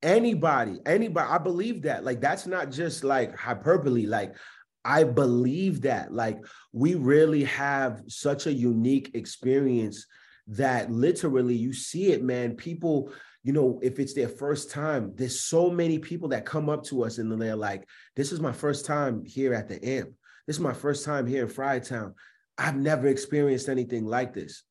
Anybody. 0.03 0.81
Anybody. 0.85 1.29
I 1.29 1.39
believe 1.39 1.83
that. 1.83 2.05
Like 2.05 2.21
that's 2.21 2.47
not 2.47 2.71
just 2.71 3.05
like 3.05 3.37
hyperbole. 3.37 4.07
Like 4.07 4.37
i 4.85 5.03
believe 5.03 5.83
that. 5.83 6.12
Like 6.12 6.39
we 6.73 6.95
really 6.95 7.45
have 7.45 8.03
such 8.09 8.47
a 8.47 8.53
unique 8.53 9.11
experience 9.14 10.07
that 10.49 10.91
literally 10.91 11.57
you 11.57 11.73
see 11.73 12.12
it 12.12 12.23
man. 12.23 12.55
People 12.55 13.12
you 13.47 13.53
know 13.53 13.79
if 13.83 13.99
it's 13.99 14.15
their 14.15 14.29
first 14.29 14.71
time 14.71 15.13
there's 15.15 15.41
so 15.41 15.71
many 15.71 15.99
people 15.99 16.29
that 16.29 16.45
come 16.45 16.69
up 16.69 16.83
to 16.83 17.05
us 17.05 17.19
and 17.19 17.41
they're 17.41 17.55
like 17.55 17.89
this 18.17 18.33
is 18.33 18.41
my 18.41 18.53
first 18.53 18.85
time 18.85 19.25
here 19.25 19.55
at 19.55 19.69
the 19.69 19.83
amp 19.87 20.11
this 20.47 20.57
is 20.57 20.61
my 20.61 20.73
first 20.73 21.05
time 21.05 21.27
here 21.27 21.45
in 21.45 21.51
Friartown. 21.51 22.15
I've 22.57 22.77
never 22.77 23.09
experienced 23.09 23.69
anything 23.69 24.07
like 24.07 24.33
this. 24.33 24.63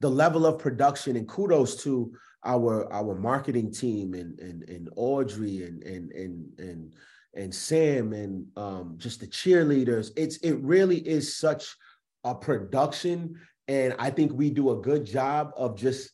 The 0.00 0.10
level 0.10 0.46
of 0.46 0.58
production 0.58 1.16
and 1.16 1.28
kudos 1.28 1.82
to 1.84 2.12
our 2.44 2.92
our 2.92 3.14
marketing 3.14 3.72
team 3.72 4.14
and 4.14 4.38
and 4.40 4.68
and 4.68 4.90
Audrey 4.96 5.62
and 5.62 5.82
and 5.84 6.10
and 6.12 6.58
and 6.58 6.94
and 7.34 7.54
Sam 7.54 8.12
and 8.12 8.46
um, 8.56 8.94
just 8.98 9.20
the 9.20 9.28
cheerleaders. 9.28 10.10
It's 10.16 10.38
it 10.38 10.54
really 10.60 10.98
is 10.98 11.36
such 11.36 11.76
a 12.24 12.34
production, 12.34 13.36
and 13.68 13.94
I 14.00 14.10
think 14.10 14.32
we 14.32 14.50
do 14.50 14.70
a 14.70 14.82
good 14.82 15.04
job 15.04 15.52
of 15.56 15.78
just 15.78 16.10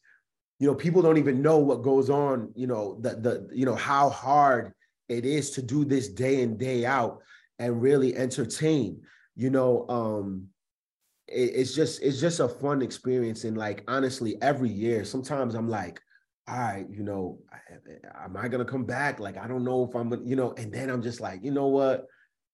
you 0.59 0.67
know 0.67 0.75
people 0.75 1.03
don't 1.03 1.19
even 1.19 1.43
know 1.43 1.59
what 1.59 1.83
goes 1.83 2.11
on. 2.11 2.53
You 2.55 2.67
know 2.67 2.99
the 3.01 3.11
the 3.11 3.49
you 3.53 3.65
know 3.65 3.75
how 3.75 4.11
hard 4.11 4.73
it 5.09 5.25
is 5.25 5.51
to 5.53 5.63
do 5.63 5.85
this 5.85 6.09
day 6.09 6.43
in 6.43 6.57
day 6.57 6.85
out 6.85 7.21
and 7.59 7.81
really 7.81 8.17
entertain. 8.17 9.01
You 9.37 9.51
know, 9.51 9.87
um, 9.89 10.49
it, 11.29 11.53
it's 11.55 11.75
just 11.75 12.03
it's 12.03 12.21
just 12.21 12.41
a 12.41 12.49
fun 12.49 12.83
experience, 12.83 13.45
and 13.45 13.57
like 13.57 13.85
honestly, 13.89 14.37
every 14.43 14.71
year, 14.71 15.05
sometimes 15.05 15.55
I'm 15.55 15.69
like 15.69 16.01
all 16.49 16.59
right, 16.59 16.87
you 16.91 17.03
know, 17.03 17.39
am 18.25 18.37
I 18.37 18.49
gonna 18.49 18.65
come 18.65 18.85
back? 18.85 19.21
Like, 19.21 19.37
I 19.37 19.47
don't 19.47 19.65
know 19.65 19.85
if 19.85 19.95
I'm 19.95 20.09
gonna, 20.09 20.23
you 20.25 20.35
know, 20.35 20.55
and 20.57 20.73
then 20.73 20.89
I'm 20.89 21.03
just 21.03 21.21
like, 21.21 21.45
you 21.45 21.51
know 21.51 21.67
what? 21.67 22.07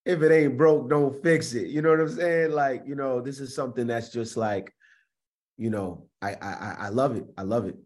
If 0.04 0.20
it 0.20 0.32
ain't 0.32 0.58
broke, 0.58 0.90
don't 0.90 1.22
fix 1.22 1.54
it. 1.54 1.68
You 1.68 1.80
know 1.80 1.90
what 1.90 2.00
I'm 2.00 2.10
saying? 2.10 2.50
Like, 2.50 2.82
you 2.86 2.96
know, 2.96 3.20
this 3.20 3.38
is 3.38 3.54
something 3.54 3.86
that's 3.86 4.10
just 4.10 4.36
like, 4.36 4.74
you 5.56 5.70
know, 5.70 6.08
I 6.20 6.34
I 6.42 6.76
I 6.80 6.88
love 6.88 7.16
it. 7.16 7.24
I 7.38 7.42
love 7.42 7.66
it. 7.66 7.76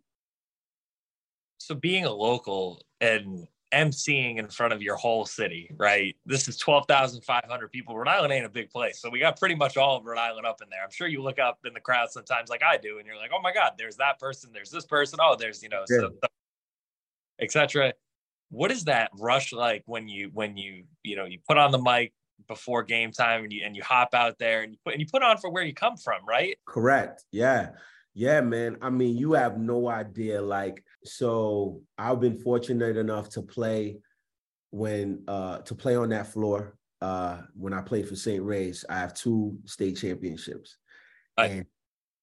So 1.59 1.75
being 1.75 2.05
a 2.05 2.13
local 2.13 2.83
and 3.01 3.47
emceeing 3.75 4.39
in 4.39 4.49
front 4.49 4.73
of 4.73 4.83
your 4.83 4.97
whole 4.97 5.27
city, 5.27 5.71
right? 5.77 6.17
This 6.25 6.49
is 6.49 6.57
12,500 6.57 7.71
people. 7.71 7.97
Rhode 7.97 8.09
Island 8.09 8.33
ain't 8.33 8.47
a 8.47 8.51
big 8.51 8.71
place. 8.71 9.01
So 9.01 9.11
we 9.11 9.21
got 9.21 9.39
pretty 9.39 9.55
much 9.55 9.77
all 9.77 9.97
of 9.97 10.05
Rhode 10.05 10.19
Island 10.19 10.47
up 10.47 10.63
in 10.63 10.69
there. 10.71 10.83
I'm 10.83 10.91
sure 10.91 11.07
you 11.07 11.23
look 11.23 11.39
up 11.39 11.59
in 11.65 11.75
the 11.75 11.81
crowd 11.81 12.11
sometimes 12.11 12.49
like 12.49 12.63
I 12.63 12.77
do, 12.79 12.99
and 12.99 13.07
you're 13.07 13.17
like, 13.17 13.31
oh 13.35 13.43
my 13.43 13.53
God, 13.53 13.73
there's 13.77 13.97
that 13.97 14.19
person, 14.19 14.51
there's 14.53 14.71
this 14.71 14.87
person. 14.87 15.19
Oh, 15.23 15.37
there's, 15.39 15.63
you 15.63 15.69
know, 15.69 15.85
yeah. 15.91 15.99
so, 15.99 16.11
etc. 17.41 17.93
What 18.51 18.71
is 18.71 18.85
that 18.85 19.11
rush 19.19 19.53
like 19.53 19.83
when 19.87 20.09
you, 20.09 20.31
when 20.33 20.57
you, 20.57 20.85
you 21.03 21.17
know, 21.17 21.27
you 21.27 21.39
put 21.47 21.59
on 21.59 21.71
the 21.71 21.79
mic 21.79 22.15
before 22.47 22.83
game 22.83 23.13
time 23.13 23.45
and 23.45 23.53
you, 23.53 23.63
and 23.65 23.77
you 23.77 23.83
hop 23.83 24.15
out 24.15 24.39
there 24.39 24.63
and 24.63 24.73
you 24.73 24.79
put, 24.83 24.95
and 24.95 25.01
you 25.01 25.07
put 25.07 25.23
on 25.23 25.37
for 25.37 25.51
where 25.51 25.65
you 25.65 25.75
come 25.75 25.97
from, 25.97 26.25
right? 26.27 26.57
Correct. 26.67 27.25
Yeah. 27.33 27.71
Yeah, 28.15 28.41
man. 28.41 28.79
I 28.81 28.91
mean, 28.91 29.17
you 29.17 29.35
have 29.35 29.59
no 29.59 29.89
idea. 29.89 30.41
Like, 30.41 30.83
so 31.05 31.83
I've 31.97 32.21
been 32.21 32.39
fortunate 32.39 32.97
enough 32.97 33.29
to 33.31 33.43
play 33.43 33.99
when 34.71 35.25
uh 35.29 35.59
to 35.59 35.75
play 35.75 35.97
on 35.97 36.11
that 36.11 36.29
floor. 36.29 36.77
Uh 37.01 37.43
when 37.55 37.73
I 37.73 37.81
played 37.81 38.09
for 38.09 38.17
St. 38.17 38.43
Ray's, 38.43 38.85
I 38.89 38.99
have 38.99 39.15
two 39.15 39.59
state 39.67 39.97
championships. 39.97 40.77
And 41.51 41.67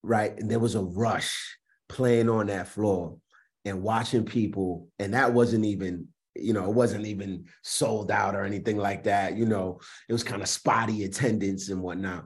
right. 0.04 0.38
And 0.38 0.50
there 0.50 0.60
was 0.60 0.76
a 0.76 0.84
rush 0.84 1.58
playing 1.88 2.30
on 2.30 2.48
that 2.48 2.68
floor 2.68 3.18
and 3.64 3.82
watching 3.82 4.26
people. 4.26 4.90
And 5.00 5.14
that 5.14 5.34
wasn't 5.34 5.66
even, 5.66 6.10
you 6.36 6.54
know, 6.54 6.66
it 6.66 6.76
wasn't 6.76 7.06
even 7.06 7.46
sold 7.64 8.12
out 8.12 8.36
or 8.36 8.44
anything 8.44 8.78
like 8.78 9.04
that. 9.06 9.38
You 9.38 9.46
know, 9.46 9.80
it 10.10 10.14
was 10.14 10.24
kind 10.24 10.42
of 10.42 10.50
spotty 10.50 11.06
attendance 11.06 11.70
and 11.70 11.82
whatnot 11.82 12.26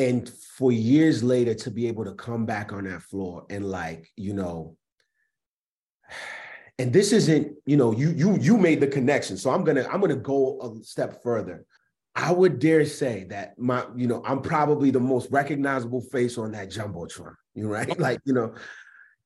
and 0.00 0.30
for 0.56 0.72
years 0.72 1.22
later 1.22 1.52
to 1.52 1.70
be 1.70 1.86
able 1.86 2.04
to 2.06 2.14
come 2.14 2.46
back 2.46 2.72
on 2.72 2.84
that 2.84 3.02
floor 3.02 3.44
and 3.50 3.64
like 3.64 4.08
you 4.16 4.32
know 4.32 4.76
and 6.80 6.94
this 6.94 7.12
isn't 7.12 7.54
you 7.66 7.76
know 7.76 7.92
you 7.92 8.10
you 8.12 8.38
you 8.38 8.56
made 8.56 8.80
the 8.80 8.86
connection. 8.86 9.36
So 9.36 9.50
i'm 9.50 9.64
gonna 9.64 9.86
i'm 9.90 10.00
gonna 10.00 10.16
go 10.16 10.58
a 10.62 10.84
step 10.84 11.22
further. 11.22 11.66
I 12.16 12.32
would 12.32 12.58
dare 12.58 12.86
say 12.86 13.24
that 13.24 13.58
my 13.58 13.84
you 13.94 14.06
know 14.06 14.22
i'm 14.24 14.40
probably 14.40 14.90
the 14.90 15.00
most 15.00 15.30
recognizable 15.30 16.00
face 16.00 16.38
on 16.38 16.52
that 16.52 16.70
jumbotron 16.70 17.34
you 17.54 17.68
right? 17.68 17.98
Like 18.06 18.20
you 18.24 18.32
know 18.32 18.54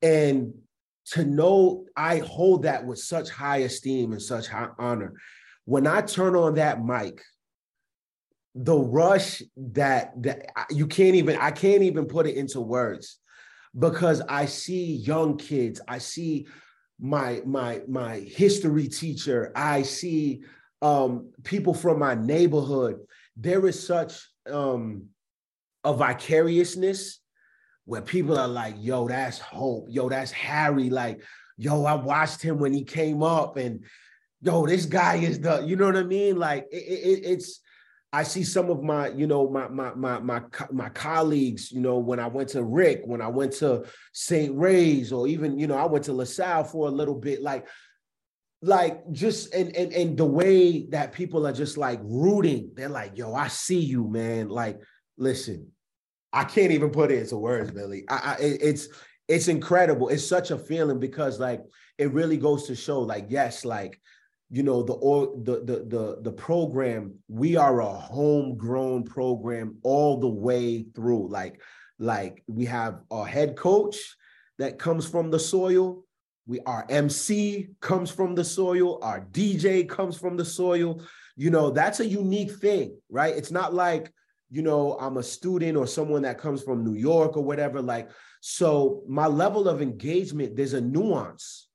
and 0.02 0.52
to 1.12 1.24
know 1.24 1.86
i 1.96 2.18
hold 2.18 2.64
that 2.64 2.84
with 2.84 2.98
such 2.98 3.30
high 3.30 3.58
esteem 3.58 4.12
and 4.12 4.20
such 4.20 4.48
high 4.48 4.68
honor. 4.78 5.14
When 5.64 5.86
i 5.86 6.00
turn 6.00 6.34
on 6.34 6.56
that 6.56 6.84
mic 6.84 7.22
the 8.56 8.76
rush 8.76 9.42
that 9.56 10.12
that 10.22 10.46
you 10.70 10.86
can't 10.86 11.14
even 11.14 11.36
I 11.36 11.50
can't 11.52 11.82
even 11.82 12.06
put 12.06 12.26
it 12.26 12.36
into 12.36 12.60
words 12.60 13.18
because 13.76 14.22
I 14.28 14.46
see 14.46 14.96
young 14.96 15.36
kids, 15.36 15.80
I 15.88 15.98
see 15.98 16.46
my 17.00 17.42
my 17.44 17.82
my 17.88 18.18
history 18.20 18.88
teacher, 18.88 19.52
I 19.54 19.82
see 19.82 20.42
um, 20.82 21.30
people 21.42 21.74
from 21.74 21.98
my 21.98 22.14
neighborhood. 22.14 23.00
There 23.36 23.66
is 23.66 23.84
such 23.84 24.28
um, 24.50 25.06
a 25.82 25.92
vicariousness 25.92 27.20
where 27.84 28.02
people 28.02 28.38
are 28.38 28.48
like, 28.48 28.76
"Yo, 28.78 29.08
that's 29.08 29.38
Hope. 29.38 29.86
Yo, 29.90 30.08
that's 30.08 30.30
Harry." 30.30 30.90
Like, 30.90 31.22
"Yo, 31.56 31.84
I 31.84 31.94
watched 31.94 32.42
him 32.42 32.58
when 32.58 32.72
he 32.72 32.84
came 32.84 33.22
up," 33.22 33.56
and 33.56 33.84
"Yo, 34.40 34.66
this 34.66 34.86
guy 34.86 35.16
is 35.16 35.40
the," 35.40 35.64
you 35.66 35.76
know 35.76 35.86
what 35.86 35.96
I 35.96 36.04
mean? 36.04 36.36
Like, 36.36 36.66
it, 36.70 36.76
it, 36.76 37.26
it's 37.26 37.60
I 38.14 38.22
see 38.22 38.44
some 38.44 38.70
of 38.70 38.80
my, 38.84 39.08
you 39.08 39.26
know, 39.26 39.50
my 39.50 39.66
my 39.66 39.92
my 39.94 40.20
my 40.20 40.40
my 40.70 40.88
colleagues, 40.90 41.72
you 41.72 41.80
know, 41.80 41.98
when 41.98 42.20
I 42.20 42.28
went 42.28 42.50
to 42.50 42.62
Rick, 42.62 43.02
when 43.04 43.20
I 43.20 43.26
went 43.26 43.54
to 43.54 43.84
St. 44.12 44.56
Ray's, 44.56 45.12
or 45.12 45.26
even, 45.26 45.58
you 45.58 45.66
know, 45.66 45.76
I 45.76 45.86
went 45.86 46.04
to 46.04 46.12
LaSalle 46.12 46.62
for 46.62 46.86
a 46.86 46.92
little 46.92 47.16
bit, 47.16 47.42
like, 47.42 47.66
like 48.62 49.10
just 49.10 49.52
and 49.52 49.74
and 49.74 49.92
and 49.92 50.16
the 50.16 50.24
way 50.24 50.86
that 50.90 51.12
people 51.12 51.44
are 51.44 51.52
just 51.52 51.76
like 51.76 51.98
rooting, 52.04 52.70
they're 52.74 52.88
like, 52.88 53.18
yo, 53.18 53.34
I 53.34 53.48
see 53.48 53.80
you, 53.80 54.08
man. 54.08 54.48
Like, 54.48 54.80
listen, 55.18 55.72
I 56.32 56.44
can't 56.44 56.70
even 56.70 56.90
put 56.90 57.10
it 57.10 57.18
into 57.18 57.36
words, 57.36 57.72
Billy. 57.72 58.04
I, 58.08 58.14
I 58.14 58.36
it's 58.40 58.88
it's 59.26 59.48
incredible. 59.48 60.08
It's 60.08 60.24
such 60.24 60.52
a 60.52 60.58
feeling 60.58 61.00
because 61.00 61.40
like 61.40 61.62
it 61.98 62.12
really 62.12 62.36
goes 62.36 62.68
to 62.68 62.76
show, 62.76 63.00
like, 63.00 63.26
yes, 63.28 63.64
like 63.64 64.00
you 64.50 64.62
know 64.62 64.82
the 64.82 64.92
or 64.94 65.34
the 65.42 65.60
the 65.64 66.18
the 66.20 66.32
program 66.32 67.14
we 67.28 67.56
are 67.56 67.80
a 67.80 67.92
homegrown 67.92 69.04
program 69.04 69.76
all 69.82 70.18
the 70.18 70.28
way 70.28 70.86
through. 70.94 71.28
Like 71.28 71.60
like 71.98 72.42
we 72.46 72.64
have 72.66 73.00
a 73.10 73.24
head 73.24 73.56
coach 73.56 73.96
that 74.58 74.78
comes 74.78 75.08
from 75.08 75.30
the 75.30 75.38
soil. 75.38 76.04
We 76.46 76.60
our 76.60 76.84
mc 76.88 77.68
comes 77.80 78.10
from 78.10 78.34
the 78.34 78.44
soil. 78.44 78.98
Our 79.02 79.22
dj 79.32 79.88
comes 79.88 80.16
from 80.16 80.36
the 80.36 80.44
soil. 80.44 81.02
You 81.36 81.50
know 81.50 81.70
that's 81.70 82.00
a 82.00 82.06
unique 82.06 82.52
thing 82.52 82.96
right? 83.08 83.34
It's 83.34 83.50
not 83.50 83.74
like 83.74 84.12
you 84.50 84.62
know 84.62 84.96
i'm 85.00 85.16
a 85.16 85.22
student 85.22 85.76
or 85.76 85.86
someone 85.86 86.22
that 86.22 86.38
comes 86.38 86.62
from 86.62 86.84
new 86.84 86.94
york 86.94 87.36
or 87.36 87.42
whatever 87.42 87.82
like 87.82 88.08
so 88.40 89.02
my 89.08 89.26
level 89.26 89.68
of 89.68 89.82
engagement 89.82 90.54
there's 90.54 90.74
a 90.74 90.80
nuance 90.80 91.68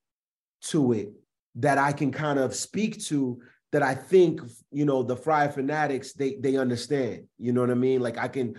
to 0.62 0.94
it 0.94 1.12
that 1.56 1.78
I 1.78 1.92
can 1.92 2.12
kind 2.12 2.40
of 2.40 2.56
speak 2.56 3.04
to 3.06 3.40
that 3.72 3.84
I 3.84 3.94
think, 3.94 4.42
you 4.72 4.86
know, 4.86 5.04
the 5.04 5.16
Fry 5.16 5.48
fanatics, 5.48 6.14
they 6.14 6.36
they 6.40 6.58
understand. 6.58 7.26
You 7.38 7.54
know 7.54 7.62
what 7.62 7.72
I 7.72 7.76
mean? 7.76 8.02
Like 8.02 8.18
I 8.18 8.28
can, 8.28 8.56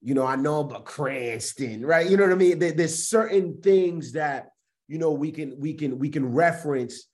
you 0.00 0.14
know, 0.14 0.26
I 0.26 0.36
know 0.36 0.60
about 0.60 0.84
Cranston, 0.84 1.84
right? 1.84 2.08
You 2.08 2.16
know 2.16 2.24
what 2.24 2.32
I 2.32 2.36
mean? 2.36 2.58
There, 2.58 2.72
there's 2.72 3.08
certain 3.08 3.60
things 3.60 4.12
that, 4.12 4.48
you 4.88 4.98
know, 4.98 5.12
we 5.12 5.30
can 5.30 5.58
we 5.58 5.74
can 5.74 5.98
we 5.98 6.08
can 6.08 6.32
reference 6.32 7.08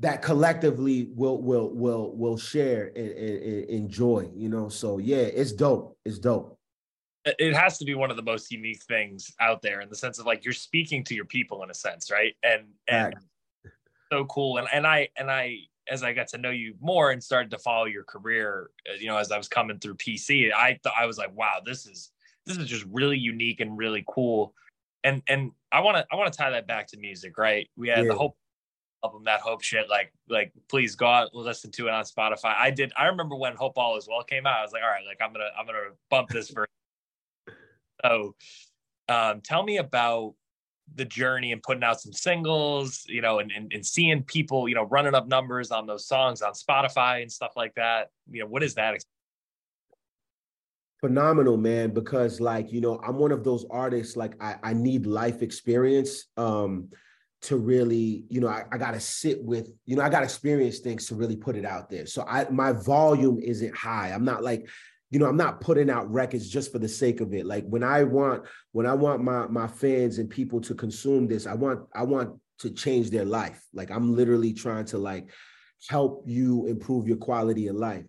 that 0.00 0.22
collectively 0.22 1.08
will 1.14 1.40
will 1.40 1.70
will 1.70 2.16
will 2.16 2.38
share 2.38 2.90
and, 2.96 3.10
and, 3.10 3.42
and 3.42 3.64
enjoy 3.64 4.28
you 4.34 4.48
know 4.48 4.68
so 4.68 4.98
yeah 4.98 5.18
it's 5.18 5.52
dope 5.52 5.96
it's 6.04 6.18
dope 6.18 6.58
it 7.26 7.54
has 7.54 7.76
to 7.76 7.84
be 7.84 7.94
one 7.94 8.10
of 8.10 8.16
the 8.16 8.22
most 8.22 8.50
unique 8.50 8.82
things 8.84 9.30
out 9.40 9.60
there 9.60 9.82
in 9.82 9.90
the 9.90 9.94
sense 9.94 10.18
of 10.18 10.24
like 10.24 10.42
you're 10.42 10.54
speaking 10.54 11.04
to 11.04 11.14
your 11.14 11.26
people 11.26 11.62
in 11.62 11.70
a 11.70 11.74
sense 11.74 12.10
right 12.10 12.34
and 12.42 12.62
and 12.88 13.14
right. 13.14 13.24
So 14.12 14.24
cool. 14.26 14.58
And 14.58 14.68
and 14.72 14.86
i 14.86 15.08
and 15.16 15.30
i 15.30 15.58
as 15.88 16.02
i 16.02 16.12
got 16.12 16.28
to 16.28 16.38
know 16.38 16.50
you 16.50 16.74
more 16.80 17.10
and 17.10 17.22
started 17.22 17.50
to 17.50 17.58
follow 17.58 17.86
your 17.86 18.04
career 18.04 18.70
uh, 18.88 18.94
you 18.94 19.08
know 19.08 19.16
as 19.16 19.32
i 19.32 19.38
was 19.38 19.48
coming 19.48 19.78
through 19.78 19.94
pc 19.96 20.52
i 20.52 20.78
thought 20.84 20.92
i 20.96 21.04
was 21.04 21.18
like 21.18 21.34
wow 21.34 21.58
this 21.64 21.84
is 21.86 22.12
this 22.46 22.56
is 22.56 22.66
just 22.66 22.84
really 22.90 23.18
unique 23.18 23.60
and 23.60 23.76
really 23.76 24.04
cool. 24.08 24.54
And 25.04 25.22
and 25.28 25.52
i 25.72 25.80
want 25.80 25.96
to 25.96 26.06
i 26.12 26.16
want 26.16 26.32
to 26.32 26.36
tie 26.36 26.50
that 26.50 26.66
back 26.66 26.86
to 26.88 26.98
music 26.98 27.38
right? 27.38 27.68
We 27.76 27.88
had 27.88 28.00
yeah. 28.00 28.12
the 28.12 28.14
hope 28.14 28.36
album 29.02 29.24
that 29.24 29.40
hope 29.40 29.62
shit 29.62 29.88
like 29.88 30.12
like 30.28 30.52
please 30.68 30.94
go 30.94 31.06
out 31.06 31.34
listen 31.34 31.70
to 31.72 31.88
it 31.88 31.90
on 31.90 32.04
spotify. 32.04 32.54
I 32.56 32.70
did 32.70 32.92
i 32.96 33.06
remember 33.06 33.36
when 33.36 33.56
Hope 33.56 33.78
All 33.78 33.96
Is 33.96 34.06
Well 34.08 34.22
came 34.22 34.46
out. 34.46 34.58
I 34.58 34.62
was 34.62 34.72
like 34.72 34.82
all 34.82 34.90
right 34.90 35.06
like 35.06 35.18
i'm 35.22 35.32
gonna 35.32 35.48
i'm 35.58 35.64
gonna 35.64 35.94
bump 36.10 36.28
this 36.28 36.50
for 36.50 36.68
so 38.04 38.34
um, 39.08 39.40
tell 39.40 39.64
me 39.64 39.78
about 39.78 40.34
the 40.94 41.04
journey 41.04 41.52
and 41.52 41.62
putting 41.62 41.84
out 41.84 42.00
some 42.00 42.12
singles, 42.12 43.04
you 43.06 43.22
know, 43.22 43.38
and, 43.38 43.52
and, 43.52 43.72
and 43.72 43.84
seeing 43.84 44.22
people, 44.22 44.68
you 44.68 44.74
know, 44.74 44.84
running 44.84 45.14
up 45.14 45.28
numbers 45.28 45.70
on 45.70 45.86
those 45.86 46.06
songs 46.06 46.42
on 46.42 46.52
Spotify 46.52 47.22
and 47.22 47.30
stuff 47.30 47.52
like 47.56 47.74
that. 47.74 48.08
You 48.30 48.40
know, 48.40 48.46
what 48.46 48.62
is 48.62 48.74
that? 48.74 48.96
Phenomenal, 51.00 51.56
man, 51.56 51.90
because 51.90 52.40
like, 52.40 52.72
you 52.72 52.80
know, 52.80 53.00
I'm 53.06 53.16
one 53.16 53.32
of 53.32 53.44
those 53.44 53.64
artists, 53.70 54.16
like 54.16 54.34
I, 54.42 54.56
I 54.62 54.72
need 54.74 55.06
life 55.06 55.42
experience 55.42 56.26
um, 56.36 56.90
to 57.42 57.56
really, 57.56 58.24
you 58.28 58.40
know, 58.40 58.48
I, 58.48 58.64
I 58.70 58.76
gotta 58.76 59.00
sit 59.00 59.42
with, 59.42 59.70
you 59.86 59.96
know, 59.96 60.02
I 60.02 60.10
gotta 60.10 60.24
experience 60.24 60.80
things 60.80 61.06
to 61.06 61.14
really 61.14 61.36
put 61.36 61.56
it 61.56 61.64
out 61.64 61.88
there. 61.88 62.04
So 62.04 62.24
I 62.28 62.48
my 62.50 62.72
volume 62.72 63.38
isn't 63.42 63.74
high. 63.74 64.08
I'm 64.10 64.24
not 64.24 64.42
like 64.42 64.68
you 65.10 65.18
know, 65.18 65.26
I'm 65.26 65.36
not 65.36 65.60
putting 65.60 65.90
out 65.90 66.10
records 66.10 66.48
just 66.48 66.70
for 66.70 66.78
the 66.78 66.88
sake 66.88 67.20
of 67.20 67.34
it. 67.34 67.44
Like 67.44 67.64
when 67.66 67.82
I 67.82 68.04
want, 68.04 68.44
when 68.72 68.86
I 68.86 68.94
want 68.94 69.22
my 69.22 69.46
my 69.48 69.66
fans 69.66 70.18
and 70.18 70.30
people 70.30 70.60
to 70.62 70.74
consume 70.74 71.26
this, 71.26 71.46
I 71.46 71.54
want 71.54 71.80
I 71.94 72.04
want 72.04 72.38
to 72.60 72.70
change 72.70 73.10
their 73.10 73.24
life. 73.24 73.62
Like 73.74 73.90
I'm 73.90 74.14
literally 74.14 74.52
trying 74.52 74.84
to 74.86 74.98
like 74.98 75.30
help 75.88 76.24
you 76.26 76.66
improve 76.66 77.08
your 77.08 77.16
quality 77.16 77.66
of 77.66 77.76
life. 77.76 78.04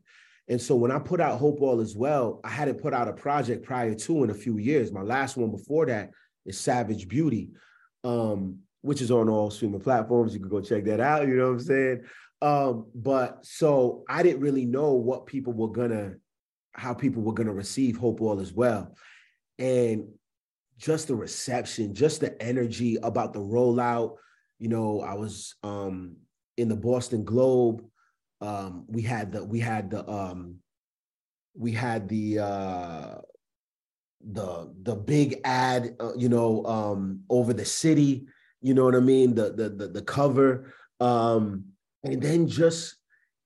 And 0.47 0.61
so 0.61 0.75
when 0.75 0.91
I 0.91 0.99
put 0.99 1.21
out 1.21 1.39
Hope 1.39 1.61
All 1.61 1.79
Is 1.79 1.95
Well, 1.95 2.41
I 2.43 2.49
hadn't 2.49 2.81
put 2.81 2.93
out 2.93 3.07
a 3.07 3.13
project 3.13 3.65
prior 3.65 3.95
to 3.95 4.23
in 4.23 4.29
a 4.29 4.35
few 4.35 4.57
years. 4.57 4.91
My 4.91 5.01
last 5.01 5.37
one 5.37 5.49
before 5.49 5.85
that 5.87 6.11
is 6.45 6.59
Savage 6.59 7.07
Beauty, 7.07 7.51
um, 8.03 8.59
which 8.81 9.01
is 9.01 9.11
on 9.11 9.29
all 9.29 9.49
streaming 9.49 9.79
platforms. 9.79 10.33
You 10.33 10.39
can 10.39 10.49
go 10.49 10.61
check 10.61 10.83
that 10.85 10.99
out. 10.99 11.27
You 11.27 11.35
know 11.35 11.45
what 11.45 11.53
I'm 11.53 11.59
saying? 11.61 12.01
Um, 12.41 12.87
but 12.93 13.45
so 13.45 14.03
I 14.09 14.23
didn't 14.23 14.41
really 14.41 14.65
know 14.65 14.93
what 14.93 15.25
people 15.25 15.53
were 15.53 15.71
gonna 15.71 16.15
how 16.73 16.93
people 16.93 17.21
were 17.21 17.33
going 17.33 17.47
to 17.47 17.53
receive 17.53 17.97
Hope 17.97 18.21
All 18.21 18.39
Is 18.39 18.53
Well. 18.53 18.95
And 19.59 20.07
just 20.77 21.07
the 21.07 21.15
reception, 21.15 21.93
just 21.93 22.21
the 22.21 22.41
energy 22.41 22.97
about 23.03 23.33
the 23.33 23.39
rollout. 23.39 24.15
You 24.59 24.69
know, 24.69 25.01
I 25.01 25.13
was 25.13 25.55
um, 25.63 26.15
in 26.57 26.67
the 26.67 26.75
Boston 26.75 27.23
Globe. 27.23 27.83
Um, 28.41 28.85
we 28.87 29.03
had 29.03 29.31
the 29.31 29.43
we 29.43 29.59
had 29.59 29.91
the 29.91 30.09
um, 30.09 30.55
we 31.55 31.71
had 31.71 32.09
the 32.09 32.39
uh, 32.39 33.15
the 34.23 34.73
the 34.81 34.95
big 34.95 35.39
ad, 35.43 35.95
uh, 35.99 36.13
you 36.15 36.29
know, 36.29 36.65
um, 36.65 37.21
over 37.29 37.53
the 37.53 37.65
city. 37.65 38.25
You 38.61 38.73
know 38.73 38.85
what 38.85 38.95
I 38.95 38.99
mean? 38.99 39.35
The 39.35 39.51
the 39.51 39.69
the, 39.69 39.87
the 39.87 40.01
cover, 40.01 40.73
um, 40.99 41.65
and 42.03 42.21
then 42.21 42.47
just 42.47 42.95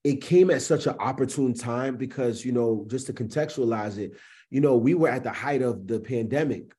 it 0.06 0.22
came 0.22 0.52
at 0.52 0.62
such 0.62 0.86
an 0.86 0.96
opportune 1.00 1.56
time 1.56 1.98
because 1.98 2.46
you 2.46 2.52
know 2.52 2.86
just 2.88 3.08
to 3.08 3.14
contextualize 3.14 3.98
it 3.98 4.12
you 4.52 4.62
know 4.62 4.78
we 4.78 4.94
were 4.94 5.10
at 5.10 5.24
the 5.24 5.32
height 5.32 5.62
of 5.62 5.88
the 5.88 6.00
pandemic. 6.00 6.72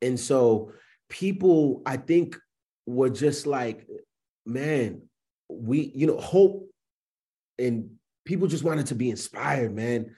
And 0.00 0.18
so 0.18 0.72
people 1.08 1.82
i 1.84 1.96
think 1.96 2.36
were 2.86 3.10
just 3.10 3.46
like 3.46 3.86
man 4.46 5.02
we 5.48 5.92
you 5.94 6.06
know 6.06 6.16
hope 6.16 6.66
and 7.58 7.90
people 8.24 8.48
just 8.48 8.64
wanted 8.64 8.86
to 8.86 8.94
be 8.94 9.10
inspired 9.10 9.74
man. 9.74 10.14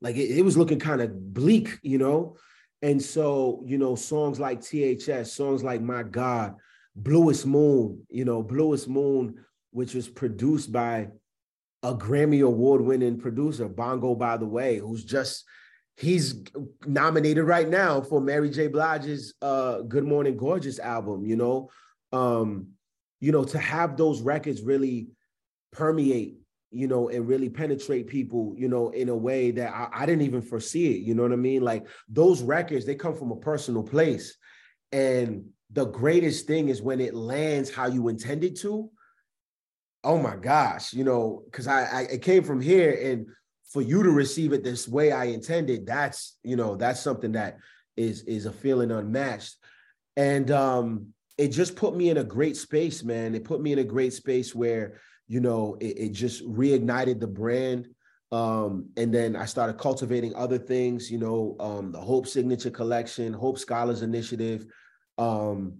Like 0.00 0.16
it, 0.16 0.30
it 0.38 0.44
was 0.44 0.56
looking 0.56 0.78
kind 0.78 1.00
of 1.00 1.34
bleak 1.34 1.78
you 1.82 1.98
know? 1.98 2.36
And 2.80 3.02
so 3.02 3.62
you 3.66 3.76
know 3.76 3.96
songs 3.96 4.38
like 4.38 4.62
ths 4.62 5.32
songs 5.32 5.64
like 5.64 5.82
my 5.82 6.04
god 6.04 6.54
bluest 6.94 7.44
moon 7.44 8.06
you 8.08 8.24
know 8.24 8.42
bluest 8.42 8.88
moon 8.88 9.44
which 9.70 9.94
was 9.94 10.08
produced 10.08 10.72
by 10.72 11.08
a 11.86 11.94
Grammy 11.94 12.44
award 12.44 12.80
winning 12.80 13.16
producer, 13.16 13.68
Bongo 13.68 14.16
ByTheWay, 14.16 14.80
who's 14.80 15.04
just 15.04 15.44
he's 15.96 16.42
nominated 16.84 17.44
right 17.44 17.68
now 17.68 18.00
for 18.00 18.20
Mary 18.20 18.50
J. 18.50 18.66
Blige's 18.66 19.34
uh, 19.40 19.82
Good 19.82 20.04
Morning 20.04 20.36
Gorgeous 20.36 20.80
album, 20.80 21.24
you 21.24 21.36
know. 21.36 21.70
Um, 22.12 22.68
you 23.20 23.30
know, 23.30 23.44
to 23.44 23.58
have 23.58 23.96
those 23.96 24.20
records 24.20 24.62
really 24.62 25.08
permeate, 25.72 26.38
you 26.70 26.88
know, 26.88 27.08
and 27.08 27.26
really 27.26 27.48
penetrate 27.48 28.08
people, 28.08 28.54
you 28.56 28.68
know, 28.68 28.90
in 28.90 29.08
a 29.08 29.16
way 29.16 29.52
that 29.52 29.72
I, 29.72 29.88
I 30.02 30.06
didn't 30.06 30.22
even 30.22 30.42
foresee 30.42 30.96
it. 30.96 31.02
You 31.02 31.14
know 31.14 31.22
what 31.22 31.32
I 31.32 31.36
mean? 31.36 31.62
Like 31.62 31.86
those 32.08 32.42
records, 32.42 32.84
they 32.84 32.96
come 32.96 33.14
from 33.14 33.30
a 33.30 33.36
personal 33.36 33.84
place. 33.84 34.36
And 34.92 35.46
the 35.70 35.86
greatest 35.86 36.46
thing 36.46 36.68
is 36.68 36.82
when 36.82 37.00
it 37.00 37.14
lands 37.14 37.72
how 37.72 37.86
you 37.86 38.08
intended 38.08 38.56
to 38.56 38.90
oh 40.06 40.18
my 40.18 40.36
gosh, 40.36 40.94
you 40.94 41.02
know, 41.02 41.42
because 41.46 41.66
I, 41.66 41.82
I 41.82 42.00
it 42.02 42.22
came 42.22 42.44
from 42.44 42.60
here 42.60 42.96
and 43.02 43.26
for 43.72 43.82
you 43.82 44.04
to 44.04 44.10
receive 44.10 44.52
it 44.52 44.62
this 44.62 44.86
way 44.86 45.10
I 45.10 45.24
intended, 45.24 45.84
that's 45.84 46.38
you 46.44 46.56
know, 46.56 46.76
that's 46.76 47.00
something 47.00 47.32
that 47.32 47.58
is 47.96 48.22
is 48.22 48.46
a 48.46 48.52
feeling 48.52 48.92
unmatched. 48.92 49.56
And 50.16 50.50
um 50.50 51.08
it 51.36 51.48
just 51.48 51.76
put 51.76 51.94
me 51.94 52.08
in 52.08 52.18
a 52.18 52.24
great 52.24 52.56
space, 52.56 53.02
man. 53.02 53.34
It 53.34 53.44
put 53.44 53.60
me 53.60 53.72
in 53.72 53.80
a 53.80 53.84
great 53.84 54.14
space 54.14 54.54
where, 54.54 55.00
you 55.28 55.40
know, 55.40 55.76
it, 55.80 55.98
it 55.98 56.12
just 56.12 56.46
reignited 56.48 57.20
the 57.20 57.26
brand. 57.26 57.88
Um, 58.32 58.88
and 58.96 59.12
then 59.12 59.36
I 59.36 59.44
started 59.44 59.76
cultivating 59.76 60.34
other 60.34 60.56
things, 60.56 61.10
you 61.10 61.18
know, 61.18 61.54
um, 61.60 61.92
the 61.92 62.00
Hope 62.00 62.26
Signature 62.26 62.70
Collection, 62.70 63.34
Hope 63.34 63.58
Scholars 63.58 64.00
Initiative. 64.00 64.64
Um, 65.18 65.78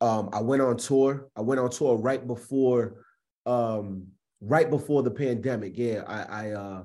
um, 0.00 0.30
I 0.32 0.40
went 0.40 0.62
on 0.62 0.78
tour. 0.78 1.28
I 1.36 1.42
went 1.42 1.60
on 1.60 1.68
tour 1.70 1.96
right 1.96 2.26
before 2.26 3.05
um, 3.46 4.08
right 4.40 4.68
before 4.68 5.02
the 5.02 5.10
pandemic. 5.10 5.76
Yeah, 5.76 6.02
I 6.06 6.22
I, 6.22 6.50
uh, 6.50 6.84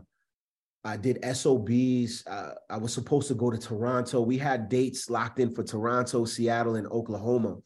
I 0.83 0.97
did 0.97 1.23
SOBs. 1.35 2.25
Uh, 2.25 2.53
I 2.69 2.77
was 2.77 2.93
supposed 2.93 3.27
to 3.27 3.35
go 3.35 3.51
to 3.51 3.57
Toronto. 3.57 4.21
We 4.21 4.37
had 4.37 4.69
dates 4.69 5.09
locked 5.09 5.39
in 5.39 5.53
for 5.53 5.63
Toronto, 5.63 6.25
Seattle, 6.25 6.75
and 6.75 6.87
Oklahoma, 6.87 7.57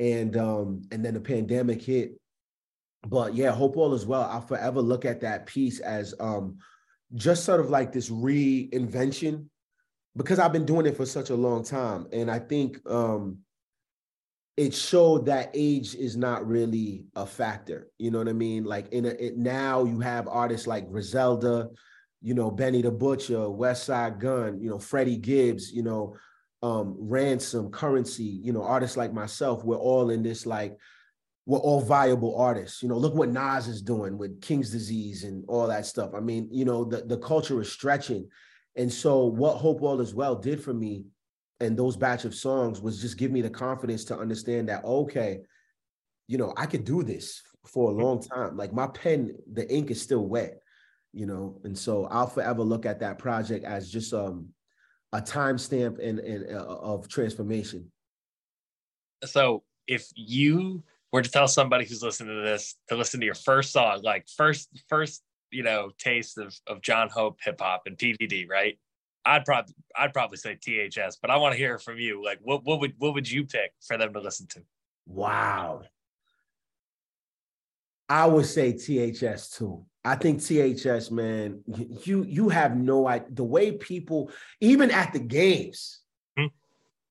and 0.00 0.36
um, 0.36 0.82
and 0.90 1.04
then 1.04 1.14
the 1.14 1.20
pandemic 1.20 1.82
hit. 1.82 2.12
But 3.06 3.34
yeah, 3.34 3.52
Hope 3.52 3.76
All 3.76 3.94
Is 3.94 4.06
Well. 4.06 4.22
I'll 4.22 4.40
forever 4.40 4.80
look 4.80 5.04
at 5.04 5.20
that 5.20 5.46
piece 5.46 5.80
as 5.80 6.14
um, 6.20 6.58
just 7.14 7.44
sort 7.44 7.60
of 7.60 7.70
like 7.70 7.92
this 7.92 8.10
reinvention 8.10 9.46
because 10.16 10.38
I've 10.38 10.52
been 10.52 10.64
doing 10.64 10.86
it 10.86 10.96
for 10.96 11.06
such 11.06 11.30
a 11.30 11.34
long 11.34 11.64
time, 11.64 12.06
and 12.12 12.30
I 12.30 12.38
think 12.38 12.78
um, 12.88 13.38
it 14.56 14.72
showed 14.72 15.26
that 15.26 15.50
age 15.52 15.94
is 15.94 16.16
not 16.16 16.46
really 16.46 17.04
a 17.16 17.26
factor. 17.26 17.88
You 17.98 18.10
know 18.10 18.18
what 18.18 18.28
I 18.28 18.32
mean? 18.32 18.64
Like 18.64 18.92
in 18.92 19.04
a, 19.04 19.08
it, 19.08 19.36
now 19.36 19.84
you 19.84 19.98
have 20.00 20.28
artists 20.28 20.66
like 20.66 20.90
Griselda, 20.90 21.70
you 22.22 22.34
know, 22.34 22.50
Benny 22.50 22.80
the 22.80 22.90
Butcher, 22.90 23.34
Westside 23.34 24.20
Gun, 24.20 24.60
you 24.60 24.70
know, 24.70 24.78
Freddie 24.78 25.16
Gibbs, 25.16 25.72
you 25.72 25.82
know, 25.82 26.16
um, 26.62 26.96
Ransom, 26.98 27.70
Currency, 27.70 28.22
you 28.42 28.52
know, 28.52 28.62
artists 28.62 28.96
like 28.96 29.12
myself, 29.12 29.64
we're 29.64 29.76
all 29.76 30.10
in 30.10 30.22
this 30.22 30.46
like, 30.46 30.78
we're 31.46 31.58
all 31.58 31.80
viable 31.80 32.38
artists. 32.38 32.82
You 32.82 32.88
know, 32.88 32.96
look 32.96 33.14
what 33.14 33.28
Nas 33.28 33.68
is 33.68 33.82
doing 33.82 34.16
with 34.16 34.40
King's 34.40 34.70
Disease 34.70 35.24
and 35.24 35.44
all 35.48 35.66
that 35.66 35.84
stuff. 35.84 36.12
I 36.14 36.20
mean, 36.20 36.48
you 36.50 36.64
know, 36.64 36.84
the, 36.84 37.02
the 37.02 37.18
culture 37.18 37.60
is 37.60 37.70
stretching. 37.70 38.28
And 38.76 38.90
so 38.90 39.26
what 39.26 39.56
Hope 39.56 39.82
All 39.82 40.00
Is 40.00 40.14
Well 40.14 40.36
did 40.36 40.62
for 40.62 40.72
me 40.72 41.04
and 41.60 41.76
those 41.76 41.96
batch 41.96 42.24
of 42.24 42.34
songs 42.34 42.80
was 42.80 43.00
just 43.00 43.18
give 43.18 43.30
me 43.30 43.40
the 43.40 43.50
confidence 43.50 44.04
to 44.04 44.18
understand 44.18 44.68
that 44.68 44.84
okay 44.84 45.40
you 46.26 46.38
know 46.38 46.52
i 46.56 46.66
could 46.66 46.84
do 46.84 47.02
this 47.02 47.42
for 47.66 47.90
a 47.90 47.94
long 47.94 48.22
time. 48.22 48.56
Like 48.56 48.72
my 48.72 48.86
pen 48.86 49.34
the 49.52 49.70
ink 49.72 49.90
is 49.90 50.00
still 50.00 50.26
wet 50.26 50.60
you 51.12 51.26
know? 51.26 51.60
And 51.64 51.78
so 51.78 52.06
i'll 52.06 52.26
forever 52.26 52.62
look 52.62 52.86
at 52.86 53.00
that 53.00 53.18
project 53.18 53.64
as 53.64 53.90
just 53.90 54.12
um 54.12 54.48
a 55.12 55.20
timestamp 55.20 56.04
and, 56.04 56.18
and 56.18 56.56
uh, 56.56 56.64
of 56.64 57.06
transformation. 57.08 57.92
So 59.24 59.62
if 59.86 60.08
you 60.16 60.82
were 61.12 61.22
to 61.22 61.30
tell 61.30 61.46
somebody 61.46 61.84
who's 61.84 62.02
listening 62.02 62.34
to 62.34 62.42
this 62.42 62.74
to 62.88 62.96
listen 62.96 63.20
to 63.20 63.26
your 63.26 63.36
first 63.36 63.72
song 63.72 64.00
like 64.02 64.26
first 64.36 64.68
first 64.88 65.22
you 65.52 65.62
know 65.62 65.90
taste 65.98 66.36
of 66.38 66.52
of 66.66 66.82
Jon 66.82 67.08
Hope 67.08 67.38
hip 67.44 67.60
hop 67.60 67.82
and 67.86 67.96
pvd 67.96 68.48
right 68.50 68.76
I'd 69.24 69.44
probably 69.44 69.74
I'd 69.96 70.12
probably 70.12 70.36
say 70.36 70.56
THS, 70.56 71.16
but 71.20 71.30
I 71.30 71.36
want 71.36 71.52
to 71.52 71.58
hear 71.58 71.78
from 71.78 71.98
you. 71.98 72.24
Like, 72.24 72.38
what 72.42 72.64
what 72.64 72.80
would 72.80 72.94
what 72.98 73.14
would 73.14 73.30
you 73.30 73.44
pick 73.44 73.72
for 73.86 73.96
them 73.96 74.12
to 74.12 74.20
listen 74.20 74.46
to? 74.48 74.62
Wow. 75.06 75.82
I 78.08 78.26
would 78.26 78.46
say 78.46 78.72
THS 78.72 79.50
too. 79.50 79.84
I 80.04 80.16
think 80.16 80.40
THS, 80.42 81.10
man, 81.10 81.62
you 82.04 82.24
you 82.24 82.50
have 82.50 82.76
no 82.76 83.08
idea 83.08 83.28
the 83.30 83.44
way 83.44 83.72
people, 83.72 84.30
even 84.60 84.90
at 84.90 85.12
the 85.14 85.18
games. 85.18 86.00
Hmm. 86.36 86.46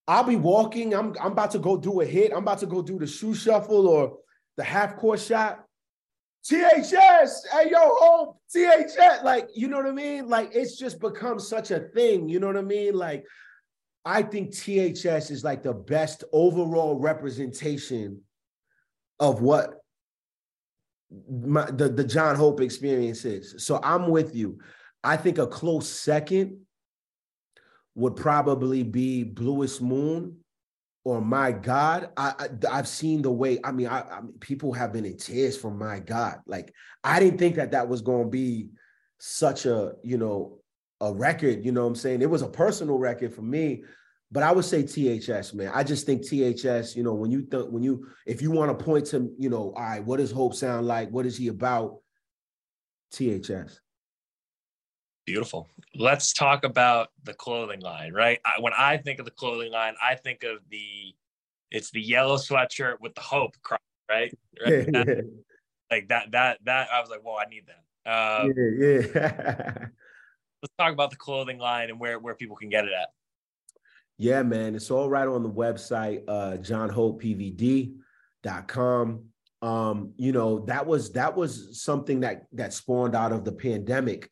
I'll 0.06 0.24
be 0.24 0.36
walking. 0.36 0.94
I'm 0.94 1.14
I'm 1.20 1.32
about 1.32 1.50
to 1.52 1.58
go 1.58 1.76
do 1.76 2.00
a 2.00 2.06
hit. 2.06 2.30
I'm 2.32 2.38
about 2.38 2.60
to 2.60 2.66
go 2.66 2.82
do 2.82 2.98
the 2.98 3.06
shoe 3.06 3.34
shuffle 3.34 3.88
or 3.88 4.18
the 4.56 4.62
half 4.62 4.96
court 4.96 5.18
shot. 5.18 5.63
THS, 6.44 7.46
hey 7.52 7.70
yo, 7.70 7.78
home, 7.80 8.34
THS. 8.52 9.22
Like, 9.24 9.48
you 9.54 9.66
know 9.66 9.78
what 9.78 9.86
I 9.86 9.92
mean? 9.92 10.28
Like, 10.28 10.50
it's 10.54 10.76
just 10.76 11.00
become 11.00 11.38
such 11.40 11.70
a 11.70 11.80
thing. 11.80 12.28
You 12.28 12.38
know 12.38 12.46
what 12.48 12.58
I 12.58 12.62
mean? 12.62 12.94
Like, 12.94 13.24
I 14.04 14.22
think 14.22 14.54
THS 14.54 15.30
is 15.30 15.42
like 15.42 15.62
the 15.62 15.72
best 15.72 16.22
overall 16.32 16.98
representation 16.98 18.20
of 19.18 19.40
what 19.40 19.74
my, 21.30 21.70
the, 21.70 21.88
the 21.88 22.04
Jon 22.04 22.36
Hope 22.36 22.60
experience 22.60 23.24
is. 23.24 23.64
So 23.64 23.80
I'm 23.82 24.08
with 24.08 24.34
you. 24.34 24.58
I 25.02 25.16
think 25.16 25.38
a 25.38 25.46
close 25.46 25.88
second 25.88 26.58
would 27.94 28.16
probably 28.16 28.82
be 28.82 29.22
Bluest 29.22 29.80
Moon 29.80 30.43
or 31.04 31.20
My 31.20 31.52
God. 31.52 32.10
I, 32.16 32.48
I 32.70 32.76
have 32.76 32.88
seen 32.88 33.22
the 33.22 33.30
way. 33.30 33.58
I 33.62 33.72
mean, 33.72 33.86
I, 33.86 34.02
I 34.02 34.20
mean, 34.20 34.34
people 34.40 34.72
have 34.72 34.92
been 34.92 35.04
in 35.04 35.16
tears 35.16 35.56
from 35.56 35.78
My 35.78 36.00
God. 36.00 36.40
Like 36.46 36.72
I 37.02 37.20
didn't 37.20 37.38
think 37.38 37.56
that 37.56 37.72
that 37.72 37.88
was 37.88 38.02
going 38.02 38.24
to 38.24 38.30
be 38.30 38.70
such 39.18 39.66
a 39.66 39.92
you 40.02 40.18
know 40.18 40.58
a 41.00 41.12
record. 41.12 41.64
You 41.64 41.72
know 41.72 41.82
what 41.82 41.88
I'm 41.88 41.94
saying? 41.94 42.22
It 42.22 42.30
was 42.30 42.42
a 42.42 42.48
personal 42.48 42.98
record 42.98 43.34
for 43.34 43.42
me 43.42 43.84
but 44.34 44.42
I 44.42 44.50
would 44.50 44.64
say 44.64 44.82
THS, 44.82 45.54
man. 45.54 45.70
I 45.72 45.84
just 45.84 46.06
think 46.06 46.22
THS, 46.22 46.96
you 46.96 47.04
know, 47.04 47.14
when 47.14 47.30
you 47.30 47.42
think 47.42 47.70
when 47.70 47.84
you 47.84 48.08
if 48.26 48.42
you 48.42 48.50
want 48.50 48.76
to 48.76 48.84
point 48.84 49.06
to, 49.06 49.32
you 49.38 49.48
know, 49.48 49.72
all 49.76 49.82
right, 49.82 50.04
what 50.04 50.16
does 50.16 50.32
Hope 50.32 50.54
sound 50.54 50.88
like? 50.88 51.08
What 51.10 51.24
is 51.24 51.36
he 51.36 51.46
about? 51.46 52.00
THS. 53.12 53.80
Beautiful. 55.26 55.68
Let's 55.94 56.32
talk 56.32 56.64
about 56.64 57.10
the 57.22 57.34
clothing 57.34 57.80
line, 57.80 58.12
right? 58.12 58.40
I, 58.44 58.60
when 58.60 58.72
I 58.76 58.96
think 58.98 59.20
of 59.20 59.24
the 59.24 59.30
clothing 59.30 59.72
line, 59.72 59.94
I 60.02 60.16
think 60.16 60.44
of 60.44 60.58
the 60.70 61.14
it's 61.70 61.90
the 61.90 62.00
yellow 62.00 62.36
sweatshirt 62.36 62.96
with 63.00 63.14
the 63.14 63.20
hope, 63.20 63.56
right? 64.08 64.32
right? 64.64 64.90
That, 64.92 65.30
like 65.90 66.08
that, 66.08 66.30
that, 66.32 66.58
that. 66.64 66.88
I 66.92 67.00
was 67.00 67.10
like, 67.10 67.24
well, 67.24 67.38
I 67.38 67.46
need 67.48 67.64
that. 67.66 67.84
Um, 68.06 68.52
yeah, 68.56 69.02
yeah. 69.14 69.78
let's 70.62 70.74
talk 70.78 70.92
about 70.92 71.10
the 71.10 71.16
clothing 71.16 71.58
line 71.58 71.90
and 71.90 71.98
where 71.98 72.18
where 72.18 72.34
people 72.34 72.56
can 72.56 72.68
get 72.68 72.84
it 72.84 72.92
at. 72.92 73.08
Yeah, 74.18 74.42
man. 74.42 74.74
It's 74.74 74.90
all 74.90 75.08
right 75.10 75.26
on 75.26 75.42
the 75.42 75.50
website, 75.50 76.22
uh, 76.28 76.58
jonhopepvd.com. 76.58 79.24
Um, 79.62 80.12
you 80.16 80.32
know, 80.32 80.58
that 80.66 80.86
was 80.86 81.12
that 81.12 81.34
was 81.36 81.82
something 81.82 82.20
that 82.20 82.46
that 82.52 82.72
spawned 82.72 83.16
out 83.16 83.32
of 83.32 83.44
the 83.44 83.52
pandemic. 83.52 84.30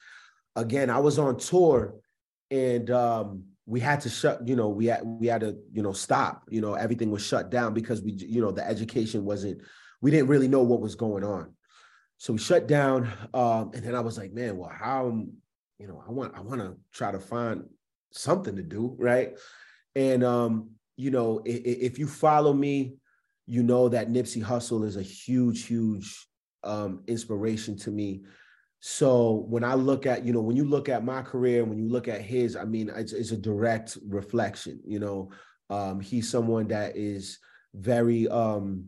Again, 0.56 0.90
I 0.90 0.98
was 0.98 1.18
on 1.18 1.38
tour 1.38 1.94
and 2.50 2.90
um 2.90 3.44
we 3.64 3.80
had 3.80 4.00
to 4.00 4.08
shut, 4.08 4.46
you 4.46 4.56
know, 4.56 4.68
we 4.68 4.86
had 4.86 5.02
we 5.04 5.28
had 5.28 5.40
to, 5.42 5.56
you 5.72 5.82
know, 5.82 5.92
stop. 5.92 6.42
You 6.50 6.60
know, 6.60 6.74
everything 6.74 7.10
was 7.10 7.24
shut 7.24 7.50
down 7.50 7.74
because 7.74 8.02
we, 8.02 8.12
you 8.12 8.40
know, 8.40 8.50
the 8.50 8.66
education 8.66 9.24
wasn't, 9.24 9.62
we 10.00 10.10
didn't 10.10 10.28
really 10.28 10.48
know 10.48 10.62
what 10.62 10.80
was 10.80 10.94
going 10.94 11.24
on. 11.24 11.54
So 12.18 12.32
we 12.32 12.38
shut 12.38 12.66
down. 12.66 13.10
Um, 13.32 13.70
and 13.74 13.84
then 13.84 13.94
I 13.94 14.00
was 14.00 14.18
like, 14.18 14.32
man, 14.32 14.56
well, 14.56 14.68
how 14.70 15.24
you 15.78 15.88
know, 15.88 16.02
I 16.06 16.12
want 16.12 16.34
I 16.36 16.40
want 16.40 16.60
to 16.60 16.76
try 16.92 17.10
to 17.10 17.18
find 17.18 17.64
something 18.12 18.56
to 18.56 18.62
do, 18.62 18.94
right? 18.98 19.36
And 19.96 20.22
um, 20.22 20.70
you 20.96 21.10
know, 21.10 21.42
if, 21.44 21.92
if 21.92 21.98
you 21.98 22.06
follow 22.06 22.52
me, 22.52 22.94
you 23.46 23.62
know 23.62 23.88
that 23.88 24.08
Nipsey 24.08 24.44
Hussle 24.44 24.84
is 24.84 24.96
a 24.96 25.02
huge, 25.02 25.66
huge 25.66 26.26
um, 26.62 27.02
inspiration 27.06 27.76
to 27.78 27.90
me. 27.90 28.22
So 28.84 29.46
when 29.48 29.62
I 29.62 29.74
look 29.74 30.06
at, 30.06 30.24
you 30.26 30.32
know, 30.32 30.40
when 30.40 30.56
you 30.56 30.64
look 30.64 30.88
at 30.88 31.04
my 31.04 31.22
career, 31.22 31.60
and 31.60 31.70
when 31.70 31.78
you 31.78 31.88
look 31.88 32.08
at 32.08 32.20
his, 32.20 32.56
I 32.56 32.64
mean, 32.64 32.90
it's, 32.92 33.12
it's 33.12 33.30
a 33.30 33.36
direct 33.36 33.96
reflection. 34.08 34.80
You 34.84 34.98
know, 34.98 35.30
um, 35.70 36.00
he's 36.00 36.28
someone 36.28 36.66
that 36.68 36.96
is 36.96 37.38
very, 37.74 38.26
um, 38.26 38.86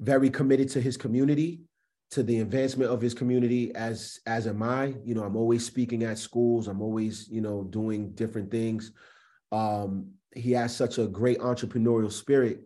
very 0.00 0.28
committed 0.28 0.68
to 0.70 0.82
his 0.82 0.98
community, 0.98 1.62
to 2.10 2.22
the 2.22 2.40
advancement 2.40 2.90
of 2.90 3.00
his 3.00 3.14
community. 3.14 3.74
As 3.74 4.18
as 4.26 4.46
am 4.46 4.62
I. 4.62 4.94
You 5.02 5.14
know, 5.14 5.24
I'm 5.24 5.36
always 5.36 5.64
speaking 5.64 6.02
at 6.02 6.18
schools. 6.18 6.68
I'm 6.68 6.82
always, 6.82 7.26
you 7.30 7.40
know, 7.40 7.64
doing 7.64 8.10
different 8.12 8.50
things. 8.50 8.92
Um, 9.50 10.10
he 10.34 10.52
has 10.52 10.76
such 10.76 10.98
a 10.98 11.06
great 11.06 11.38
entrepreneurial 11.38 12.12
spirit. 12.12 12.60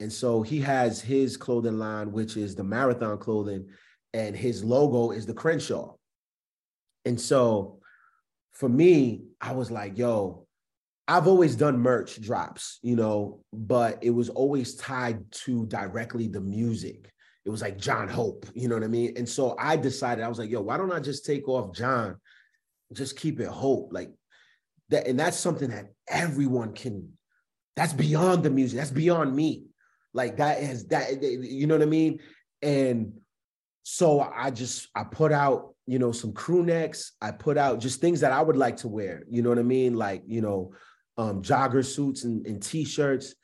And 0.00 0.12
so 0.12 0.42
he 0.42 0.60
has 0.60 1.00
his 1.00 1.36
clothing 1.36 1.78
line, 1.78 2.10
which 2.10 2.36
is 2.36 2.56
the 2.56 2.64
marathon 2.64 3.18
clothing, 3.18 3.68
and 4.18 4.36
his 4.36 4.64
logo 4.64 5.12
is 5.12 5.26
the 5.26 5.34
Crenshaw. 5.34 5.94
And 7.04 7.20
so 7.20 7.78
for 8.52 8.68
me, 8.68 9.22
I 9.40 9.52
was 9.52 9.70
like, 9.70 9.96
yo, 9.96 10.46
I've 11.06 11.28
always 11.28 11.56
done 11.56 11.78
merch 11.78 12.20
drops, 12.20 12.80
you 12.82 12.96
know, 12.96 13.40
but 13.52 13.98
it 14.02 14.10
was 14.10 14.28
always 14.28 14.74
tied 14.74 15.30
to 15.44 15.64
directly 15.66 16.28
the 16.28 16.40
music. 16.40 17.10
It 17.46 17.50
was 17.50 17.62
like 17.62 17.78
Jon 17.78 18.08
Hope, 18.08 18.44
you 18.54 18.68
know 18.68 18.74
what 18.74 18.84
I 18.84 18.88
mean? 18.88 19.14
And 19.16 19.26
so 19.26 19.56
I 19.58 19.76
decided, 19.76 20.24
I 20.24 20.28
was 20.28 20.38
like, 20.38 20.50
yo, 20.50 20.60
why 20.60 20.76
don't 20.76 20.92
I 20.92 21.00
just 21.00 21.24
take 21.24 21.48
off 21.48 21.74
Jon, 21.74 22.16
just 22.92 23.16
keep 23.16 23.40
it 23.40 23.48
Hope? 23.48 23.90
Like 23.92 24.10
that 24.88 25.06
and 25.06 25.18
that's 25.18 25.38
something 25.38 25.70
that 25.70 25.86
everyone 26.08 26.72
can 26.72 27.12
that's 27.76 27.92
beyond 27.92 28.42
the 28.42 28.50
music 28.50 28.78
that's 28.78 28.90
beyond 28.90 29.34
me 29.34 29.64
like 30.14 30.38
that 30.38 30.62
is 30.62 30.86
that 30.86 31.22
you 31.22 31.66
know 31.66 31.74
what 31.76 31.82
i 31.82 31.86
mean 31.86 32.18
and 32.62 33.12
so 33.90 34.20
i 34.20 34.50
just 34.50 34.88
i 34.94 35.02
put 35.02 35.32
out 35.32 35.74
you 35.86 35.98
know 35.98 36.12
some 36.12 36.32
crew 36.32 36.62
necks. 36.62 37.12
I 37.22 37.30
put 37.30 37.56
out 37.56 37.80
just 37.80 38.02
things 38.02 38.20
that 38.20 38.30
i 38.30 38.42
would 38.42 38.58
like 38.58 38.76
to 38.78 38.88
wear. 38.88 39.24
You 39.30 39.40
know 39.40 39.48
what 39.48 39.58
i 39.58 39.62
mean? 39.62 39.94
Like 39.94 40.22
you 40.26 40.42
know 40.42 40.74
um 41.16 41.40
jogger 41.42 41.82
suits 41.84 42.24
and, 42.24 42.46
and 42.46 42.62
t-shirts. 42.62 43.34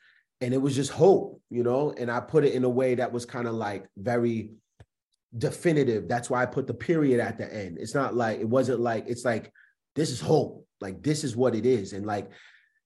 And 0.41 0.53
it 0.53 0.61
was 0.61 0.75
just 0.75 0.91
hope 0.91 1.41
you 1.49 1.63
know? 1.63 1.93
And 1.97 2.11
i 2.11 2.19
put 2.19 2.45
it 2.45 2.53
in 2.53 2.63
a 2.63 2.69
way 2.69 2.93
that 2.93 3.11
was 3.11 3.25
kind 3.25 3.47
of 3.47 3.55
like 3.55 3.87
very 3.97 4.51
definitive. 5.35 6.07
That's 6.07 6.29
why 6.29 6.43
i 6.43 6.45
put 6.45 6.67
the 6.67 6.75
period 6.75 7.19
at 7.19 7.39
the 7.39 7.51
end. 7.51 7.79
It's 7.79 7.95
not 7.95 8.13
like 8.13 8.39
it 8.39 8.47
wasn't 8.47 8.79
like 8.79 9.05
it's 9.07 9.25
like 9.25 9.51
this 9.95 10.11
is 10.11 10.21
hope. 10.21 10.67
Like 10.79 11.01
this 11.01 11.23
is 11.23 11.35
what 11.35 11.55
it 11.55 11.65
is. 11.65 11.93
And 11.93 12.05
like, 12.05 12.29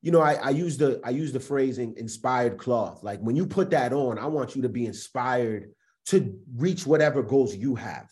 you 0.02 0.14
know, 0.14 0.22
I, 0.22 0.36
I 0.36 0.50
use 0.52 0.78
the 0.78 1.02
I 1.04 1.10
use 1.10 1.34
the 1.34 1.42
phrasing 1.42 1.96
inspired 1.98 2.58
cloth. 2.58 3.04
Like 3.04 3.20
when 3.20 3.36
you 3.36 3.46
put 3.46 3.72
that 3.72 3.92
on, 3.92 4.18
I 4.18 4.28
want 4.28 4.56
you 4.56 4.62
to 4.62 4.70
be 4.70 4.86
inspired 4.86 5.72
to 6.10 6.40
reach 6.56 6.86
whatever 6.86 7.24
goals 7.24 7.56
you 7.56 7.76
have. 7.76 8.10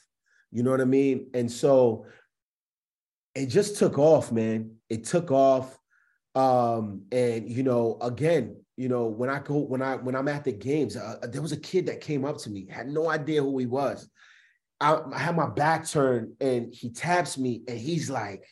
You 0.52 0.64
know 0.64 0.72
what 0.72 0.82
I 0.82 0.86
mean? 0.86 1.30
And 1.34 1.52
so 1.52 2.06
it 3.36 3.48
just 3.48 3.78
took 3.78 3.98
off, 3.98 4.32
man. 4.32 4.76
It 4.89 5.06
took 5.06 5.32
off. 5.32 5.78
Um, 6.36 7.04
and 7.12 7.50
you 7.50 7.64
know, 7.64 7.98
again, 8.02 8.58
you 8.76 8.89
know, 8.89 9.08
when 9.08 9.30
I 9.30 9.39
go 9.39 9.58
when 9.58 9.82
I 9.82 9.95
when 9.95 10.16
I'm 10.16 10.28
at 10.28 10.43
the 10.43 10.52
games, 10.52 10.95
uh, 10.95 11.18
there 11.24 11.41
was 11.41 11.52
a 11.52 11.58
kid 11.60 11.88
that 11.88 12.02
came 12.02 12.26
up 12.26 12.38
to 12.39 12.50
me, 12.50 12.68
had 12.70 12.88
no 12.88 13.10
idea 13.10 13.41
who 13.41 13.58
he 13.58 13.66
was. 13.66 14.08
I, 14.80 15.00
I 15.12 15.18
had 15.18 15.36
my 15.36 15.50
back 15.50 15.88
turned, 15.88 16.34
and 16.39 16.72
he 16.72 16.91
taps 16.91 17.38
me, 17.38 17.64
and 17.68 17.80
he's 17.80 18.12
like, 18.12 18.45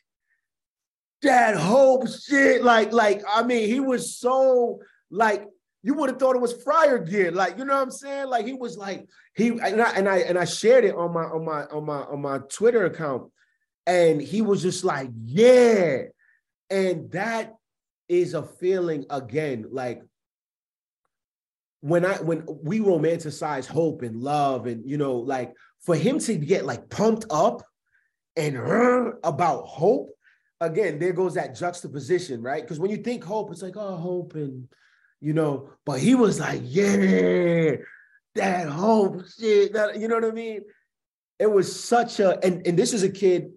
that 1.22 1.56
hope 1.56 2.08
shit. 2.08 2.64
Like, 2.64 2.92
like, 2.92 3.22
I 3.32 3.44
mean, 3.44 3.70
he 3.70 3.80
was 3.80 4.18
so 4.18 4.80
like 5.12 5.48
you 5.86 5.94
would 5.94 6.10
have 6.10 6.18
thought 6.18 6.36
it 6.36 6.42
was 6.42 6.64
Friar 6.64 6.98
gear. 6.98 7.32
Like, 7.32 7.60
you 7.60 7.64
know 7.64 7.76
what 7.76 7.84
I'm 7.84 7.92
saying? 7.92 8.26
Like 8.28 8.48
he 8.48 8.54
was 8.54 8.76
like, 8.76 9.08
he 9.36 9.50
and 9.50 9.80
I 9.80 9.92
and 9.92 10.10
I 10.10 10.18
and 10.18 10.36
I 10.36 10.46
shared 10.46 10.84
it 10.84 10.96
on 10.96 11.14
my 11.14 11.26
on 11.26 11.46
my 11.46 11.66
on 11.66 11.86
my 11.86 12.00
on 12.00 12.22
my 12.24 12.40
Twitter 12.50 12.86
account. 12.86 13.32
And 13.86 14.20
he 14.20 14.42
was 14.42 14.64
just 14.64 14.84
like, 14.84 15.12
yeah. 15.24 16.06
And 16.72 17.12
that 17.12 17.54
is 18.10 18.34
a 18.34 18.42
feeling 18.42 19.06
again, 19.12 19.68
like 19.70 20.02
when 21.82 22.04
I 22.04 22.16
when 22.16 22.48
we 22.48 22.80
romanticize 22.80 23.68
hope 23.68 24.02
and 24.02 24.20
love, 24.20 24.66
and 24.66 24.90
you 24.90 24.98
know, 24.98 25.18
like 25.18 25.54
for 25.82 25.96
him 25.96 26.18
to 26.18 26.34
get 26.34 26.66
like 26.66 26.90
pumped 26.90 27.26
up 27.30 27.62
and 28.36 28.58
about 29.24 29.68
hope 29.68 30.10
again, 30.62 30.98
there 30.98 31.14
goes 31.14 31.36
that 31.36 31.56
juxtaposition, 31.56 32.42
right? 32.42 32.64
Because 32.64 32.80
when 32.80 32.90
you 32.90 32.98
think 32.98 33.24
hope, 33.24 33.52
it's 33.52 33.62
like, 33.62 33.78
oh, 33.78 33.98
hope, 33.98 34.34
and 34.34 34.68
you 35.22 35.34
know, 35.34 35.70
but 35.86 36.00
he 36.00 36.16
was 36.16 36.40
like, 36.40 36.62
yeah, 36.64 37.76
that 38.36 38.68
hope 38.68 39.24
shit. 39.40 39.74
That, 39.74 40.00
you 40.00 40.08
know 40.08 40.16
what 40.16 40.26
I 40.26 40.32
mean? 40.32 40.62
It 41.40 41.52
was 41.52 41.78
such 41.84 42.20
a, 42.20 42.44
and, 42.46 42.66
and 42.66 42.78
this 42.78 42.94
is 42.94 43.04
a 43.04 43.10
kid. 43.10 43.52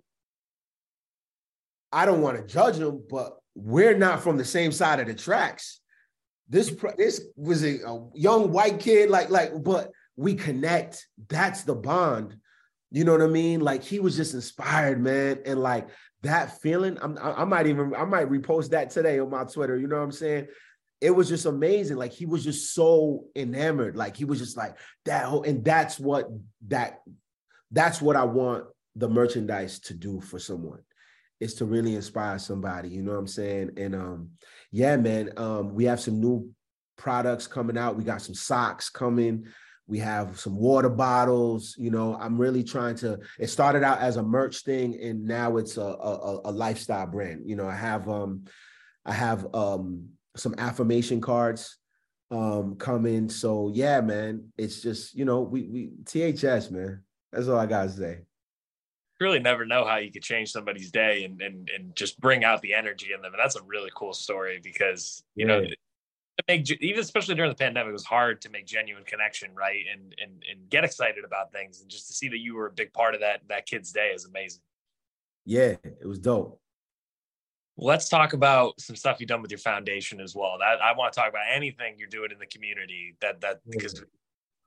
I 1.92 2.04
don't 2.04 2.22
want 2.22 2.36
to 2.36 2.52
judge 2.52 2.76
him, 2.76 3.02
but 3.09 3.38
we're 3.54 3.96
not 3.96 4.22
from 4.22 4.36
the 4.36 4.44
same 4.44 4.72
side 4.72 5.00
of 5.00 5.06
the 5.06 5.14
tracks. 5.14 5.80
This 6.48 6.74
this 6.96 7.26
was 7.36 7.62
a, 7.64 7.80
a 7.86 8.09
young 8.14 8.52
white 8.52 8.78
kid, 8.80 9.11
like 9.11 9.30
like, 9.30 9.52
but 9.62 9.90
we 10.16 10.34
connect. 10.34 11.06
That's 11.28 11.62
the 11.62 11.74
bond. 11.74 12.36
You 12.90 13.04
know 13.04 13.12
what 13.12 13.22
I 13.22 13.26
mean? 13.26 13.61
Like 13.61 13.82
he 13.82 14.00
was 14.00 14.16
just 14.16 14.34
inspired, 14.34 15.00
man, 15.00 15.40
and 15.44 15.61
like 15.61 15.88
that 16.22 16.61
feeling, 16.61 16.96
I'm, 17.02 17.18
I, 17.18 17.42
I 17.42 17.44
might 17.44 17.66
even 17.66 17.94
I 17.94 18.04
might 18.04 18.30
repost 18.30 18.70
that 18.70 18.90
today 18.90 19.18
on 19.18 19.30
my 19.30 19.44
Twitter. 19.44 19.76
You 19.76 19.88
know 19.88 19.96
what 19.96 20.04
I'm 20.04 20.12
saying? 20.12 20.46
It 21.01 21.11
was 21.11 21.28
just 21.28 21.46
amazing. 21.46 21.96
Like 21.96 22.12
he 22.12 22.26
was 22.26 22.44
just 22.44 22.74
so 22.74 23.24
enamored. 23.36 23.96
Like 23.96 24.16
he 24.16 24.24
was 24.24 24.38
just 24.38 24.57
like 24.57 24.76
that 25.05 25.24
whole, 25.24 25.42
and 25.42 25.64
that's 25.64 25.99
what 25.99 26.28
that 26.68 27.01
that's 27.70 28.01
what 28.01 28.16
I 28.16 28.24
want 28.24 28.64
the 28.96 29.09
merchandise 29.09 29.78
to 29.80 29.94
do 29.94 30.20
for 30.20 30.38
someone 30.38 30.80
is 31.40 31.55
to 31.55 31.64
really 31.64 31.94
inspire 31.94 32.38
somebody. 32.38 32.88
You 32.88 33.03
know 33.03 33.12
what 33.12 33.18
I'm 33.18 33.26
saying? 33.28 33.72
And 33.76 33.94
um, 33.94 34.30
yeah, 34.72 34.96
man, 34.96 35.30
um, 35.36 35.72
we 35.72 35.84
have 35.84 36.01
some 36.01 36.20
new 36.20 36.51
products 36.96 37.46
coming 37.46 37.78
out. 37.78 37.96
We 37.96 38.03
got 38.03 38.22
some 38.22 38.34
socks 38.34 38.90
coming. 38.90 39.46
We 39.86 40.01
have 40.01 40.38
some 40.38 40.57
water 40.57 40.90
bottles. 40.90 41.76
You 41.78 41.90
know, 41.90 42.16
I'm 42.20 42.38
really 42.38 42.64
trying 42.64 42.96
to. 42.96 43.20
It 43.38 43.46
started 43.49 43.84
out 43.84 44.01
as 44.01 44.16
a 44.16 44.22
merch 44.22 44.64
thing, 44.64 44.99
and 45.01 45.24
now 45.24 45.59
it's 45.59 45.76
a 45.76 45.82
a, 45.82 46.40
a 46.46 46.53
lifestyle 46.53 47.07
brand. 47.07 47.42
You 47.46 47.55
know, 47.55 47.68
I 47.68 47.76
have 47.76 48.09
um, 48.09 48.44
I 49.07 49.12
have 49.12 49.46
um 49.55 50.09
some 50.39 50.55
affirmation 50.59 51.20
cards 51.20 51.78
um 52.30 52.76
coming. 52.76 53.28
So 53.28 53.70
yeah, 53.74 54.01
man, 54.01 54.53
it's 54.57 54.82
just 54.82 55.14
you 55.14 55.24
know 55.24 55.41
we 55.41 55.62
we 55.62 55.91
THS 56.05 56.70
man. 56.70 57.03
That's 57.32 57.49
all 57.49 57.59
I 57.59 57.66
gotta 57.66 57.91
say 57.91 58.18
really 59.20 59.41
never 59.41 59.66
know 59.66 59.84
how 59.84 59.97
you 59.97 60.12
could 60.12 60.22
change 60.22 60.53
somebody's 60.53 60.93
day 60.93 61.24
and 61.24 61.43
and 61.43 61.68
and 61.74 61.97
just 61.97 62.20
bring 62.20 62.45
out 62.45 62.62
the 62.62 62.74
energy 62.74 63.09
in 63.12 63.20
them. 63.20 63.32
And 63.32 63.41
that's 63.41 63.57
a 63.57 63.62
really 63.62 63.91
cool 63.95 64.12
story 64.12 64.61
because 64.62 65.22
you 65.34 65.47
yeah. 65.47 65.61
know 65.61 65.66
make 66.47 66.70
even 66.80 67.01
especially 67.01 67.34
during 67.34 67.51
the 67.51 67.57
pandemic 67.57 67.91
it 67.91 67.93
was 67.93 68.05
hard 68.05 68.41
to 68.41 68.51
make 68.51 68.64
genuine 68.64 69.05
connection 69.05 69.51
right 69.55 69.84
and 69.93 70.14
and 70.22 70.45
and 70.51 70.70
get 70.70 70.84
excited 70.84 71.24
about 71.24 71.51
things 71.53 71.80
and 71.80 71.91
just 71.91 72.07
to 72.07 72.12
see 72.12 72.28
that 72.28 72.39
you 72.39 72.55
were 72.55 72.66
a 72.66 72.70
big 72.70 72.93
part 72.93 73.14
of 73.14 73.20
that 73.20 73.41
that 73.49 73.66
kid's 73.66 73.91
day 73.91 74.12
is 74.14 74.24
amazing 74.24 74.61
yeah 75.45 75.74
it 75.82 76.07
was 76.07 76.18
dope 76.18 76.61
let's 77.78 78.08
talk 78.08 78.32
about 78.32 78.78
some 78.80 78.96
stuff 78.96 79.18
you've 79.20 79.28
done 79.28 79.40
with 79.40 79.52
your 79.52 79.58
foundation 79.58 80.20
as 80.20 80.34
well. 80.34 80.56
That 80.58 80.82
i 80.82 80.92
want 80.92 81.12
to 81.12 81.20
talk 81.20 81.28
about 81.28 81.44
anything 81.50 81.94
you're 81.96 82.08
doing 82.08 82.30
in 82.32 82.38
the 82.38 82.46
community 82.46 83.16
that 83.20 83.40
that 83.40 83.60
because 83.68 84.02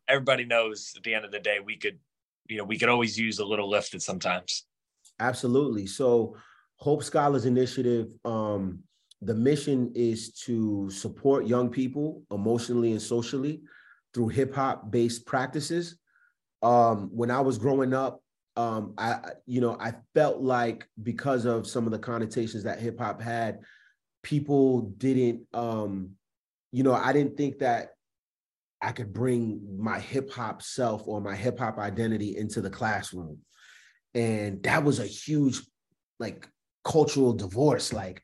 everybody 0.07 0.45
knows 0.45 0.93
at 0.95 1.03
the 1.03 1.13
end 1.13 1.25
of 1.25 1.31
the 1.31 1.39
day 1.39 1.59
we 1.63 1.77
could 1.77 1.99
you 2.47 2.57
know 2.57 2.63
we 2.63 2.77
could 2.77 2.89
always 2.89 3.17
use 3.17 3.39
a 3.39 3.45
little 3.45 3.69
lift 3.69 3.93
at 3.93 4.01
sometimes. 4.01 4.65
Absolutely. 5.19 5.85
So 5.85 6.35
hope 6.77 7.03
scholars 7.03 7.45
initiative 7.45 8.07
um 8.25 8.79
the 9.21 9.35
mission 9.35 9.91
is 9.93 10.31
to 10.31 10.89
support 10.89 11.45
young 11.45 11.69
people 11.69 12.23
emotionally 12.31 12.91
and 12.91 13.01
socially 13.01 13.61
through 14.13 14.29
hip 14.29 14.53
hop 14.55 14.89
based 14.89 15.25
practices. 15.25 15.97
Um, 16.63 17.09
when 17.11 17.31
I 17.31 17.41
was 17.41 17.57
growing 17.57 17.93
up, 17.93 18.21
um, 18.55 18.93
I 18.97 19.19
you 19.45 19.61
know 19.61 19.77
I 19.79 19.93
felt 20.13 20.41
like 20.41 20.87
because 21.01 21.45
of 21.45 21.67
some 21.67 21.85
of 21.85 21.91
the 21.91 21.99
connotations 21.99 22.63
that 22.63 22.79
hip 22.79 22.99
hop 22.99 23.21
had, 23.21 23.59
people 24.23 24.81
didn't 24.97 25.47
um, 25.53 26.11
you 26.71 26.83
know 26.83 26.93
I 26.93 27.13
didn't 27.13 27.37
think 27.37 27.59
that 27.59 27.91
I 28.81 28.91
could 28.91 29.13
bring 29.13 29.77
my 29.79 29.99
hip 29.99 30.31
hop 30.31 30.61
self 30.61 31.07
or 31.07 31.21
my 31.21 31.35
hip 31.35 31.59
hop 31.59 31.77
identity 31.77 32.37
into 32.37 32.61
the 32.61 32.69
classroom, 32.69 33.39
and 34.13 34.61
that 34.63 34.83
was 34.83 34.99
a 34.99 35.05
huge 35.05 35.61
like 36.19 36.47
cultural 36.83 37.33
divorce. 37.33 37.93
Like 37.93 38.21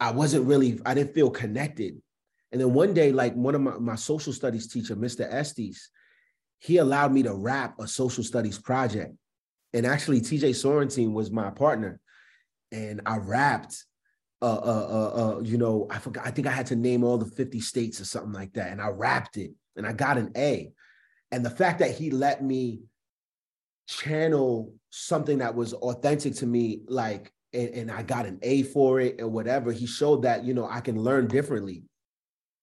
I 0.00 0.12
wasn't 0.12 0.46
really, 0.46 0.80
I 0.86 0.94
didn't 0.94 1.14
feel 1.14 1.30
connected. 1.30 2.00
And 2.52 2.60
then 2.60 2.72
one 2.72 2.94
day, 2.94 3.12
like 3.12 3.34
one 3.34 3.54
of 3.54 3.60
my, 3.60 3.78
my 3.78 3.94
social 3.96 4.32
studies 4.32 4.68
teacher, 4.68 4.96
Mr. 4.96 5.30
Estes, 5.30 5.90
he 6.60 6.78
allowed 6.78 7.12
me 7.12 7.22
to 7.24 7.34
rap 7.34 7.74
a 7.78 7.86
social 7.86 8.24
studies 8.24 8.58
project. 8.58 9.14
And 9.72 9.86
actually, 9.86 10.20
TJ 10.20 10.50
Sorrentine 10.50 11.12
was 11.12 11.30
my 11.30 11.50
partner. 11.50 12.00
And 12.72 13.00
I 13.06 13.16
rapped, 13.18 13.84
uh, 14.42 14.46
uh, 14.46 14.88
uh, 14.90 15.20
uh, 15.20 15.40
you 15.40 15.58
know, 15.58 15.86
I 15.90 15.98
forgot, 15.98 16.26
I 16.26 16.30
think 16.30 16.46
I 16.46 16.52
had 16.52 16.66
to 16.66 16.76
name 16.76 17.04
all 17.04 17.18
the 17.18 17.26
50 17.26 17.60
states 17.60 18.00
or 18.00 18.04
something 18.04 18.32
like 18.32 18.52
that. 18.54 18.70
And 18.70 18.80
I 18.80 18.88
rapped 18.88 19.36
it 19.36 19.52
and 19.76 19.86
I 19.86 19.92
got 19.92 20.18
an 20.18 20.32
A. 20.36 20.70
And 21.30 21.44
the 21.44 21.50
fact 21.50 21.80
that 21.80 21.92
he 21.92 22.10
let 22.10 22.42
me 22.42 22.80
channel 23.88 24.74
something 24.90 25.38
that 25.38 25.54
was 25.54 25.74
authentic 25.74 26.34
to 26.36 26.46
me, 26.46 26.82
like 26.88 27.32
and, 27.52 27.68
and 27.70 27.90
I 27.90 28.02
got 28.02 28.26
an 28.26 28.38
A 28.42 28.62
for 28.64 29.00
it 29.00 29.20
or 29.20 29.28
whatever. 29.28 29.72
He 29.72 29.86
showed 29.86 30.22
that, 30.22 30.44
you 30.44 30.54
know, 30.54 30.68
I 30.68 30.80
can 30.80 31.00
learn 31.00 31.26
differently. 31.26 31.84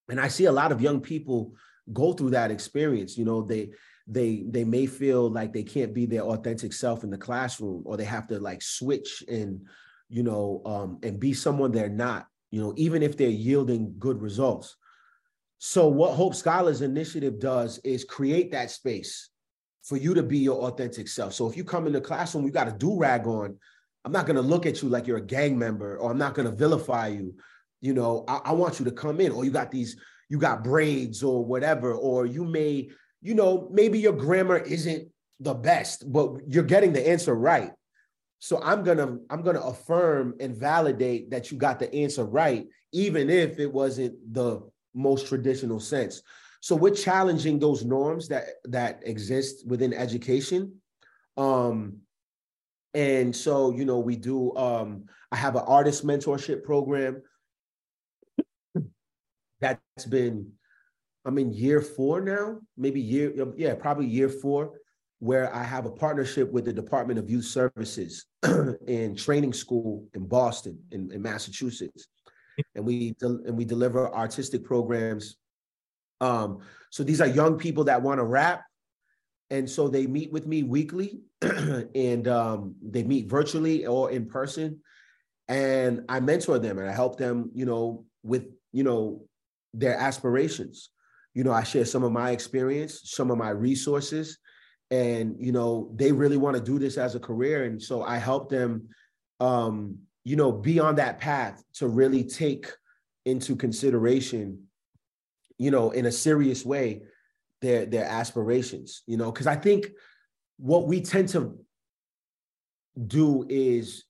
And 0.08 0.20
I 0.20 0.28
see 0.28 0.44
a 0.44 0.52
lot 0.52 0.72
of 0.72 0.80
young 0.80 1.00
people 1.00 1.54
go 1.92 2.12
through 2.12 2.30
that 2.30 2.50
experience. 2.50 3.18
You 3.18 3.24
know, 3.24 3.42
they 3.42 3.70
they 4.06 4.44
they 4.48 4.64
may 4.64 4.86
feel 4.86 5.30
like 5.30 5.52
they 5.52 5.62
can't 5.62 5.92
be 5.92 6.06
their 6.06 6.22
authentic 6.22 6.72
self 6.72 7.04
in 7.04 7.10
the 7.10 7.18
classroom, 7.18 7.82
or 7.84 7.96
they 7.96 8.04
have 8.04 8.26
to 8.28 8.38
like 8.38 8.62
switch 8.62 9.24
and 9.28 9.60
you 10.08 10.22
know 10.22 10.62
um, 10.64 10.98
and 11.02 11.18
be 11.18 11.32
someone 11.32 11.72
they're 11.72 11.88
not. 11.88 12.26
You 12.50 12.60
know, 12.60 12.74
even 12.76 13.02
if 13.02 13.16
they're 13.16 13.28
yielding 13.28 13.94
good 13.98 14.20
results. 14.20 14.76
So 15.58 15.88
what 15.88 16.14
Hope 16.14 16.34
Scholars 16.34 16.82
Initiative 16.82 17.40
does 17.40 17.78
is 17.78 18.04
create 18.04 18.52
that 18.52 18.70
space 18.70 19.30
for 19.82 19.96
you 19.96 20.14
to 20.14 20.22
be 20.22 20.38
your 20.38 20.62
authentic 20.68 21.08
self. 21.08 21.32
So 21.32 21.48
if 21.48 21.56
you 21.56 21.64
come 21.64 21.86
in 21.86 21.92
the 21.92 22.00
classroom, 22.00 22.44
you 22.44 22.52
got 22.52 22.68
a 22.68 22.72
do 22.72 22.96
rag 22.96 23.26
on 23.26 23.58
I'm 24.06 24.12
not 24.12 24.24
going 24.24 24.36
to 24.36 24.42
look 24.42 24.66
at 24.66 24.82
you 24.82 24.88
like 24.88 25.08
you're 25.08 25.16
a 25.16 25.26
gang 25.26 25.58
member 25.58 25.98
or 25.98 26.12
I'm 26.12 26.18
not 26.18 26.34
going 26.34 26.48
to 26.48 26.54
vilify 26.54 27.08
you. 27.08 27.34
You 27.80 27.92
know, 27.92 28.24
I, 28.28 28.40
I, 28.44 28.52
want 28.52 28.78
you 28.78 28.84
to 28.84 28.92
come 28.92 29.20
in 29.20 29.32
or 29.32 29.44
you 29.44 29.50
got 29.50 29.72
these, 29.72 29.96
you 30.28 30.38
got 30.38 30.62
braids 30.62 31.24
or 31.24 31.44
whatever, 31.44 31.92
or 31.92 32.24
you 32.24 32.44
may, 32.44 32.88
you 33.26 33.34
know, 33.34 33.68
maybe 33.72 33.98
your 33.98 34.12
grammar 34.12 34.58
isn't 34.58 35.08
the 35.40 35.52
best, 35.52 36.10
but 36.12 36.36
you're 36.46 36.62
getting 36.62 36.92
the 36.92 37.08
answer 37.08 37.34
right. 37.34 37.72
So 38.38 38.62
I'm 38.62 38.84
gonna 38.84 39.18
I'm 39.30 39.42
gonna 39.42 39.60
affirm 39.60 40.34
and 40.38 40.56
validate 40.56 41.30
that 41.30 41.50
you 41.50 41.58
got 41.58 41.80
the 41.80 41.92
answer 41.92 42.24
right, 42.24 42.66
even 42.92 43.28
if 43.28 43.58
it 43.58 43.72
wasn't 43.72 44.14
the 44.32 44.60
most 44.94 45.26
traditional 45.26 45.80
sense. 45.80 46.22
So 46.60 46.76
we're 46.76 46.94
challenging 46.94 47.58
those 47.58 47.84
norms 47.84 48.28
that 48.28 48.44
that 48.66 49.00
exist 49.04 49.66
within 49.66 49.92
education. 49.92 50.80
Um, 51.36 51.98
and 52.94 53.34
so, 53.34 53.72
you 53.72 53.84
know, 53.84 53.98
we 53.98 54.16
do, 54.16 54.56
um, 54.56 55.04
I 55.30 55.36
have 55.36 55.54
an 55.54 55.64
artist 55.66 56.06
mentorship 56.06 56.64
program 56.64 57.22
that's 59.60 60.06
been, 60.08 60.52
I'm 61.26 61.38
in 61.38 61.52
year 61.52 61.80
four 61.80 62.20
now, 62.20 62.58
maybe 62.76 63.00
year, 63.00 63.32
yeah, 63.56 63.74
probably 63.74 64.06
year 64.06 64.28
four, 64.28 64.72
where 65.18 65.54
I 65.54 65.62
have 65.62 65.86
a 65.86 65.90
partnership 65.90 66.52
with 66.52 66.64
the 66.64 66.72
Department 66.72 67.18
of 67.18 67.28
Youth 67.28 67.46
Services 67.46 68.26
and 68.42 69.18
training 69.18 69.52
school 69.52 70.06
in 70.14 70.26
Boston, 70.26 70.78
in, 70.92 71.10
in 71.12 71.20
Massachusetts. 71.20 72.06
And 72.74 72.86
we 72.86 73.14
and 73.20 73.56
we 73.56 73.66
deliver 73.66 74.14
artistic 74.14 74.64
programs. 74.64 75.36
Um, 76.22 76.60
so 76.90 77.04
these 77.04 77.20
are 77.20 77.26
young 77.26 77.58
people 77.58 77.84
that 77.84 78.00
want 78.00 78.18
to 78.18 78.24
rap 78.24 78.62
and 79.50 79.68
so 79.68 79.88
they 79.88 80.06
meet 80.06 80.32
with 80.32 80.46
me 80.46 80.62
weekly 80.62 81.20
and 81.42 82.28
um, 82.28 82.74
they 82.82 83.02
meet 83.02 83.28
virtually 83.28 83.86
or 83.86 84.10
in 84.10 84.26
person 84.26 84.80
and 85.48 86.04
i 86.08 86.18
mentor 86.18 86.58
them 86.58 86.78
and 86.78 86.88
i 86.88 86.92
help 86.92 87.16
them 87.16 87.50
you 87.54 87.64
know 87.64 88.04
with 88.22 88.46
you 88.72 88.82
know 88.82 89.22
their 89.74 89.96
aspirations 89.96 90.90
you 91.36 91.44
know 91.44 91.52
i 91.52 91.62
share 91.62 91.84
some 91.84 92.02
of 92.02 92.10
my 92.10 92.30
experience 92.30 93.02
some 93.04 93.30
of 93.30 93.36
my 93.36 93.50
resources 93.50 94.38
and 94.90 95.36
you 95.38 95.52
know 95.52 95.92
they 95.94 96.10
really 96.10 96.38
want 96.38 96.56
to 96.56 96.62
do 96.62 96.78
this 96.78 96.96
as 96.96 97.14
a 97.14 97.20
career 97.20 97.64
and 97.64 97.80
so 97.80 98.02
i 98.02 98.16
help 98.16 98.48
them 98.48 98.88
um 99.40 99.98
you 100.24 100.34
know 100.34 100.50
be 100.50 100.80
on 100.80 100.94
that 100.96 101.18
path 101.18 101.62
to 101.74 101.86
really 101.86 102.24
take 102.24 102.72
into 103.26 103.54
consideration 103.54 104.62
you 105.58 105.70
know 105.70 105.90
in 105.90 106.06
a 106.06 106.12
serious 106.12 106.64
way 106.64 107.02
their 107.60 107.84
their 107.84 108.06
aspirations 108.06 109.02
you 109.06 109.18
know 109.18 109.30
because 109.30 109.46
i 109.46 109.54
think 109.54 109.90
what 110.56 110.86
we 110.86 111.02
tend 111.02 111.28
to 111.28 111.58
do 113.06 113.44
is 113.50 114.04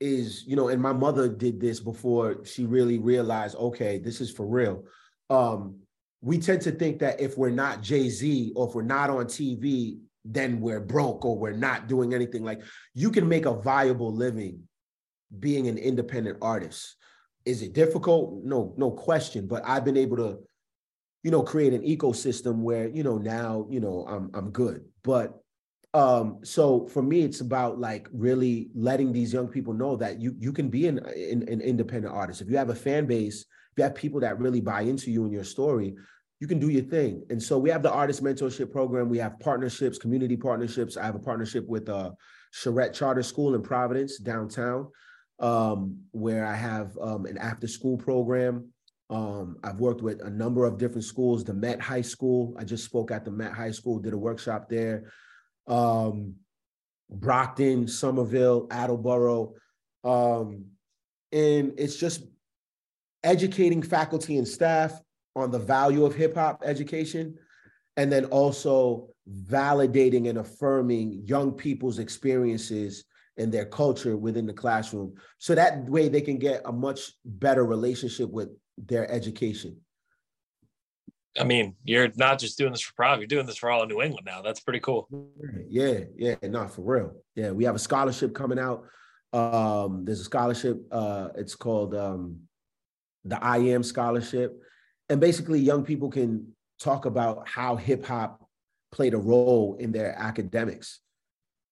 is 0.00 0.44
you 0.46 0.56
know 0.56 0.68
and 0.68 0.80
my 0.80 0.92
mother 0.92 1.28
did 1.28 1.60
this 1.60 1.78
before 1.78 2.44
she 2.44 2.64
really 2.64 2.98
realized 2.98 3.54
okay 3.56 3.98
this 3.98 4.20
is 4.20 4.30
for 4.30 4.46
real. 4.46 4.84
Um 5.30 5.76
we 6.24 6.38
tend 6.38 6.60
to 6.62 6.70
think 6.70 6.98
that 6.98 7.20
if 7.20 7.36
we're 7.36 7.50
not 7.50 7.82
jay-z 7.82 8.52
or 8.56 8.68
if 8.68 8.74
we're 8.74 8.82
not 8.82 9.10
on 9.10 9.26
tv 9.26 9.98
then 10.24 10.60
we're 10.60 10.80
broke 10.80 11.24
or 11.24 11.38
we're 11.38 11.52
not 11.52 11.86
doing 11.86 12.14
anything 12.14 12.42
like 12.42 12.62
you 12.94 13.10
can 13.10 13.28
make 13.28 13.46
a 13.46 13.60
viable 13.60 14.12
living 14.12 14.60
being 15.38 15.68
an 15.68 15.78
independent 15.78 16.38
artist 16.40 16.96
is 17.44 17.62
it 17.62 17.72
difficult 17.72 18.42
no 18.44 18.74
no 18.76 18.90
question 18.90 19.46
but 19.46 19.62
i've 19.66 19.84
been 19.84 19.96
able 19.96 20.16
to 20.16 20.38
you 21.24 21.30
know, 21.30 21.42
create 21.42 21.72
an 21.72 21.82
ecosystem 21.82 22.58
where, 22.58 22.86
you 22.86 23.02
know, 23.02 23.16
now, 23.16 23.66
you 23.70 23.80
know, 23.80 24.04
I'm 24.06 24.30
I'm 24.34 24.50
good. 24.50 24.84
But 25.02 25.34
um, 25.94 26.40
so 26.44 26.86
for 26.86 27.02
me, 27.02 27.22
it's 27.22 27.40
about 27.40 27.80
like 27.80 28.08
really 28.12 28.68
letting 28.74 29.10
these 29.10 29.32
young 29.32 29.48
people 29.48 29.72
know 29.72 29.96
that 29.96 30.20
you 30.20 30.36
you 30.38 30.52
can 30.52 30.68
be 30.68 30.86
an, 30.86 30.98
an, 30.98 31.48
an 31.48 31.62
independent 31.62 32.14
artist. 32.14 32.42
If 32.42 32.50
you 32.50 32.58
have 32.58 32.68
a 32.68 32.74
fan 32.74 33.06
base, 33.06 33.46
if 33.74 33.78
you 33.78 33.84
have 33.84 33.94
people 33.94 34.20
that 34.20 34.38
really 34.38 34.60
buy 34.60 34.82
into 34.82 35.10
you 35.10 35.24
and 35.24 35.32
your 35.32 35.44
story, 35.44 35.94
you 36.40 36.46
can 36.46 36.58
do 36.58 36.68
your 36.68 36.84
thing. 36.84 37.24
And 37.28 37.42
so 37.42 37.58
we 37.58 37.70
have 37.70 37.82
the 37.82 37.92
artist 37.92 38.22
mentorship 38.22 38.70
program. 38.70 39.08
We 39.08 39.18
have 39.18 39.38
partnerships, 39.40 39.98
community 39.98 40.36
partnerships. 40.36 40.96
I 40.96 41.04
have 41.04 41.16
a 41.16 41.18
partnership 41.30 41.66
with 41.68 41.88
uh 41.88 42.12
Charette 42.52 42.94
Charter 42.94 43.22
School 43.22 43.54
in 43.56 43.62
Providence 43.62 44.18
downtown, 44.18 44.88
um, 45.40 45.98
where 46.12 46.46
I 46.46 46.54
have 46.54 46.96
um, 47.00 47.26
an 47.26 47.36
after 47.38 47.66
school 47.66 47.98
program 47.98 48.72
Um, 49.10 49.56
I've 49.62 49.80
worked 49.80 50.02
with 50.02 50.22
a 50.22 50.30
number 50.30 50.64
of 50.64 50.78
different 50.78 51.04
schools. 51.04 51.44
The 51.44 51.54
Met 51.54 51.80
High 51.80 52.02
School. 52.02 52.54
I 52.58 52.64
just 52.64 52.84
spoke 52.84 53.10
at 53.10 53.24
the 53.24 53.30
Met 53.30 53.52
High 53.52 53.70
School. 53.70 53.98
Did 53.98 54.12
a 54.14 54.18
workshop 54.18 54.68
there. 54.68 55.12
Um, 55.66 56.36
Brockton, 57.10 57.86
Somerville, 57.86 58.66
Attleboro, 58.70 59.54
um, 60.04 60.66
and 61.32 61.74
it's 61.76 61.96
just 61.96 62.22
educating 63.24 63.82
faculty 63.82 64.38
and 64.38 64.46
staff 64.46 65.00
on 65.34 65.50
the 65.50 65.58
value 65.58 66.04
of 66.04 66.14
hip 66.14 66.36
hop 66.36 66.62
education, 66.64 67.36
and 67.96 68.12
then 68.12 68.26
also 68.26 69.08
validating 69.28 70.28
and 70.28 70.38
affirming 70.38 71.22
young 71.24 71.52
people's 71.52 71.98
experiences 71.98 73.04
and 73.36 73.52
their 73.52 73.64
culture 73.64 74.16
within 74.16 74.46
the 74.46 74.52
classroom. 74.52 75.14
So 75.38 75.54
that 75.54 75.84
way 75.88 76.08
they 76.08 76.20
can 76.20 76.38
get 76.38 76.62
a 76.64 76.72
much 76.72 77.12
better 77.24 77.64
relationship 77.64 78.30
with 78.30 78.50
their 78.78 79.10
education. 79.10 79.78
I 81.38 81.42
mean 81.42 81.74
you're 81.82 82.12
not 82.14 82.38
just 82.38 82.58
doing 82.58 82.70
this 82.70 82.80
for 82.80 82.94
prov 82.94 83.18
you're 83.18 83.26
doing 83.26 83.46
this 83.46 83.56
for 83.56 83.68
all 83.68 83.82
of 83.82 83.88
new 83.88 84.00
england 84.00 84.24
now. 84.24 84.40
That's 84.40 84.60
pretty 84.60 84.78
cool. 84.78 85.08
Yeah 85.68 86.00
yeah 86.16 86.36
not 86.44 86.72
for 86.72 86.82
real. 86.82 87.12
Yeah 87.34 87.50
we 87.50 87.64
have 87.64 87.74
a 87.74 87.80
scholarship 87.80 88.34
coming 88.34 88.58
out. 88.58 88.84
Um 89.32 90.04
there's 90.04 90.20
a 90.20 90.24
scholarship 90.24 90.80
uh 90.92 91.30
it's 91.34 91.56
called 91.56 91.94
um 91.96 92.38
the 93.24 93.42
i 93.42 93.58
am 93.58 93.82
scholarship 93.82 94.60
and 95.08 95.20
basically 95.20 95.60
young 95.60 95.84
people 95.84 96.10
can 96.10 96.54
talk 96.78 97.04
about 97.04 97.46
how 97.48 97.76
hip 97.76 98.04
hop 98.04 98.44
played 98.92 99.14
a 99.14 99.18
role 99.18 99.76
in 99.80 99.92
their 99.92 100.16
academics. 100.16 101.00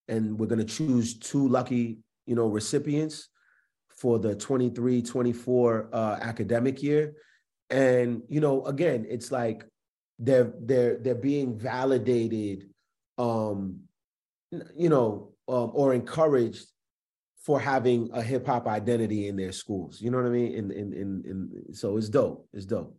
And 0.09 0.38
we're 0.38 0.46
going 0.48 0.59
to 0.59 0.64
choose 0.64 1.18
two 1.18 1.48
lucky, 1.48 1.98
you 2.26 2.34
know, 2.34 2.48
recipients 2.48 3.28
for 3.96 4.18
the 4.18 4.34
23 4.34 5.03
24 5.03 5.88
uh, 5.92 6.18
academic 6.20 6.82
year. 6.82 7.14
And, 7.70 8.22
you 8.28 8.40
know, 8.40 8.64
again, 8.66 9.07
it's 9.09 9.30
like 9.30 9.64
they're 10.18 10.53
they're 10.61 10.98
they're 10.98 11.14
being 11.14 11.59
validated 11.59 12.68
um 13.18 13.80
you 14.76 14.88
know 14.88 15.32
um, 15.48 15.70
or 15.74 15.94
encouraged 15.94 16.66
for 17.43 17.61
having 17.61 18.09
a 18.12 18.22
hip 18.22 18.47
hop 18.47 18.66
identity 18.66 19.28
in 19.28 19.36
their 19.36 19.53
schools. 19.53 20.01
You 20.01 20.11
know 20.11 20.18
what 20.18 20.26
I 20.26 20.30
mean? 20.30 20.57
And 20.57 20.72
in 20.72 20.93
in, 20.93 21.22
in 21.24 21.74
so 21.74 21.97
it's 21.97 22.09
dope. 22.09 22.49
It's 22.53 22.66
dope 22.66 22.97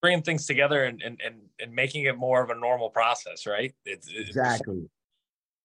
bringing 0.00 0.22
things 0.22 0.46
together 0.46 0.84
and, 0.84 1.02
and, 1.02 1.20
and, 1.24 1.36
and 1.58 1.74
making 1.74 2.04
it 2.04 2.16
more 2.16 2.42
of 2.42 2.50
a 2.50 2.54
normal 2.54 2.90
process, 2.90 3.46
right? 3.46 3.74
It's, 3.84 4.08
it's 4.08 4.30
exactly 4.30 4.88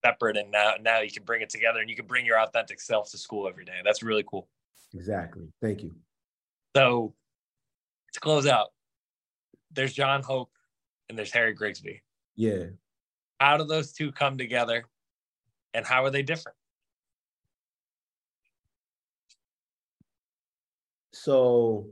separate. 0.05 0.37
And 0.37 0.51
now, 0.51 0.73
now 0.81 0.99
you 0.99 1.11
can 1.11 1.23
bring 1.23 1.41
it 1.41 1.49
together 1.49 1.79
and 1.79 1.89
you 1.89 1.95
can 1.95 2.05
bring 2.05 2.25
your 2.25 2.39
authentic 2.39 2.81
self 2.81 3.11
to 3.11 3.17
school 3.17 3.47
every 3.47 3.65
day. 3.65 3.79
That's 3.83 4.03
really 4.03 4.25
cool. 4.27 4.47
Exactly. 4.93 5.47
Thank 5.61 5.83
you. 5.83 5.95
So 6.75 7.13
to 8.13 8.19
close 8.19 8.45
out, 8.45 8.67
there's 9.71 9.93
Jon 9.93 10.21
Hope 10.21 10.51
and 11.09 11.17
there's 11.17 11.31
Harry 11.31 11.53
Grigsby. 11.53 12.01
Yeah. 12.35 12.65
How 13.39 13.57
do 13.57 13.63
those 13.63 13.93
two 13.93 14.11
come 14.11 14.37
together 14.37 14.85
and 15.73 15.85
how 15.85 16.03
are 16.03 16.09
they 16.09 16.23
different? 16.23 16.57
So 21.15 21.87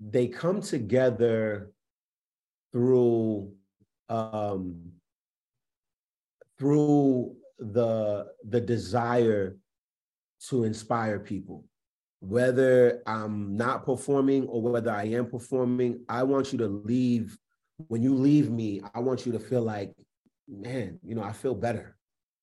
they 0.00 0.26
come 0.26 0.60
together 0.60 1.70
through 2.72 3.52
um, 4.08 4.90
through 6.58 7.36
the 7.58 8.26
the 8.48 8.60
desire 8.60 9.56
to 10.48 10.64
inspire 10.64 11.20
people. 11.20 11.64
Whether 12.20 13.02
i'm 13.06 13.56
not 13.56 13.84
performing 13.84 14.46
or 14.48 14.60
whether 14.60 14.90
i 14.90 15.04
am 15.04 15.26
performing 15.26 16.00
i 16.08 16.24
want 16.24 16.52
you 16.52 16.58
to 16.58 16.66
leave. 16.66 17.38
When 17.88 18.02
you 18.02 18.14
leave 18.14 18.50
me 18.50 18.80
i 18.92 18.98
want 18.98 19.24
you 19.24 19.32
to 19.32 19.38
feel 19.38 19.62
like 19.62 19.94
man 20.48 20.98
you 21.04 21.14
know 21.14 21.22
i 21.22 21.32
feel 21.32 21.54
better. 21.54 21.96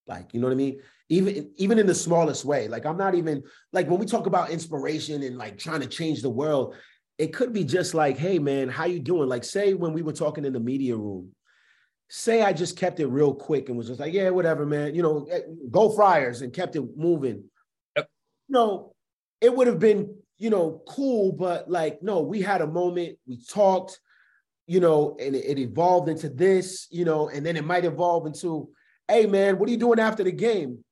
Like 0.07 0.34
you 0.34 0.39
know 0.39 0.47
what 0.47 0.53
i 0.53 0.57
mean 0.57 0.79
even 1.10 1.51
even 1.58 1.78
in 1.80 1.86
the 1.86 1.93
smallest 1.93 2.45
way 2.45 2.68
like 2.68 2.86
i'm 2.86 2.97
not 2.97 3.14
even 3.14 3.43
like 3.74 3.89
when 3.89 3.99
we 3.99 4.06
talk 4.06 4.26
about 4.26 4.49
inspiration 4.49 5.22
and 5.24 5.38
like 5.38 5.58
trying 5.58 5.82
to 5.82 5.88
change 5.88 6.22
the 6.22 6.30
world 6.30 6.76
it 7.18 7.34
could 7.34 7.54
be 7.54 7.64
just 7.64 7.93
like, 7.93 8.18
hey 8.18 8.39
man, 8.39 8.70
how 8.70 8.86
you 8.86 8.99
doing? 8.99 9.30
Like 9.30 9.43
say 9.43 9.74
when 9.74 9.93
we 9.93 10.01
were 10.01 10.14
talking 10.14 10.45
in 10.45 10.54
the 10.54 10.60
media 10.60 10.95
room, 10.95 11.32
say 12.10 12.41
I 12.41 12.54
just 12.54 12.78
kept 12.78 12.99
it 12.99 13.08
real 13.08 13.34
quick 13.34 13.70
and 13.70 13.78
was 13.78 13.88
just 13.88 13.99
like, 13.99 14.14
yeah, 14.14 14.30
whatever, 14.30 14.66
man. 14.66 14.95
You 14.95 15.04
know, 15.04 15.28
eh, 15.32 15.41
go 15.70 15.91
Friars 15.91 16.41
and 16.41 16.54
kept 16.54 16.76
it 16.76 16.84
moving. 16.97 17.43
Yep. 17.95 18.08
You 18.47 18.54
know, 18.54 18.95
it 19.41 19.56
would 19.56 19.68
have 19.68 19.80
been, 19.80 20.16
you 20.38 20.49
know, 20.49 20.82
cool, 20.88 21.32
but 21.32 21.70
like, 21.70 22.01
no, 22.01 22.22
we 22.22 22.41
had 22.41 22.62
a 22.62 22.68
moment, 22.68 23.18
we 23.28 23.39
talked, 23.43 23.99
you 24.66 24.80
know, 24.80 25.16
and 25.20 25.36
it, 25.36 25.45
it 25.45 25.60
evolved 25.60 26.10
into 26.10 26.30
this, 26.30 26.88
you 26.89 27.06
know, 27.06 27.30
and 27.30 27.45
then 27.45 27.56
it 27.58 27.66
might 27.66 27.86
evolve 27.86 28.26
into, 28.26 28.70
hey 29.08 29.28
man, 29.28 29.60
what 29.60 29.70
are 29.70 29.72
you 29.72 29.78
doing 29.78 29.99
after 29.99 30.24
the 30.24 30.32
game? 30.32 30.84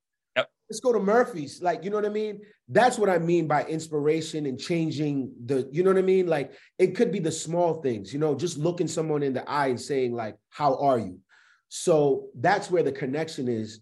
Let's 0.72 0.80
go 0.80 0.94
to 0.94 1.02
Murphy's. 1.02 1.62
Like, 1.62 1.84
you 1.84 1.90
know 1.90 1.98
what 1.98 2.06
I 2.06 2.10
mean? 2.10 2.40
That's 2.70 2.98
what 2.98 3.10
I 3.10 3.18
mean 3.18 3.46
by 3.46 3.66
inspiration 3.66 4.46
and 4.46 4.58
changing 4.58 5.34
the, 5.46 5.68
you 5.70 5.84
know 5.84 5.90
what 5.90 5.98
I 5.98 6.02
mean? 6.02 6.28
Like, 6.28 6.54
it 6.80 6.96
could 6.96 7.12
be 7.12 7.20
the 7.20 7.30
small 7.30 7.82
things, 7.82 8.14
you 8.14 8.20
know, 8.20 8.36
just 8.36 8.58
looking 8.58 8.88
someone 8.88 9.22
in 9.22 9.34
the 9.34 9.48
eye 9.50 9.68
and 9.68 9.82
saying, 9.82 10.14
like, 10.14 10.38
how 10.50 10.76
are 10.76 10.98
you? 10.98 11.20
So 11.68 12.28
that's 12.40 12.72
where 12.72 12.84
the 12.84 12.92
connection 12.94 13.50
is. 13.50 13.82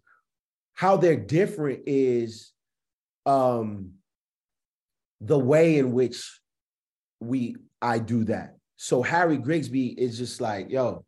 How 0.74 0.98
they're 0.98 1.16
different 1.16 1.84
is 1.86 2.54
um 3.28 3.92
the 5.22 5.38
way 5.38 5.78
in 5.78 5.92
which 5.92 6.40
we 7.20 7.56
I 7.84 8.00
do 8.00 8.24
that. 8.24 8.56
So 8.78 9.04
Harry 9.04 9.38
Grigsby 9.38 9.90
is 9.90 10.18
just 10.18 10.42
like, 10.42 10.72
yo, 10.72 11.06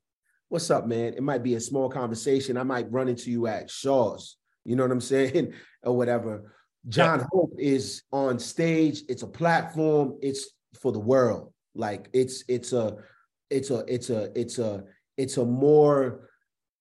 what's 0.49 0.69
up, 0.69 0.85
man? 0.85 1.15
It 1.15 1.23
might 1.23 1.41
be 1.41 1.55
a 1.55 1.59
small 1.59 1.89
conversation. 1.89 2.55
I 2.55 2.63
might 2.63 2.91
run 2.91 3.07
into 3.07 3.31
you 3.31 3.47
at 3.47 3.71
Shaw's 3.71 4.37
you 4.65 4.75
know 4.75 4.83
what 4.83 4.91
I'm 4.91 5.01
saying? 5.01 5.53
or 5.83 5.95
whatever. 5.95 6.53
Jon 6.89 7.19
yeah. 7.19 7.25
Hope 7.31 7.53
is 7.57 8.03
on 8.11 8.39
stage. 8.39 9.03
It's 9.07 9.23
a 9.23 9.27
platform. 9.27 10.17
It's 10.21 10.49
for 10.79 10.91
the 10.91 10.99
world. 10.99 11.53
Like 11.75 12.09
it's 12.13 12.43
it's 12.47 12.73
a 12.73 12.97
it's 13.49 13.69
a 13.69 13.83
it's 13.87 14.09
a 14.09 14.31
it's 14.39 14.59
a 14.59 14.83
it's 15.17 15.37
a 15.37 15.45
more 15.45 16.29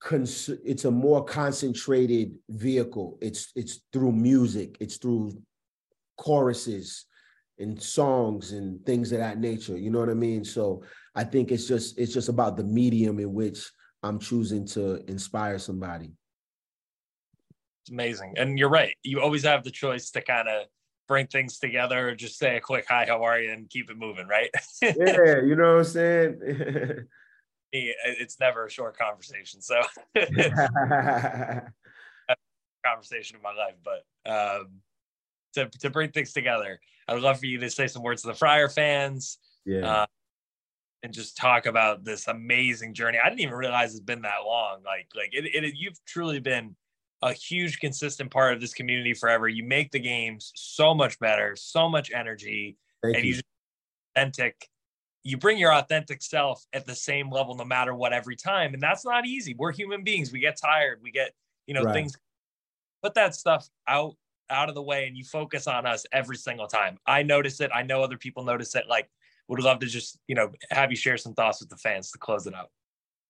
cons- 0.00 0.50
it's 0.64 0.84
a 0.84 0.90
more 0.90 1.24
concentrated 1.24 2.32
vehicle. 2.48 3.18
It's 3.20 3.52
it's 3.54 3.80
through 3.92 4.12
music. 4.12 4.76
It's 4.80 4.96
through 4.96 5.32
choruses 6.16 7.06
and 7.58 7.80
songs 7.80 8.52
and 8.52 8.84
things 8.86 9.12
of 9.12 9.18
that 9.18 9.38
nature. 9.38 9.76
You 9.76 9.90
know 9.90 10.00
what 10.00 10.08
I 10.08 10.14
mean? 10.14 10.44
So 10.44 10.82
I 11.14 11.24
think 11.24 11.52
it's 11.52 11.68
just 11.68 11.98
it's 11.98 12.12
just 12.12 12.28
about 12.28 12.56
the 12.56 12.64
medium 12.64 13.18
in 13.18 13.32
which 13.32 13.70
I'm 14.02 14.18
choosing 14.18 14.66
to 14.68 15.04
inspire 15.10 15.58
somebody. 15.58 16.12
It's 17.90 17.94
amazing. 17.94 18.34
And 18.36 18.58
you're 18.58 18.68
right. 18.68 18.94
You 19.02 19.20
always 19.20 19.44
have 19.44 19.64
the 19.64 19.70
choice 19.70 20.10
to 20.12 20.20
kind 20.20 20.48
of 20.48 20.66
bring 21.08 21.26
things 21.26 21.58
together 21.58 22.10
or 22.10 22.14
just 22.14 22.38
say 22.38 22.56
a 22.56 22.60
quick 22.60 22.86
hi, 22.88 23.04
how 23.06 23.24
are 23.24 23.40
you, 23.40 23.50
and 23.50 23.68
keep 23.68 23.90
it 23.90 23.98
moving, 23.98 24.28
right? 24.28 24.50
yeah, 24.82 25.40
you 25.42 25.56
know 25.56 25.76
what 25.76 25.78
I'm 25.78 25.84
saying? 25.84 26.40
it's 27.72 28.38
never 28.38 28.66
a 28.66 28.70
short 28.70 28.96
conversation. 28.96 29.60
So 29.60 29.80
conversation 32.84 33.36
in 33.36 33.42
my 33.42 33.54
life. 33.54 33.74
But 33.84 34.04
um, 34.30 34.68
to, 35.54 35.66
to 35.80 35.90
bring 35.90 36.12
things 36.12 36.32
together, 36.32 36.80
I 37.08 37.14
would 37.14 37.22
love 37.22 37.40
for 37.40 37.46
you 37.46 37.58
to 37.58 37.70
say 37.70 37.86
some 37.88 38.02
words 38.02 38.22
to 38.22 38.28
the 38.28 38.34
Friar 38.34 38.68
fans. 38.68 39.38
Yeah. 39.66 40.02
Uh, 40.02 40.06
and 41.02 41.12
just 41.14 41.36
talk 41.36 41.66
about 41.66 42.04
this 42.04 42.28
amazing 42.28 42.94
journey. 42.94 43.18
I 43.18 43.28
didn't 43.30 43.40
even 43.40 43.54
realize 43.54 43.92
it's 43.92 44.00
been 44.00 44.22
that 44.22 44.44
long. 44.44 44.82
Like, 44.84 45.08
like 45.16 45.30
it, 45.32 45.46
it 45.46 45.74
you've 45.74 45.98
truly 46.06 46.40
been 46.40 46.76
a 47.22 47.32
huge 47.32 47.80
consistent 47.80 48.30
part 48.30 48.54
of 48.54 48.60
this 48.60 48.72
community 48.72 49.14
forever. 49.14 49.48
You 49.48 49.64
make 49.64 49.90
the 49.90 49.98
games 49.98 50.52
so 50.54 50.94
much 50.94 51.18
better, 51.18 51.54
so 51.56 51.88
much 51.88 52.10
energy, 52.12 52.76
Thank 53.02 53.16
and 53.16 53.24
you. 53.24 53.34
you 53.34 53.40
authentic. 54.16 54.68
You 55.22 55.36
bring 55.36 55.58
your 55.58 55.74
authentic 55.74 56.22
self 56.22 56.64
at 56.72 56.86
the 56.86 56.94
same 56.94 57.30
level 57.30 57.54
no 57.54 57.64
matter 57.64 57.94
what 57.94 58.12
every 58.12 58.36
time. 58.36 58.72
And 58.72 58.82
that's 58.82 59.04
not 59.04 59.26
easy. 59.26 59.54
We're 59.58 59.72
human 59.72 60.02
beings. 60.02 60.32
We 60.32 60.40
get 60.40 60.56
tired. 60.56 61.00
We 61.02 61.10
get, 61.10 61.32
you 61.66 61.74
know, 61.74 61.82
right. 61.82 61.92
things 61.92 62.16
put 63.02 63.14
that 63.14 63.34
stuff 63.34 63.68
out 63.86 64.14
out 64.48 64.68
of 64.68 64.74
the 64.74 64.82
way 64.82 65.06
and 65.06 65.16
you 65.16 65.24
focus 65.24 65.68
on 65.68 65.86
us 65.86 66.04
every 66.12 66.36
single 66.36 66.66
time. 66.66 66.98
I 67.06 67.22
notice 67.22 67.60
it. 67.60 67.70
I 67.72 67.82
know 67.82 68.02
other 68.02 68.18
people 68.18 68.44
notice 68.44 68.74
it. 68.74 68.84
Like 68.88 69.08
would 69.46 69.60
love 69.60 69.78
to 69.80 69.86
just, 69.86 70.18
you 70.26 70.34
know, 70.34 70.50
have 70.70 70.90
you 70.90 70.96
share 70.96 71.16
some 71.16 71.34
thoughts 71.34 71.60
with 71.60 71.68
the 71.68 71.76
fans 71.76 72.10
to 72.12 72.18
close 72.18 72.46
it 72.46 72.54
out. 72.54 72.70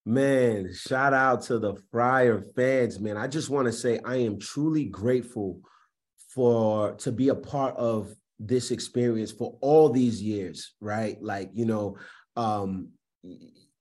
Man, 0.07 0.73
shout 0.75 1.13
out 1.13 1.43
to 1.43 1.59
the 1.59 1.75
Friar 1.93 2.41
fans, 2.57 2.99
man. 2.99 3.17
I 3.17 3.27
just 3.27 3.51
want 3.51 3.67
to 3.67 3.73
say 3.73 4.01
I 4.05 4.17
am 4.17 4.39
truly 4.39 4.87
grateful 4.87 5.61
for 6.35 6.95
to 6.95 7.13
be 7.13 7.29
a 7.29 7.35
part 7.35 7.77
of 7.77 8.15
this 8.39 8.71
experience 8.71 9.31
for 9.31 9.59
all 9.61 9.91
these 9.91 10.23
years, 10.23 10.75
right? 10.81 11.21
Like, 11.23 11.51
you 11.53 11.67
know, 11.67 11.97
um 12.37 12.89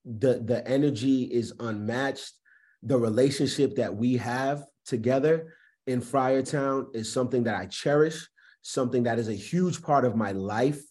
the 0.06 0.40
the 0.44 0.64
energy 0.68 1.24
is 1.24 1.54
unmatched. 1.60 2.34
The 2.84 2.98
relationship 2.98 3.76
that 3.76 3.96
we 3.96 4.18
have 4.18 4.64
together 4.86 5.54
in 5.88 6.02
Friartown 6.02 6.94
is 6.96 7.12
something 7.12 7.44
that 7.44 7.56
I 7.56 7.66
cherish, 7.68 8.28
something 8.62 9.04
that 9.04 9.20
is 9.20 9.30
a 9.30 9.34
huge 9.34 9.82
part 9.82 10.06
of 10.06 10.16
my 10.16 10.32
life 10.34 10.82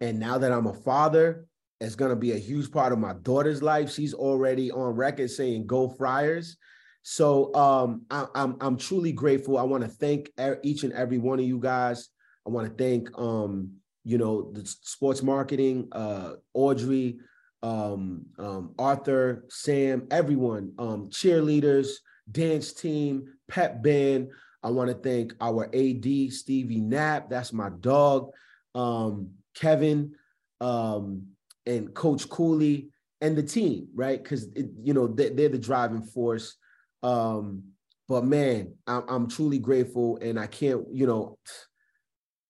And 0.00 0.18
now 0.18 0.38
that 0.38 0.52
I'm 0.52 0.66
a 0.66 0.72
father, 0.72 1.46
it's 1.80 1.94
going 1.94 2.10
to 2.10 2.16
be 2.16 2.32
a 2.32 2.38
huge 2.38 2.70
part 2.70 2.92
of 2.92 2.98
my 2.98 3.14
daughter's 3.22 3.62
life. 3.62 3.90
She's 3.90 4.12
already 4.12 4.70
on 4.70 4.94
record 4.94 5.30
saying 5.30 5.66
go 5.66 5.88
Friars. 5.88 6.56
So 7.02 7.54
um, 7.54 8.02
I, 8.10 8.26
I'm 8.34 8.56
I'm 8.60 8.76
truly 8.76 9.12
grateful. 9.12 9.56
I 9.56 9.62
want 9.62 9.82
to 9.84 9.88
thank 9.88 10.30
each 10.62 10.84
and 10.84 10.92
every 10.92 11.18
one 11.18 11.38
of 11.38 11.46
you 11.46 11.58
guys. 11.58 12.08
I 12.46 12.50
want 12.50 12.68
to 12.68 12.82
thank 12.82 13.08
um, 13.18 13.72
you 14.04 14.18
know 14.18 14.52
the 14.52 14.66
sports 14.66 15.22
marketing, 15.22 15.88
uh, 15.92 16.34
Audrey, 16.52 17.18
um, 17.62 18.26
um, 18.38 18.74
Arthur, 18.78 19.46
Sam, 19.48 20.06
everyone, 20.10 20.72
um, 20.78 21.08
cheerleaders, 21.08 21.88
dance 22.30 22.72
team, 22.72 23.24
pep 23.48 23.82
band. 23.82 24.28
I 24.62 24.68
want 24.70 24.90
to 24.90 24.94
thank 24.94 25.32
our 25.40 25.64
AD 25.74 26.32
Stevie 26.32 26.80
Knapp. 26.80 27.30
That's 27.30 27.52
my 27.52 27.70
dog. 27.80 28.30
Um, 28.74 29.30
Kevin, 29.54 30.12
um, 30.60 31.28
and 31.66 31.92
Coach 31.94 32.28
Cooley 32.28 32.88
and 33.20 33.36
the 33.36 33.42
team, 33.42 33.88
right? 33.94 34.22
Because 34.22 34.48
you 34.54 34.94
know 34.94 35.06
they, 35.06 35.26
are 35.44 35.48
the 35.48 35.58
driving 35.58 36.02
force. 36.02 36.56
Um, 37.02 37.64
but 38.08 38.24
man, 38.24 38.74
I'm, 38.86 39.04
I'm 39.08 39.28
truly 39.28 39.58
grateful, 39.58 40.18
and 40.20 40.38
I 40.38 40.46
can't, 40.46 40.84
you 40.92 41.06
know, 41.06 41.38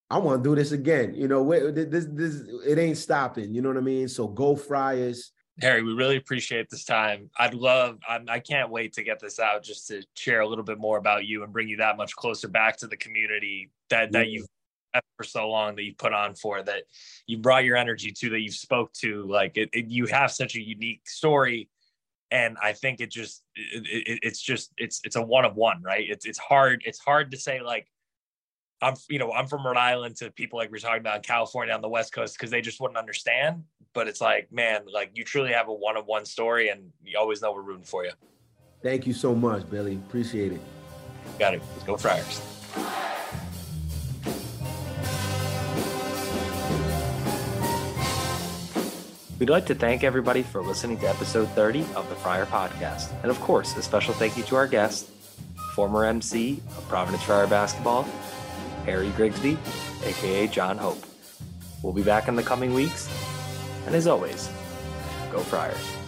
I 0.09 0.19
want 0.19 0.43
to 0.43 0.49
do 0.49 0.57
this 0.57 0.73
again. 0.73 1.15
You 1.15 1.29
know, 1.29 1.71
this 1.71 2.07
this 2.11 2.43
it 2.67 2.79
ain't 2.79 2.97
stopping. 2.97 3.55
You 3.55 3.63
know 3.63 3.69
what 3.69 3.79
I 3.79 3.83
mean? 3.83 4.09
So 4.09 4.27
go 4.27 4.57
Friars. 4.57 5.33
Harry, 5.61 5.83
we 5.83 5.93
really 5.93 6.17
appreciate 6.17 6.71
this 6.71 6.85
time. 6.85 7.29
I'd 7.39 7.53
love, 7.53 7.99
I'm, 8.09 8.25
I 8.31 8.39
can 8.39 8.61
not 8.61 8.71
wait 8.71 8.95
to 8.95 9.03
get 9.03 9.21
this 9.21 9.39
out 9.39 9.63
just 9.63 9.89
to 9.89 10.03
share 10.15 10.41
a 10.41 10.49
little 10.49 10.65
bit 10.65 10.79
more 10.79 10.97
about 10.97 11.27
you 11.27 11.45
and 11.45 11.53
bring 11.53 11.69
you 11.69 11.77
that 11.79 11.99
much 11.99 12.17
closer 12.17 12.49
back 12.49 12.79
to 12.79 12.87
the 12.87 12.97
community 12.97 13.71
that 13.91 14.11
that 14.13 14.31
you've 14.31 14.47
for 15.17 15.25
so 15.25 15.49
long 15.49 15.77
that 15.77 15.83
you 15.83 15.95
put 15.95 16.13
on 16.13 16.35
for 16.35 16.63
that 16.63 16.85
you 17.27 17.39
brought 17.39 17.65
your 17.65 17.77
energy 17.77 18.11
to 18.11 18.31
that 18.31 18.41
you 18.41 18.51
spoke 18.51 18.93
to 18.93 19.27
like 19.27 19.57
it, 19.57 19.69
it, 19.73 19.87
you 19.87 20.07
have 20.07 20.31
such 20.31 20.57
a 20.57 20.61
unique 20.61 21.09
story. 21.09 21.69
And 22.33 22.57
i 22.63 22.73
think 22.73 23.01
it 23.01 23.11
just 23.11 23.43
it, 23.57 24.21
it's 24.23 24.41
just 24.41 24.73
it's 24.77 25.01
it's 25.05 25.17
a 25.17 25.23
one 25.23 25.45
of 25.45 25.57
one 25.57 25.83
right? 25.83 26.07
It's 26.09 26.27
it's 26.27 26.39
hard 26.39 26.83
it's 26.87 27.01
hard 27.01 27.33
to 27.33 27.37
say 27.37 27.61
like 27.61 27.89
i'm 28.83 28.95
you 29.09 29.19
know 29.19 29.33
i'm 29.33 29.47
from 29.47 29.67
rhode 29.67 29.77
island 29.77 30.17
to 30.17 30.31
people 30.31 30.59
like 30.59 30.71
we're 30.71 30.79
talking 30.79 31.01
about 31.01 31.17
in 31.17 31.23
california 31.23 31.75
on 31.75 31.83
the 31.83 31.89
west 31.89 32.15
coast 32.15 32.37
because 32.37 32.51
they 32.51 32.61
just 32.61 32.81
wouldn't 32.81 32.99
understand. 32.99 33.65
But 33.95 34.07
it's 34.07 34.21
like 34.21 34.53
man 34.53 34.83
like 34.93 35.11
you 35.15 35.25
truly 35.25 35.53
have 35.53 35.69
a 35.69 35.75
one 35.75 35.97
of 35.97 36.07
one 36.07 36.25
story 36.25 36.69
and 36.69 36.93
you 37.05 37.19
always 37.19 37.43
know 37.43 37.53
we're 37.53 37.63
rooting 37.63 37.85
for 37.85 38.05
you. 38.05 38.13
Thank 38.81 39.09
you 39.09 39.13
so 39.13 39.35
much 39.35 39.69
billy. 39.69 39.97
Appreciate 39.97 40.53
it. 40.53 40.61
Got 41.39 41.55
it. 41.55 41.63
Let's 41.75 41.85
go 41.85 41.97
friars 41.97 42.41
We'd 49.41 49.49
like 49.49 49.65
to 49.67 49.75
thank 49.75 50.05
everybody 50.05 50.43
for 50.43 50.61
listening 50.61 50.99
to 50.99 51.09
episode 51.09 51.49
30 51.53 51.81
of 51.97 52.07
the 52.11 52.15
Friar 52.15 52.45
Podcast. 52.45 53.11
And 53.23 53.31
of 53.31 53.41
course, 53.41 53.75
a 53.75 53.81
special 53.83 54.13
thank 54.13 54.37
you 54.37 54.43
to 54.45 54.57
our 54.57 54.67
guest, 54.67 55.09
former 55.75 56.05
MC 56.05 56.61
of 56.77 56.87
Providence 56.91 57.23
Friar 57.23 57.47
Basketball, 57.47 58.07
Harry 58.85 59.09
Grigsby, 59.17 59.57
aka 60.05 60.47
Jon 60.47 60.77
Hope. 60.77 61.03
We'll 61.83 61.95
be 61.95 62.03
back 62.03 62.29
in 62.29 62.37
the 62.37 62.43
coming 62.43 62.75
weeks. 62.75 63.09
And 63.87 63.95
as 63.95 64.07
always, 64.07 64.51
go 65.33 65.41
Friars. 65.41 66.00